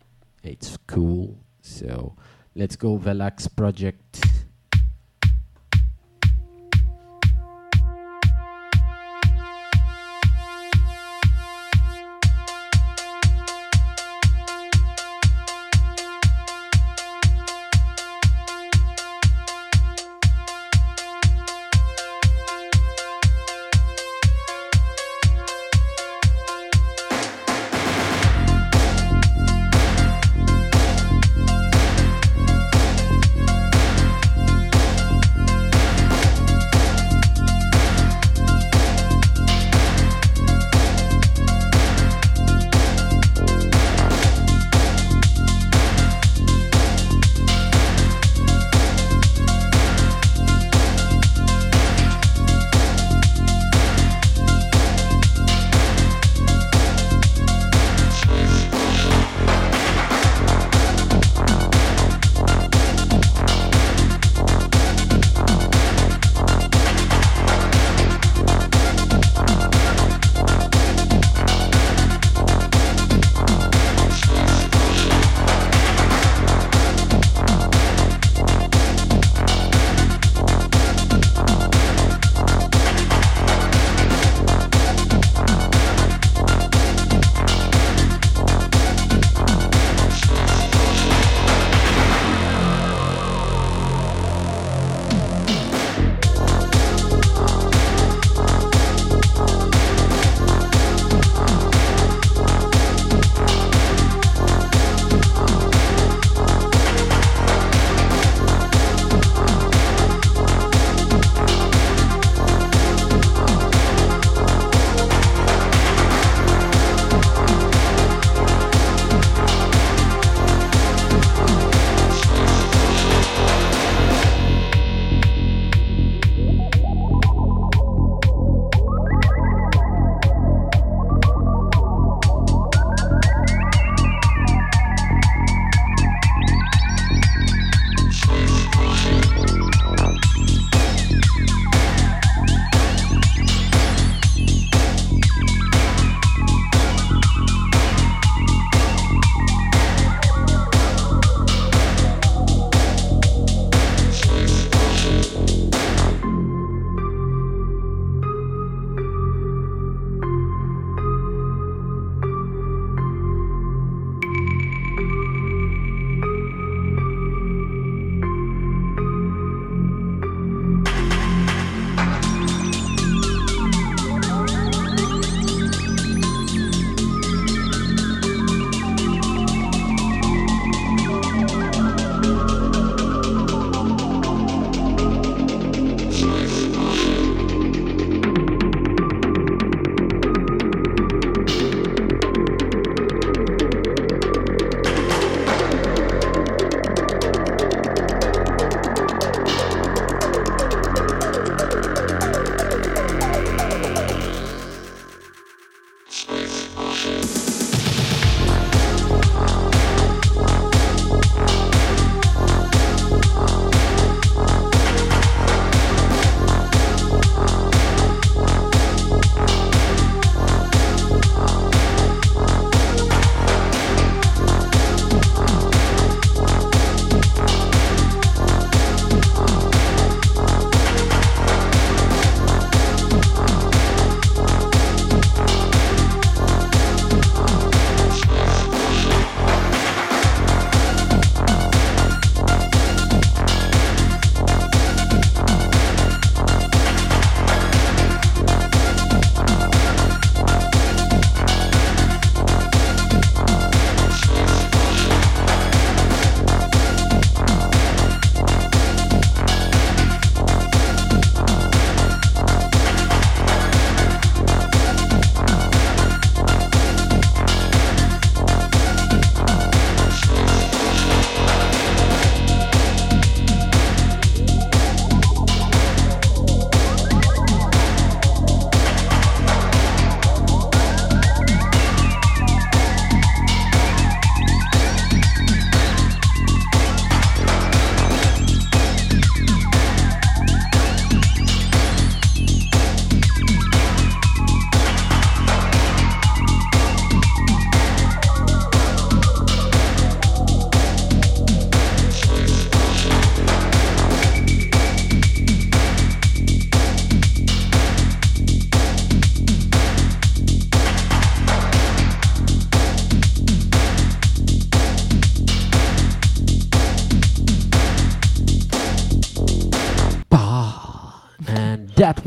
It's 0.43 0.79
cool. 0.87 1.39
So 1.61 2.17
let's 2.55 2.77
go 2.77 2.99
Velax 2.99 3.55
project. 3.55 4.25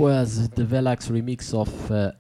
Was 0.05 0.49
the 0.49 0.63
Velax 0.63 1.09
remix 1.09 1.51
of 1.51 1.91
uh, 1.91 2.11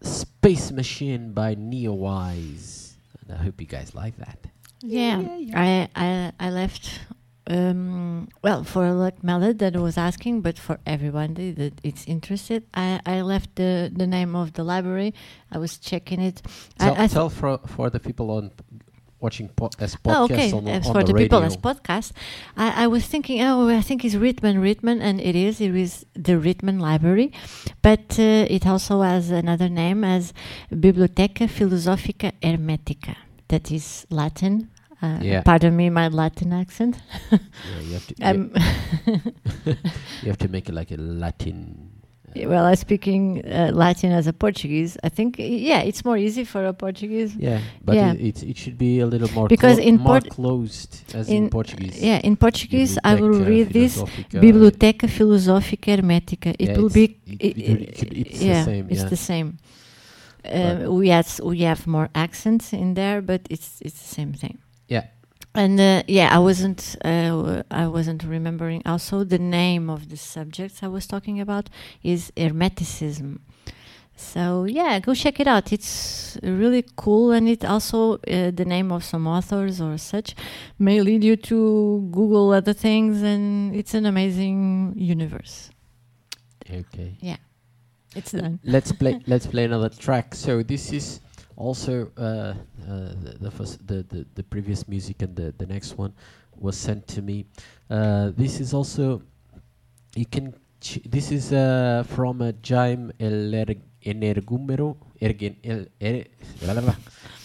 Space 0.00 0.70
Machine 0.70 1.32
by 1.32 1.56
Neowise. 1.56 2.92
And 3.20 3.36
I 3.36 3.42
hope 3.42 3.60
you 3.60 3.66
guys 3.66 3.96
like 3.96 4.16
that. 4.18 4.38
Yeah, 4.80 5.18
I, 5.54 5.88
I 5.96 6.32
I 6.38 6.50
left. 6.50 7.00
Um, 7.48 8.28
well, 8.42 8.62
for 8.62 8.92
like 8.92 9.24
Mallet 9.24 9.58
that 9.58 9.74
was 9.74 9.98
asking, 9.98 10.42
but 10.42 10.56
for 10.56 10.78
everyone 10.86 11.34
that 11.34 11.56
that 11.56 11.74
it's 11.82 12.04
interested, 12.06 12.62
I, 12.74 13.00
I 13.04 13.22
left 13.22 13.56
the, 13.56 13.90
the 13.92 14.06
name 14.06 14.36
of 14.36 14.52
the 14.52 14.62
library. 14.62 15.12
I 15.50 15.58
was 15.58 15.78
checking 15.78 16.20
it. 16.20 16.42
Tell, 16.78 16.94
I, 16.94 17.04
I 17.04 17.06
tell 17.08 17.28
for, 17.28 17.58
for 17.66 17.90
the 17.90 17.98
people 17.98 18.30
on 18.30 18.52
watching 19.22 19.48
po- 19.48 19.70
as 19.78 19.96
Oh, 20.04 20.24
okay. 20.24 20.50
on, 20.52 20.66
As 20.68 20.86
on 20.86 20.92
for 20.92 21.02
the, 21.04 21.12
the, 21.12 21.18
people 21.18 21.42
as 21.42 21.56
podcast, 21.56 22.12
I, 22.56 22.84
I 22.84 22.86
was 22.88 23.06
thinking, 23.06 23.40
oh, 23.42 23.68
I 23.68 23.80
think 23.80 24.04
it's 24.04 24.14
Ritman, 24.16 24.56
Ritman, 24.60 25.00
and 25.00 25.20
it 25.20 25.36
is. 25.36 25.60
It 25.60 25.74
is 25.74 26.04
the 26.14 26.32
Ritman 26.32 26.80
Library, 26.80 27.32
but 27.82 28.18
uh, 28.18 28.46
it 28.56 28.66
also 28.66 29.02
has 29.02 29.30
another 29.30 29.68
name 29.68 30.02
as 30.04 30.32
Biblioteca 30.70 31.46
Filosofica 31.48 32.32
Hermetica. 32.42 33.14
That 33.48 33.70
is 33.70 34.06
Latin. 34.10 34.68
Uh, 35.00 35.18
Yeah. 35.20 35.42
Pardon 35.42 35.76
me, 35.76 35.90
my 35.90 36.08
Latin 36.08 36.52
accent. 36.52 36.98
Yeah, 37.30 37.38
you 37.82 37.92
have 37.94 38.06
to 38.06 38.14
Um, 38.28 38.52
you 40.22 40.28
have 40.28 40.38
to 40.38 40.48
make 40.48 40.68
it 40.68 40.74
like 40.74 40.90
a 40.90 40.96
Latin. 40.96 41.91
Well, 42.36 42.64
I'm 42.64 42.76
speaking 42.76 43.42
uh, 43.46 43.70
Latin 43.72 44.12
as 44.12 44.26
a 44.26 44.32
Portuguese. 44.32 44.96
I 45.04 45.08
think, 45.08 45.36
yeah, 45.38 45.80
it's 45.82 46.04
more 46.04 46.16
easy 46.16 46.44
for 46.44 46.64
a 46.66 46.72
Portuguese. 46.72 47.34
Yeah, 47.36 47.60
but 47.84 47.94
Yeah. 47.96 48.12
It, 48.14 48.42
it 48.42 48.50
it 48.50 48.56
should 48.56 48.76
be 48.78 49.00
a 49.00 49.06
little 49.06 49.30
more 49.34 49.48
Because 49.48 49.76
clo- 49.78 49.86
in 49.88 49.96
more 49.98 50.20
closed 50.20 50.92
as 51.14 51.28
in, 51.28 51.44
in- 51.44 51.50
Portuguese. 51.50 52.02
Yeah, 52.02 52.18
in 52.24 52.36
Portuguese, 52.36 52.98
I 53.04 53.14
will 53.14 53.44
read 53.44 53.68
this 53.72 54.02
Biblioteca 54.30 55.06
Filosófica 55.08 55.90
Hermética. 55.96 56.50
It 56.58 56.68
Yeah, 56.68 56.76
will 56.78 56.86
it's- 56.86 56.94
be. 56.94 57.04
it- 57.38 57.58
it's 57.58 58.38
the 58.40 58.46
yeah, 58.46 58.64
same, 58.64 58.86
It's 58.90 59.02
yeah. 59.02 59.08
the 59.08 59.16
same. 59.16 59.58
Uh, 60.44 60.90
we 60.90 61.08
has 61.10 61.40
we 61.44 61.60
have 61.64 61.86
more 61.86 62.08
accents 62.14 62.72
in 62.72 62.94
there, 62.94 63.22
but 63.22 63.40
it's 63.48 63.80
it's 63.80 63.98
the 64.02 64.14
same 64.14 64.32
thing. 64.32 64.58
And 65.54 65.78
uh, 65.78 66.02
yeah, 66.08 66.34
I 66.34 66.38
wasn't 66.38 66.96
uh, 67.04 67.62
I 67.70 67.86
wasn't 67.86 68.24
remembering. 68.24 68.82
Also, 68.86 69.22
the 69.24 69.38
name 69.38 69.90
of 69.90 70.08
the 70.08 70.16
subjects 70.16 70.82
I 70.82 70.88
was 70.88 71.06
talking 71.06 71.40
about 71.40 71.68
is 72.02 72.32
Hermeticism. 72.36 73.40
So 74.16 74.64
yeah, 74.64 74.98
go 75.00 75.14
check 75.14 75.40
it 75.40 75.46
out. 75.46 75.72
It's 75.72 76.38
really 76.42 76.84
cool, 76.96 77.32
and 77.32 77.48
it 77.48 77.64
also 77.64 78.14
uh, 78.14 78.50
the 78.50 78.64
name 78.64 78.92
of 78.92 79.04
some 79.04 79.26
authors 79.26 79.80
or 79.80 79.98
such 79.98 80.34
may 80.78 81.02
lead 81.02 81.22
you 81.22 81.36
to 81.36 82.08
Google 82.10 82.52
other 82.52 82.72
things, 82.72 83.22
and 83.22 83.74
it's 83.74 83.92
an 83.92 84.06
amazing 84.06 84.94
universe. 84.96 85.70
Okay. 86.70 87.16
Yeah. 87.20 87.36
It's 88.14 88.32
done. 88.32 88.60
let's 88.64 88.92
play 88.92 89.20
let's 89.26 89.46
play 89.46 89.64
another 89.64 89.88
track 89.88 90.34
so 90.34 90.62
this 90.62 90.92
is 90.92 91.20
also 91.62 92.10
uh, 92.18 92.22
uh, 92.22 92.54
the, 93.24 93.36
the, 93.40 93.50
first, 93.50 93.86
the, 93.86 94.02
the 94.12 94.26
the 94.34 94.42
previous 94.42 94.88
music 94.88 95.22
and 95.22 95.36
the, 95.36 95.54
the 95.58 95.66
next 95.66 95.96
one 95.96 96.12
was 96.58 96.76
sent 96.76 97.06
to 97.14 97.22
me 97.22 97.46
uh, 97.90 98.30
this 98.36 98.58
is 98.60 98.74
also 98.74 99.22
you 100.16 100.26
can 100.26 100.52
ch- 100.80 101.02
this 101.06 101.30
is 101.30 101.52
uh, 101.52 102.02
from 102.14 102.42
Jaime 102.68 103.12
el 103.20 103.54
er- 103.54 103.80
energúmeno 104.04 104.96
ergen 105.20 105.56
el 105.62 105.86
er-. 106.02 106.26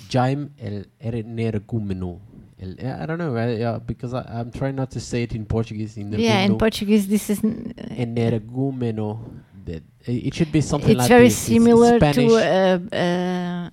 Jaime 0.09 0.49
el 0.59 0.85
energúmeno 0.99 2.19
I 2.59 3.05
don't 3.05 3.19
know 3.19 3.35
I, 3.37 3.61
uh, 3.61 3.79
because 3.79 4.15
I, 4.15 4.23
I'm 4.39 4.51
trying 4.51 4.75
not 4.75 4.89
to 4.91 4.99
say 4.99 5.23
it 5.23 5.33
in 5.35 5.45
Portuguese 5.45 5.95
in 5.97 6.09
the 6.09 6.19
Yeah, 6.19 6.39
in 6.39 6.57
Portuguese, 6.57 7.07
this 7.07 7.29
is 7.29 7.39
energúmeno. 7.41 9.19
It 10.07 10.33
should 10.33 10.51
be 10.51 10.61
something 10.61 10.91
it's 10.91 10.99
like 10.99 11.09
very 11.09 11.27
this. 11.27 11.37
Similar 11.37 11.99
to 11.99 12.25
uh, 12.35 12.79
uh, 12.95 13.69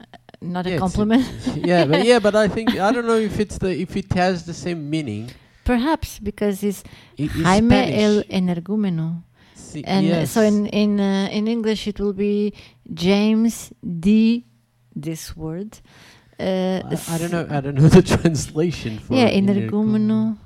not 0.53 0.67
Yeah, 0.67 0.77
a 0.77 0.79
compliment. 0.79 1.25
yeah, 1.57 1.85
but 1.87 2.05
yeah, 2.05 2.19
but 2.21 2.35
I 2.35 2.49
think 2.49 2.71
I 2.79 2.93
don't 2.93 3.07
know 3.07 3.19
if 3.19 3.39
it's 3.41 3.59
the 3.59 3.71
if 3.71 3.97
it 3.97 4.13
has 4.13 4.45
the 4.45 4.55
same 4.55 4.89
meaning. 4.91 5.31
Perhaps 5.65 6.19
because 6.21 6.63
it's 6.63 6.83
It 7.17 7.35
is 7.35 7.43
Jaime 7.43 7.69
Spanish. 7.69 8.03
el 8.03 8.23
Energúmeno, 8.29 9.23
Si- 9.55 9.85
and 9.85 10.07
yes. 10.07 10.31
so 10.31 10.43
in 10.43 10.67
in 10.67 11.01
uh, 11.01 11.29
in 11.33 11.49
English 11.49 11.87
it 11.89 11.99
will 11.99 12.13
be 12.13 12.53
James 12.93 13.73
D. 13.83 14.45
This 14.95 15.35
word. 15.37 15.81
Uh, 16.39 16.83
I, 16.85 16.99
I 17.15 17.19
don't 17.19 17.33
know. 17.33 17.47
I 17.51 17.61
don't 17.61 17.75
know 17.75 17.89
the 17.99 18.03
translation 18.03 18.99
for 18.99 19.15
Yeah. 19.15 19.31
Energúmeno. 19.31 20.37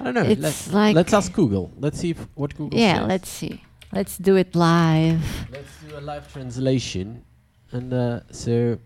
I 0.00 0.04
don't 0.04 0.14
know. 0.14 0.22
It's 0.24 0.40
let's, 0.42 0.72
like 0.72 0.94
let's 0.96 1.12
ask 1.12 1.32
Google. 1.32 1.70
Let's 1.78 1.98
see 2.00 2.10
if, 2.10 2.26
what 2.34 2.56
Google 2.56 2.78
yeah. 2.78 2.98
says. 3.00 3.08
Let's 3.08 3.28
see. 3.30 3.62
Let's 3.92 4.18
do 4.18 4.36
it 4.36 4.54
live. 4.54 5.22
Let's 5.52 5.72
do 5.88 5.96
a 5.98 6.00
live 6.00 6.30
translation, 6.32 7.24
and 7.72 7.92
uh, 7.92 8.20
so 8.30 8.78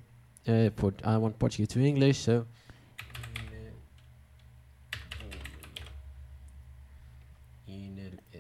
uh, 0.49 0.71
for 0.77 0.93
I 1.05 1.17
want 1.17 1.39
Portuguese 1.39 1.69
to 1.69 1.81
English. 1.85 2.19
So. 2.19 2.47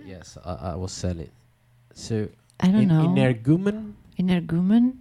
Yes, 0.05 0.37
I, 0.45 0.73
I 0.73 0.75
will 0.75 0.89
sell 0.89 1.19
it. 1.19 1.31
So 1.95 2.29
I 2.61 2.69
don't 2.69 2.83
in, 2.83 2.89
know. 2.89 3.09
energumen. 3.09 3.95
Energumen. 4.19 4.99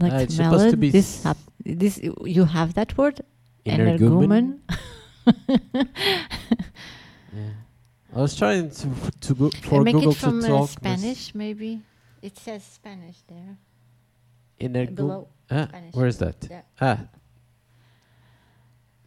Like 0.00 0.12
Uh, 0.12 0.16
it's 0.16 0.36
supposed 0.36 0.70
to 0.70 0.76
be 0.76 0.90
This 0.90 1.22
hap- 1.22 1.36
this 1.64 1.98
you 2.24 2.44
have 2.44 2.74
that 2.74 2.96
word. 2.98 3.20
Energumen. 3.66 4.58
Energumen. 5.26 5.88
Yeah. 7.30 7.50
I 8.16 8.20
was 8.22 8.34
trying 8.34 8.70
to 8.70 8.88
f- 8.88 9.10
to 9.20 9.34
go 9.34 9.46
Uh, 9.48 9.50
for 9.68 9.82
Make 9.84 9.94
Google 9.94 10.12
it 10.12 10.16
from 10.16 10.40
to 10.40 10.46
uh, 10.46 10.48
talk. 10.48 10.70
Spanish, 10.70 11.34
maybe. 11.34 11.82
It 12.22 12.38
says 12.38 12.64
Spanish 12.64 13.18
there. 13.28 13.58
Energu- 14.58 14.96
Below. 14.96 15.28
Ah, 15.50 15.66
Spanish. 15.68 15.94
where 15.94 16.06
is 16.06 16.18
that? 16.18 16.36
Yeah. 16.50 16.62
Ah. 16.80 16.98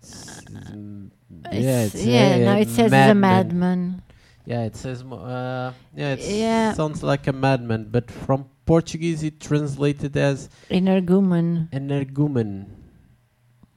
Mm, 0.04 1.12
yeah, 1.52 1.86
It's- 1.86 2.06
yeah, 2.06 2.38
no, 2.40 2.54
uh, 2.54 2.58
it 2.58 2.70
says 2.70 2.92
a 2.92 3.14
madman. 3.14 4.02
Yeah, 4.46 4.64
it 4.64 4.76
says. 4.76 5.04
mo- 5.04 5.18
Uh, 5.20 5.74
yeah, 5.96 6.14
it 6.14 6.20
Yeah. 6.22 6.74
sounds 6.74 7.04
like 7.04 7.28
a 7.28 7.34
madman, 7.34 7.90
but 7.92 8.10
from 8.10 8.46
Portuguese 8.66 9.24
it 9.24 9.40
translated 9.40 10.18
as 10.18 10.50
Energumen. 10.70 11.70
energumen. 11.72 12.66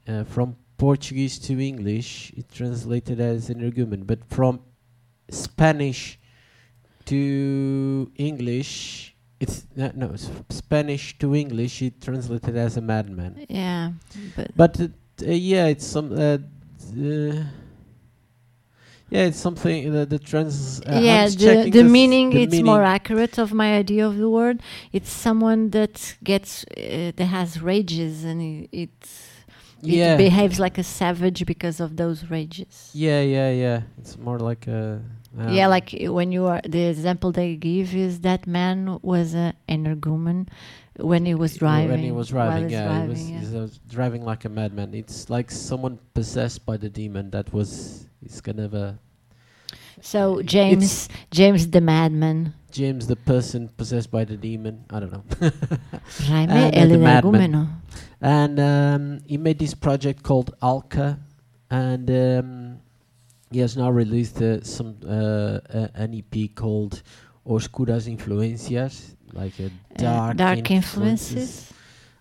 Uh, 0.09 0.25
from 0.25 0.57
Portuguese 0.79 1.39
to 1.39 1.61
English, 1.61 2.33
it 2.37 2.51
translated 2.51 3.21
as 3.21 3.51
energumen, 3.51 4.07
but 4.07 4.25
from 4.25 4.61
Spanish 5.31 6.19
to 7.05 8.11
English, 8.17 9.14
it's 9.41 9.67
no, 9.77 9.91
no 9.95 10.11
it's 10.13 10.31
Spanish 10.51 11.19
to 11.19 11.35
English. 11.35 11.83
It 11.83 12.01
translated 12.01 12.57
as 12.57 12.77
a 12.77 12.81
madman. 12.81 13.45
Yeah, 13.49 13.93
but 14.37 14.51
But 14.57 14.81
uh, 14.81 14.85
uh, 15.23 15.31
yeah, 15.31 15.67
it's 15.67 15.87
some. 15.87 16.13
Uh, 16.13 16.39
uh, 16.99 17.45
yeah, 19.11 19.27
it's 19.27 19.39
something 19.39 19.95
uh, 19.95 20.05
the 20.07 20.19
trans. 20.19 20.81
Uh, 20.81 21.01
yeah, 21.03 21.29
the 21.29 21.71
the 21.71 21.85
meaning 21.85 22.31
the 22.31 22.43
it's 22.43 22.61
more 22.61 22.83
accurate 22.83 23.39
of 23.39 23.53
my 23.53 23.77
idea 23.77 24.07
of 24.07 24.17
the 24.19 24.29
word. 24.29 24.61
It's 24.93 25.11
someone 25.11 25.71
that 25.71 26.17
gets 26.25 26.65
uh, 26.77 27.13
that 27.17 27.27
has 27.27 27.61
rages 27.61 28.25
and 28.25 28.41
it 28.43 28.69
it, 28.73 28.91
Yeah, 29.83 30.15
it 30.15 30.19
behaves 30.19 30.59
like 30.59 30.79
a 30.79 30.83
savage 30.83 31.45
because 31.45 31.79
of 31.85 31.97
those 31.97 32.31
rages. 32.31 32.91
yeah, 32.95 33.21
yeah, 33.21 33.51
yeah. 33.51 33.83
It's 33.99 34.17
more 34.17 34.39
like 34.39 34.67
a. 34.67 35.01
uh, 35.39 35.51
Yeah, 35.51 35.67
like 35.69 35.95
uh, 35.95 36.13
when 36.13 36.33
you 36.33 36.47
are 36.47 36.61
the 36.67 36.85
example 36.87 37.33
they 37.33 37.57
give 37.57 37.95
is 37.95 38.21
that 38.21 38.47
man 38.47 38.99
was 39.03 39.35
a 39.35 39.55
energumen 39.69 40.49
when 40.97 41.27
he 41.27 41.35
was 41.35 41.57
driving. 41.57 41.91
When 41.91 42.01
he 42.01 42.13
was 42.13 42.29
driving, 42.29 42.71
yeah, 42.71 42.87
driving, 42.87 43.17
he 43.17 43.35
was, 43.35 43.53
yeah. 43.53 43.61
was 43.61 43.79
driving 43.89 44.25
like 44.25 44.45
a 44.45 44.49
madman. 44.49 44.95
It's 44.95 45.29
like 45.31 45.51
someone 45.51 45.99
possessed 46.15 46.65
by 46.65 46.77
the 46.77 46.89
demon. 46.89 47.31
That 47.31 47.53
was. 47.53 48.07
It's 48.23 48.41
kind 48.41 48.61
of 48.61 48.73
a 48.73 48.99
So 50.01 50.43
James, 50.43 51.09
James 51.31 51.69
the 51.69 51.81
madman, 51.81 52.55
James, 52.71 53.07
the 53.07 53.17
person 53.17 53.69
possessed 53.77 54.11
by 54.11 54.25
the 54.25 54.37
demon. 54.37 54.85
I 54.91 55.01
don't 55.01 55.13
know. 55.13 55.25
Jaime 56.27 56.53
And, 56.53 56.75
uh, 56.75 56.79
el 56.81 56.89
the 56.89 56.99
madman. 56.99 57.69
and 58.21 58.61
um, 58.61 59.21
he 59.27 59.37
made 59.37 59.59
this 59.59 59.75
project 59.75 60.23
called 60.23 60.55
Alka, 60.63 61.19
and 61.71 62.11
um, 62.11 62.81
he 63.55 63.61
has 63.61 63.77
now 63.77 63.91
released 63.91 64.43
uh, 64.43 64.63
some 64.65 64.97
uh, 65.07 65.61
an 66.05 66.11
EP 66.21 66.55
called 66.55 67.03
Oscuras 67.47 68.07
Influencias, 68.09 69.15
like 69.33 69.59
a 69.61 69.67
Uh, 69.67 70.03
dark, 70.03 70.37
dark 70.37 70.71
influences. 70.71 71.31
influences. 71.33 71.71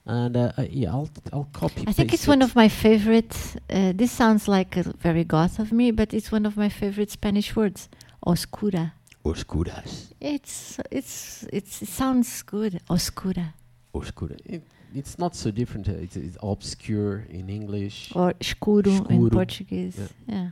And 0.05 0.35
uh, 0.37 0.51
uh, 0.57 0.65
yeah, 0.69 0.91
I'll 0.95 1.09
I'll 1.31 1.49
copy. 1.53 1.83
I 1.87 1.93
think 1.93 2.13
it's 2.13 2.27
one 2.27 2.43
of 2.45 2.55
my 2.55 2.69
favorite. 2.69 3.35
Uh, 3.69 3.93
this 3.95 4.11
sounds 4.11 4.47
like 4.47 4.77
a 4.77 4.83
very 5.07 5.23
goth 5.23 5.59
of 5.59 5.71
me, 5.71 5.91
but 5.91 6.13
it's 6.13 6.29
one 6.31 6.45
of 6.45 6.55
my 6.57 6.69
favorite 6.69 7.09
Spanish 7.11 7.55
words. 7.55 7.89
Oscura. 8.25 8.91
Oscuras. 9.25 10.11
It's 10.19 10.77
it's 10.91 11.45
it's 11.53 11.81
it 11.81 11.87
sounds 11.89 12.43
good. 12.43 12.73
Oscura 12.89 13.53
Oscura. 13.93 14.35
It, 14.45 14.61
it's 14.95 15.17
not 15.17 15.35
so 15.35 15.51
different. 15.51 15.87
uh, 15.89 15.93
It's, 16.05 16.15
it's 16.17 16.37
obscure 16.41 17.25
in 17.29 17.49
English. 17.49 18.11
or 18.15 18.33
escuro, 18.39 19.09
in 19.09 19.29
Portuguese. 19.29 19.97
Yeah. 19.97 20.35
Yeah. 20.35 20.47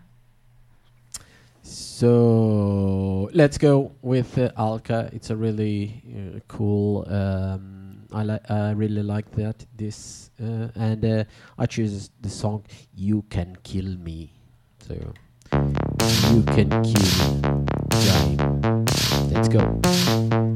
So 1.64 3.30
let's 3.34 3.58
go 3.58 3.92
with 4.02 4.38
uh, 4.38 4.52
Alka. 4.58 5.10
It's 5.14 5.30
a 5.30 5.36
really 5.36 6.04
uh, 6.10 6.40
cool. 6.48 7.06
Um, 7.08 8.08
I 8.12 8.24
like. 8.24 8.50
I 8.50 8.72
really 8.72 9.04
like 9.04 9.32
that. 9.32 9.66
This 9.78 10.32
uh, 10.42 10.68
and 10.76 11.06
uh, 11.06 11.24
I 11.58 11.66
choose 11.66 12.10
the 12.20 12.30
song 12.30 12.66
"You 12.94 13.24
Can 13.30 13.56
Kill 13.64 13.98
Me." 13.98 14.34
So 14.80 14.96
you 16.34 16.44
can 16.44 16.70
kill 16.84 17.42
Johnny. 18.02 18.38
Let's 19.32 19.48
go. 19.48 20.51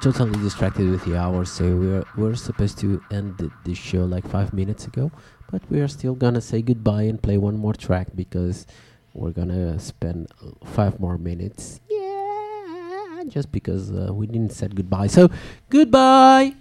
Totally 0.00 0.32
distracted 0.40 0.88
with 0.90 1.04
the 1.04 1.16
hour, 1.16 1.44
so 1.44 1.64
we're 1.76 2.04
we're 2.16 2.34
supposed 2.34 2.78
to 2.80 3.02
end 3.10 3.36
the, 3.38 3.50
the 3.64 3.74
show 3.74 4.04
like 4.04 4.26
five 4.26 4.52
minutes 4.52 4.86
ago, 4.86 5.10
but 5.50 5.62
we 5.70 5.80
are 5.80 5.88
still 5.88 6.14
gonna 6.14 6.40
say 6.40 6.62
goodbye 6.62 7.02
and 7.02 7.22
play 7.22 7.36
one 7.38 7.56
more 7.56 7.74
track 7.74 8.08
because 8.14 8.66
we're 9.14 9.32
gonna 9.32 9.78
spend 9.78 10.28
five 10.64 10.98
more 10.98 11.18
minutes. 11.18 11.80
Yeah, 11.88 13.24
just 13.28 13.52
because 13.52 13.90
uh, 13.92 14.12
we 14.12 14.26
didn't 14.26 14.52
say 14.52 14.68
goodbye. 14.68 15.08
So 15.08 15.28
goodbye. 15.68 16.54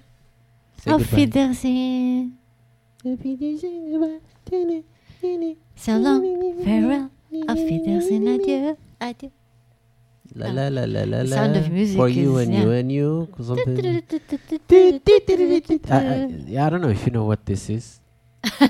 Say 0.83 0.91
Auf 0.91 1.01
goodbye. 1.01 1.17
Wiedersehen. 1.17 2.37
So 5.75 5.97
long. 5.97 6.21
Farewell. 6.63 7.09
Auf 7.47 7.57
Wiedersehen. 7.57 8.27
Adieu. 8.27 8.77
Adieu. 8.99 9.31
La 10.47 10.67
la 10.69 10.83
la 10.85 10.85
la 10.85 11.03
la 11.03 11.23
The 11.23 11.27
sound 11.27 11.55
of 11.57 11.69
music 11.71 11.97
For 11.97 12.09
you 12.09 12.37
is- 12.37 12.47
and 12.47 12.53
yeah. 12.53 12.61
you 12.63 12.71
and 12.71 12.91
you. 12.91 13.27
something- 13.41 14.03
I, 15.89 15.97
I, 15.97 16.25
yeah, 16.47 16.65
I 16.65 16.69
don't 16.69 16.81
know 16.81 16.89
if 16.89 17.05
you 17.05 17.11
know 17.11 17.25
what 17.25 17.45
this 17.45 17.69
is. 17.69 17.99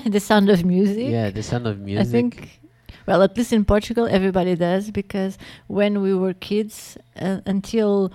the 0.06 0.20
sound 0.20 0.50
of 0.50 0.64
music. 0.64 1.08
Yeah, 1.08 1.30
the 1.30 1.42
sound 1.42 1.66
of 1.66 1.78
music. 1.78 2.06
I 2.06 2.10
think, 2.10 2.60
well, 3.06 3.22
at 3.22 3.36
least 3.36 3.52
in 3.52 3.64
Portugal, 3.64 4.06
everybody 4.10 4.56
does 4.56 4.90
because 4.90 5.38
when 5.68 6.02
we 6.02 6.12
were 6.14 6.34
kids, 6.34 6.98
uh, 7.20 7.38
until 7.46 8.12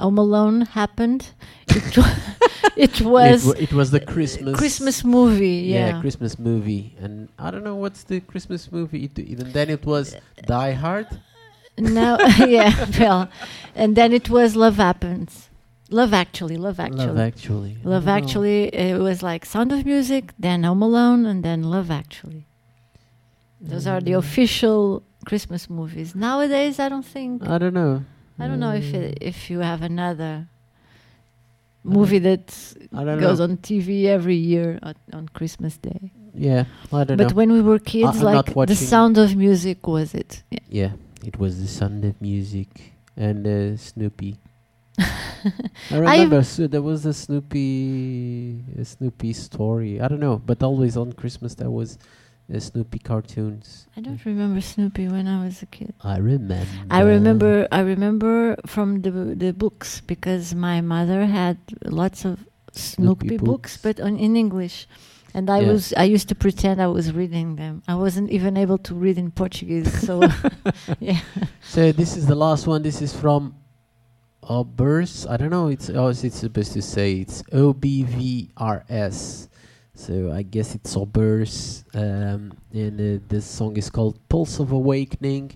Home 0.00 0.18
Alone 0.18 0.62
happened, 0.62 1.30
it, 1.68 1.96
wa- 1.96 2.16
it 2.76 3.00
it, 3.00 3.06
was 3.06 3.46
wa- 3.46 3.54
it 3.58 3.72
was 3.72 3.90
the 3.92 4.00
Christmas 4.00 4.56
Christmas 4.58 5.04
movie. 5.04 5.48
Yeah, 5.72 5.88
Yeah, 5.94 6.00
Christmas 6.00 6.38
movie, 6.38 6.96
and 7.00 7.28
I 7.38 7.50
don't 7.52 7.62
know 7.64 7.76
what's 7.76 8.02
the 8.04 8.20
Christmas 8.20 8.70
movie. 8.72 9.04
It, 9.04 9.18
even 9.18 9.52
then, 9.52 9.70
it 9.70 9.86
was 9.86 10.16
Die 10.46 10.72
Hard. 10.72 11.06
Now, 11.78 12.18
yeah, 12.38 12.86
well, 12.98 13.28
and 13.74 13.96
then 13.96 14.12
it 14.12 14.28
was 14.30 14.56
Love 14.56 14.76
Happens. 14.76 15.50
Love 15.90 16.12
Actually, 16.12 16.56
Love 16.56 16.80
Actually. 16.80 17.06
Love 17.06 17.18
Actually. 17.18 17.76
Love. 17.84 18.08
Actually, 18.08 18.64
it 18.74 18.98
was 18.98 19.22
like 19.22 19.44
Sound 19.46 19.70
of 19.72 19.84
Music, 19.86 20.32
then 20.38 20.64
Home 20.64 20.82
Alone, 20.82 21.26
and 21.26 21.44
then 21.44 21.62
Love 21.62 21.90
Actually. 21.90 22.46
Those 23.60 23.86
are 23.86 24.00
the 24.00 24.12
Mm. 24.12 24.18
official 24.18 25.02
Christmas 25.24 25.70
movies. 25.70 26.14
Nowadays, 26.14 26.78
I 26.80 26.88
don't 26.88 27.04
think. 27.06 27.46
I 27.48 27.58
don't 27.58 27.74
know. 27.74 28.04
I 28.38 28.48
don't 28.48 28.60
know 28.60 28.72
if 28.72 28.86
Mm. 28.92 28.94
it, 28.94 29.18
if 29.20 29.48
you 29.50 29.60
have 29.60 29.80
another 29.82 30.46
movie 31.84 32.18
that 32.18 32.46
goes 32.92 33.38
know. 33.38 33.44
on 33.44 33.56
TV 33.58 34.06
every 34.06 34.34
year 34.36 34.78
on, 34.82 34.94
on 35.12 35.28
Christmas 35.28 35.76
Day. 35.78 36.12
Yeah, 36.34 36.64
I 36.92 37.04
don't 37.04 37.16
But 37.16 37.30
know. 37.30 37.34
when 37.34 37.52
we 37.52 37.62
were 37.62 37.78
kids, 37.78 38.18
I'm 38.18 38.24
like 38.24 38.54
the 38.66 38.74
Sound 38.76 39.16
of 39.18 39.36
Music 39.36 39.86
was 39.86 40.14
it? 40.14 40.42
Yeah. 40.50 40.58
yeah, 40.68 40.90
it 41.26 41.38
was 41.40 41.60
the 41.60 41.66
Sound 41.66 42.04
of 42.04 42.22
Music 42.22 42.94
and 43.16 43.44
uh, 43.46 43.76
Snoopy. 43.76 44.38
I 44.98 45.98
remember 45.98 46.44
so 46.44 46.68
there 46.68 46.82
was 46.82 47.04
a 47.04 47.12
Snoopy, 47.12 48.64
a 48.78 48.84
Snoopy 48.84 49.32
story. 49.32 50.00
I 50.00 50.06
don't 50.06 50.20
know, 50.20 50.38
but 50.38 50.62
always 50.62 50.96
on 50.96 51.12
Christmas 51.12 51.56
there 51.56 51.68
was 51.68 51.98
uh, 52.54 52.60
Snoopy 52.60 53.00
cartoons. 53.00 53.88
I 53.96 54.00
don't 54.02 54.24
remember 54.24 54.60
Snoopy 54.60 55.08
when 55.08 55.26
I 55.26 55.44
was 55.44 55.62
a 55.62 55.66
kid. 55.66 55.94
I 56.00 56.18
remember. 56.18 56.66
I 56.90 57.00
remember 57.00 57.68
I 57.72 57.80
remember 57.80 58.56
from 58.64 59.02
the 59.02 59.10
the 59.10 59.52
books 59.52 60.00
because 60.00 60.54
my 60.54 60.80
mother 60.80 61.26
had 61.26 61.58
lots 61.82 62.24
of 62.24 62.46
Snoopy, 62.70 63.28
Snoopy 63.28 63.36
books, 63.38 63.76
books. 63.76 63.82
but 63.82 64.00
on, 64.00 64.16
in 64.16 64.36
English. 64.36 64.86
And 65.36 65.50
I 65.50 65.60
Yeah. 65.60 65.72
was 65.72 65.92
I 65.96 66.04
used 66.14 66.28
to 66.32 66.34
pretend 66.34 66.80
I 66.80 66.86
was 66.98 67.12
reading 67.12 67.56
them. 67.56 67.82
I 67.86 67.94
wasn't 67.94 68.30
even 68.30 68.56
able 68.56 68.78
to 68.88 68.92
read 69.04 69.18
in 69.18 69.30
Portuguese, 69.30 69.92
so 70.06 70.14
yeah. 70.98 71.20
So 71.60 71.92
this 71.92 72.16
is 72.16 72.24
the 72.26 72.34
last 72.46 72.66
one. 72.66 72.80
This 72.82 73.02
is 73.02 73.12
from 73.14 73.52
Obers. 74.42 75.28
I 75.28 75.36
don't 75.36 75.50
know. 75.50 75.68
It's 75.68 75.88
how 75.88 76.06
is 76.08 76.24
it 76.24 76.32
supposed 76.32 76.72
to 76.72 76.82
say? 76.82 77.08
It's 77.20 77.42
O 77.52 77.72
B 77.72 78.02
V 78.04 78.48
R 78.56 78.84
S. 78.88 79.48
So 79.94 80.32
I 80.32 80.42
guess 80.42 80.74
it's 80.74 80.94
Obers. 80.96 81.84
Um, 81.94 82.52
and 82.72 82.96
uh, 83.00 83.20
this 83.28 83.44
song 83.44 83.76
is 83.76 83.90
called 83.90 84.18
Pulse 84.28 84.58
of 84.60 84.72
Awakening. 84.72 85.52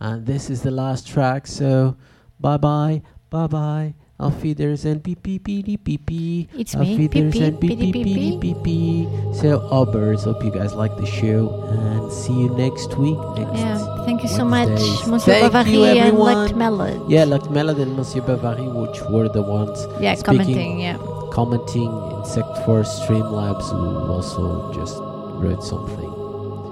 And 0.00 0.26
this 0.26 0.50
is 0.50 0.62
the 0.62 0.70
last 0.70 1.06
track. 1.06 1.46
So 1.46 1.96
bye 2.38 2.58
bye, 2.58 3.02
bye 3.30 3.46
bye. 3.48 3.94
Auf 4.18 4.42
Wiedersehen, 4.42 5.00
beep 5.02 5.22
beep 5.22 5.44
beep 5.44 5.84
beep 5.84 6.06
beep. 6.06 6.48
It's 6.56 6.74
Auf 6.74 6.86
me. 6.88 6.96
Wiedersehen, 6.96 7.58
beep 7.60 7.78
beep, 7.78 7.92
beep 7.92 8.40
beep 8.40 8.62
beep. 8.62 9.08
So 9.34 9.60
Obers, 9.70 10.24
hope 10.24 10.42
you 10.42 10.50
guys 10.50 10.72
like 10.72 10.96
the 10.96 11.04
show 11.04 11.52
and 11.68 12.10
see 12.10 12.32
you 12.32 12.48
next 12.56 12.96
week. 12.96 13.18
Next 13.36 13.58
Yeah, 13.60 14.04
thank 14.06 14.22
you 14.22 14.28
so 14.30 14.44
much, 14.46 14.70
Monsieur 15.06 15.34
Thank 15.34 15.52
Bovary 15.52 15.70
you, 15.70 15.84
and 15.84 15.98
everyone. 15.98 16.48
Melod. 16.56 17.10
Yeah, 17.10 17.24
like 17.24 17.50
Melody 17.50 17.82
and 17.82 17.94
Monsieur 17.94 18.22
Bovary, 18.22 18.64
which 18.66 19.02
were 19.10 19.28
the 19.28 19.42
ones 19.42 19.86
yeah, 20.00 20.14
speaking- 20.14 20.38
commenting. 20.38 20.80
Yeah, 20.80 20.96
commenting 21.30 21.92
Insect 22.16 22.56
Force 22.64 22.88
Streamlabs, 23.00 23.68
who 23.68 24.10
also 24.10 24.72
just 24.72 24.96
wrote 25.44 25.62
something. 25.62 26.08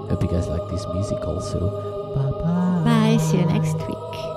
Hope 0.09 0.23
you 0.23 0.29
guys 0.29 0.47
like 0.47 0.67
this 0.71 0.83
music 0.95 1.19
also. 1.27 1.59
Bye 2.15 2.31
bye. 2.41 2.83
bye. 2.83 3.17
See 3.17 3.37
you 3.37 3.45
next 3.45 3.77
week. 3.85 4.34